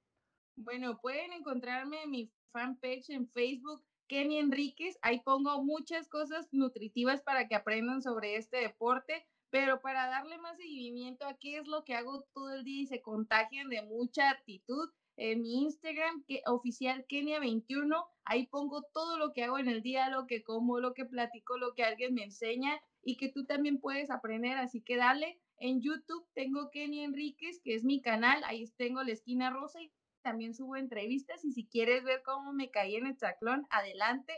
Bueno, 0.54 1.00
pueden 1.00 1.32
encontrarme 1.32 2.04
en 2.04 2.10
mi 2.10 2.32
fanpage 2.52 3.10
en 3.10 3.28
Facebook 3.30 3.82
Kenny 4.10 4.38
Enríquez. 4.38 4.98
Ahí 5.02 5.20
pongo 5.20 5.62
muchas 5.62 6.08
cosas 6.08 6.48
nutritivas 6.50 7.22
para 7.22 7.46
que 7.46 7.54
aprendan 7.54 8.02
sobre 8.02 8.34
este 8.34 8.56
deporte, 8.56 9.24
pero 9.50 9.80
para 9.80 10.08
darle 10.08 10.36
más 10.38 10.56
seguimiento 10.56 11.24
a 11.28 11.38
qué 11.38 11.58
es 11.58 11.68
lo 11.68 11.84
que 11.84 11.94
hago 11.94 12.24
todo 12.34 12.52
el 12.52 12.64
día 12.64 12.82
y 12.82 12.86
se 12.88 13.02
contagien 13.02 13.68
de 13.68 13.82
mucha 13.82 14.28
actitud, 14.30 14.90
en 15.16 15.42
mi 15.42 15.62
Instagram, 15.62 16.24
que, 16.26 16.42
oficial 16.46 17.06
Kenia21, 17.06 18.04
ahí 18.24 18.46
pongo 18.48 18.82
todo 18.92 19.16
lo 19.16 19.32
que 19.32 19.44
hago 19.44 19.58
en 19.58 19.68
el 19.68 19.80
día, 19.80 20.08
lo 20.08 20.26
que 20.26 20.42
como, 20.42 20.80
lo 20.80 20.92
que 20.92 21.04
platico, 21.04 21.56
lo 21.56 21.74
que 21.74 21.84
alguien 21.84 22.14
me 22.14 22.24
enseña 22.24 22.80
y 23.04 23.16
que 23.16 23.28
tú 23.28 23.44
también 23.44 23.78
puedes 23.78 24.10
aprender, 24.10 24.56
así 24.56 24.82
que 24.82 24.96
dale. 24.96 25.38
En 25.58 25.82
YouTube 25.82 26.26
tengo 26.34 26.70
Kenia 26.70 27.04
Enríquez, 27.04 27.60
que 27.62 27.74
es 27.74 27.84
mi 27.84 28.00
canal, 28.00 28.42
ahí 28.44 28.64
tengo 28.76 29.04
la 29.04 29.12
esquina 29.12 29.50
rosa 29.50 29.80
y 29.80 29.92
también 30.22 30.54
subo 30.54 30.76
entrevistas 30.76 31.44
y 31.44 31.52
si 31.52 31.66
quieres 31.66 32.04
ver 32.04 32.22
cómo 32.24 32.52
me 32.52 32.70
caí 32.70 32.96
en 32.96 33.06
el 33.06 33.16
chaclón, 33.16 33.66
adelante. 33.70 34.34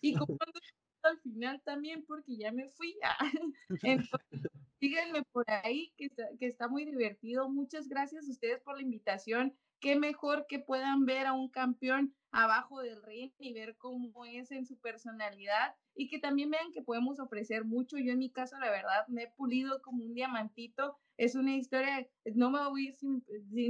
y 0.00 0.14
como 0.14 0.38
al 1.02 1.18
final 1.20 1.62
también 1.64 2.04
porque 2.06 2.36
ya 2.36 2.52
me 2.52 2.68
fui. 2.68 2.96
Entonces, 3.82 4.42
síganme 4.80 5.22
por 5.32 5.44
ahí, 5.50 5.92
que 5.96 6.06
está, 6.06 6.28
que 6.38 6.46
está 6.46 6.68
muy 6.68 6.84
divertido. 6.84 7.48
Muchas 7.48 7.88
gracias 7.88 8.28
a 8.28 8.30
ustedes 8.30 8.60
por 8.60 8.76
la 8.76 8.82
invitación. 8.82 9.56
Qué 9.80 9.96
mejor 9.96 10.46
que 10.48 10.58
puedan 10.58 11.06
ver 11.06 11.26
a 11.26 11.32
un 11.32 11.48
campeón 11.48 12.14
abajo 12.30 12.80
del 12.80 13.02
ring 13.02 13.32
y 13.38 13.52
ver 13.52 13.76
cómo 13.76 14.24
es 14.24 14.50
en 14.50 14.66
su 14.66 14.78
personalidad 14.78 15.74
y 15.94 16.08
que 16.08 16.18
también 16.18 16.50
vean 16.50 16.72
que 16.72 16.82
podemos 16.82 17.20
ofrecer 17.20 17.64
mucho. 17.64 17.96
Yo 17.98 18.12
en 18.12 18.18
mi 18.18 18.30
caso, 18.30 18.58
la 18.58 18.70
verdad, 18.70 19.06
me 19.08 19.24
he 19.24 19.28
pulido 19.28 19.80
como 19.82 20.04
un 20.04 20.14
diamantito 20.14 20.98
es 21.18 21.34
una 21.34 21.56
historia, 21.56 22.08
no 22.34 22.50
me 22.50 22.64
voy 22.68 22.86
a 22.86 22.88
ir 22.90 22.94
sin, 22.94 23.24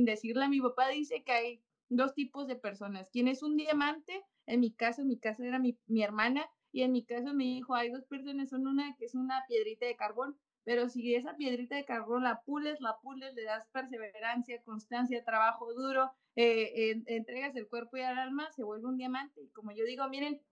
decirle, 0.05 0.49
mi 0.49 0.61
papá 0.61 0.89
dice 0.89 1.25
que 1.25 1.33
hay 1.33 1.63
dos 1.89 2.15
tipos 2.15 2.47
de 2.47 2.57
personas, 2.57 3.09
quien 3.11 3.27
es 3.27 3.43
un 3.43 3.57
diamante, 3.57 4.23
en 4.47 4.61
mi 4.61 4.71
caso, 4.71 5.01
en 5.01 5.09
mi 5.09 5.19
caso 5.19 5.43
era 5.43 5.59
mi, 5.59 5.79
mi 5.87 6.03
hermana, 6.03 6.47
y 6.71 6.83
en 6.83 6.93
mi 6.93 7.05
caso 7.05 7.33
mi 7.33 7.57
hijo, 7.57 7.75
hay 7.75 7.91
dos 7.91 8.05
personas, 8.05 8.51
son 8.51 8.67
una 8.67 8.95
que 8.97 9.07
es 9.07 9.15
una 9.15 9.45
piedrita 9.49 9.87
de 9.87 9.97
carbón, 9.97 10.39
pero 10.69 10.91
si 10.91 11.15
esa 11.15 11.35
piedrita 11.35 11.77
de 11.77 11.87
carbón 11.87 12.25
la 12.25 12.43
pules, 12.43 12.79
la 12.83 12.99
pules, 12.99 13.33
le 13.35 13.45
das 13.45 13.67
perseverancia, 13.73 14.63
constancia, 14.65 15.25
trabajo 15.25 15.73
duro, 15.73 16.13
eh, 16.37 17.03
entregas 17.07 17.57
el 17.57 17.67
cuerpo 17.67 17.97
y 17.97 18.01
el 18.01 18.19
alma, 18.19 18.53
se 18.53 18.65
vuelve 18.65 18.87
un 18.87 18.99
diamante. 18.99 19.41
Y 19.41 19.49
como 19.49 19.73
yo 19.73 19.87
digo, 19.87 20.07
miren, 20.11 20.43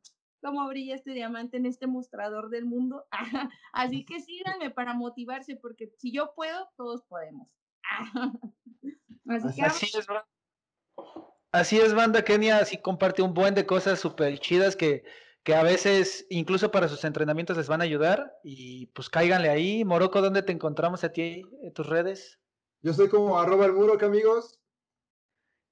cómo 0.40 0.66
brilla 0.68 0.94
este 0.94 1.10
diamante 1.10 1.58
en 1.58 1.66
este 1.66 1.86
mostrador 1.86 2.48
del 2.48 2.64
mundo. 2.64 3.04
Así 3.74 4.06
que 4.06 4.20
síganme 4.20 4.70
para 4.70 4.94
motivarse, 4.94 5.54
porque 5.56 5.92
si 5.98 6.12
yo 6.12 6.32
puedo, 6.34 6.66
todos 6.78 7.02
podemos. 7.02 7.50
Así, 9.28 9.60
es, 9.60 10.06
Así 11.52 11.78
es, 11.78 11.92
banda 11.92 12.24
Kenia, 12.24 12.56
así 12.56 12.78
comparte 12.78 13.20
un 13.20 13.34
buen 13.34 13.54
de 13.54 13.66
cosas 13.66 14.00
súper 14.00 14.38
chidas 14.38 14.76
que, 14.76 15.04
que 15.46 15.54
a 15.54 15.62
veces 15.62 16.26
incluso 16.28 16.72
para 16.72 16.88
sus 16.88 17.04
entrenamientos 17.04 17.56
les 17.56 17.68
van 17.68 17.80
a 17.80 17.84
ayudar 17.84 18.36
y 18.42 18.86
pues 18.86 19.08
cáiganle 19.08 19.48
ahí. 19.48 19.84
Moroco, 19.84 20.20
¿dónde 20.20 20.42
te 20.42 20.50
encontramos 20.50 21.04
a 21.04 21.12
ti 21.12 21.48
en 21.62 21.72
tus 21.72 21.86
redes? 21.86 22.40
Yo 22.82 22.90
estoy 22.90 23.08
como 23.08 23.38
arroba 23.38 23.64
el 23.66 23.72
muro, 23.72 23.96
amigos. 24.04 24.58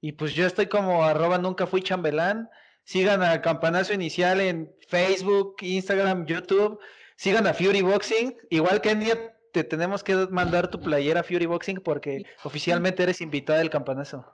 Y 0.00 0.12
pues 0.12 0.32
yo 0.32 0.46
estoy 0.46 0.68
como 0.68 1.02
arroba 1.02 1.38
nunca 1.38 1.66
fui 1.66 1.82
chambelán. 1.82 2.48
Sigan 2.84 3.24
a 3.24 3.42
Campanazo 3.42 3.92
Inicial 3.92 4.40
en 4.40 4.72
Facebook, 4.86 5.56
Instagram, 5.60 6.24
YouTube. 6.26 6.78
Sigan 7.16 7.48
a 7.48 7.52
Fury 7.52 7.82
Boxing. 7.82 8.36
Igual 8.50 8.80
que 8.80 8.94
día 8.94 9.36
te 9.52 9.64
tenemos 9.64 10.04
que 10.04 10.14
mandar 10.30 10.70
tu 10.70 10.78
playera 10.78 11.24
Fury 11.24 11.46
Boxing 11.46 11.80
porque 11.80 12.24
oficialmente 12.44 13.02
eres 13.02 13.20
invitada 13.20 13.58
del 13.58 13.70
campanazo. 13.70 14.24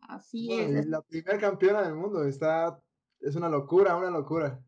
Así 0.00 0.52
es. 0.52 0.84
La 0.84 1.00
primera 1.00 1.38
campeona 1.38 1.80
del 1.80 1.94
mundo. 1.94 2.26
Está, 2.26 2.78
es 3.20 3.36
una 3.36 3.48
locura, 3.48 3.96
una 3.96 4.10
locura. 4.10 4.60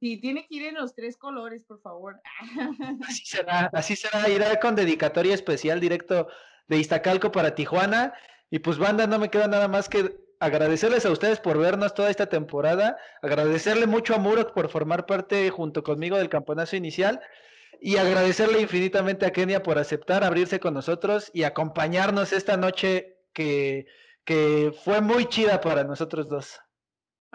Sí, 0.00 0.18
tiene 0.18 0.46
que 0.46 0.56
ir 0.56 0.66
en 0.66 0.74
los 0.74 0.94
tres 0.94 1.16
colores, 1.16 1.64
por 1.64 1.80
favor. 1.80 2.20
Así 3.08 3.24
será, 3.24 3.70
así 3.72 3.96
será. 3.96 4.28
Irá 4.28 4.60
con 4.60 4.74
dedicatoria 4.74 5.34
especial 5.34 5.80
directo 5.80 6.28
de 6.68 6.78
Iztacalco 6.78 7.32
para 7.32 7.54
Tijuana. 7.54 8.12
Y 8.50 8.58
pues 8.58 8.78
banda, 8.78 9.06
no 9.06 9.18
me 9.18 9.30
queda 9.30 9.48
nada 9.48 9.68
más 9.68 9.88
que 9.88 10.16
agradecerles 10.38 11.06
a 11.06 11.10
ustedes 11.10 11.40
por 11.40 11.58
vernos 11.58 11.94
toda 11.94 12.10
esta 12.10 12.26
temporada, 12.26 12.98
agradecerle 13.22 13.86
mucho 13.86 14.14
a 14.14 14.18
Murok 14.18 14.52
por 14.52 14.68
formar 14.68 15.06
parte 15.06 15.50
junto 15.50 15.82
conmigo 15.82 16.18
del 16.18 16.28
campeonato 16.28 16.76
inicial 16.76 17.20
y 17.80 17.96
agradecerle 17.96 18.60
infinitamente 18.60 19.26
a 19.26 19.32
Kenia 19.32 19.62
por 19.62 19.78
aceptar 19.78 20.24
abrirse 20.24 20.60
con 20.60 20.74
nosotros 20.74 21.30
y 21.32 21.44
acompañarnos 21.44 22.32
esta 22.32 22.56
noche 22.56 23.18
que, 23.32 23.86
que 24.24 24.72
fue 24.84 25.00
muy 25.00 25.26
chida 25.26 25.60
para 25.60 25.84
nosotros 25.84 26.28
dos. 26.28 26.60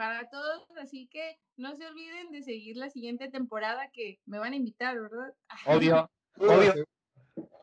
Para 0.02 0.28
todos, 0.32 0.64
así 0.82 1.08
que 1.12 1.38
no 1.58 1.76
se 1.76 1.86
olviden 1.86 2.32
de 2.32 2.41
seguir 2.41 2.76
la 2.76 2.89
siguiente 2.89 3.30
temporada 3.30 3.91
que 3.93 4.20
me 4.26 4.39
van 4.39 4.54
a 4.54 4.56
invitar, 4.56 4.99
¿verdad? 4.99 5.32
Obvio, 5.68 6.10
obvio. 6.39 6.74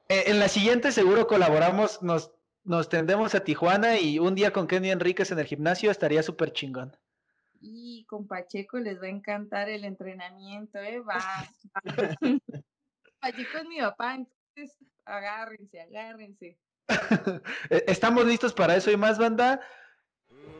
Eh, 0.08 0.22
en 0.26 0.38
la 0.38 0.46
siguiente 0.46 0.92
seguro 0.92 1.26
colaboramos, 1.26 2.00
nos, 2.00 2.30
nos 2.62 2.88
tendemos 2.88 3.34
a 3.34 3.42
Tijuana 3.42 3.98
y 3.98 4.20
un 4.20 4.36
día 4.36 4.52
con 4.52 4.68
Kenny 4.68 4.92
Enríquez 4.92 5.32
en 5.32 5.40
el 5.40 5.46
gimnasio 5.46 5.90
estaría 5.90 6.22
súper 6.22 6.52
chingón. 6.52 6.96
Y 7.60 8.04
con 8.04 8.28
Pacheco 8.28 8.78
les 8.78 9.02
va 9.02 9.06
a 9.06 9.10
encantar 9.10 9.68
el 9.68 9.84
entrenamiento, 9.84 10.78
¿eh? 10.78 11.00
Va. 11.00 11.18
Pacheco 13.20 13.58
es 13.58 13.64
mi 13.66 13.80
papá, 13.80 14.14
entonces 14.14 14.78
agárrense, 15.04 15.80
agárrense. 15.80 16.56
E, 17.70 17.84
estamos 17.88 18.24
listos 18.24 18.52
para 18.52 18.76
eso 18.76 18.92
y 18.92 18.96
más, 18.96 19.18
banda. 19.18 19.60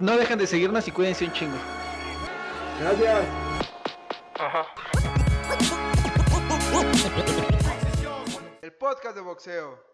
No 0.01 0.17
dejen 0.17 0.39
de 0.39 0.47
seguirnos 0.47 0.87
y 0.87 0.93
cuídense 0.93 1.25
un 1.25 1.33
chingo. 1.33 1.57
Gracias. 2.81 3.27
Ajá. 4.39 4.67
El 8.63 8.73
podcast 8.75 9.17
de 9.17 9.23
boxeo. 9.23 9.83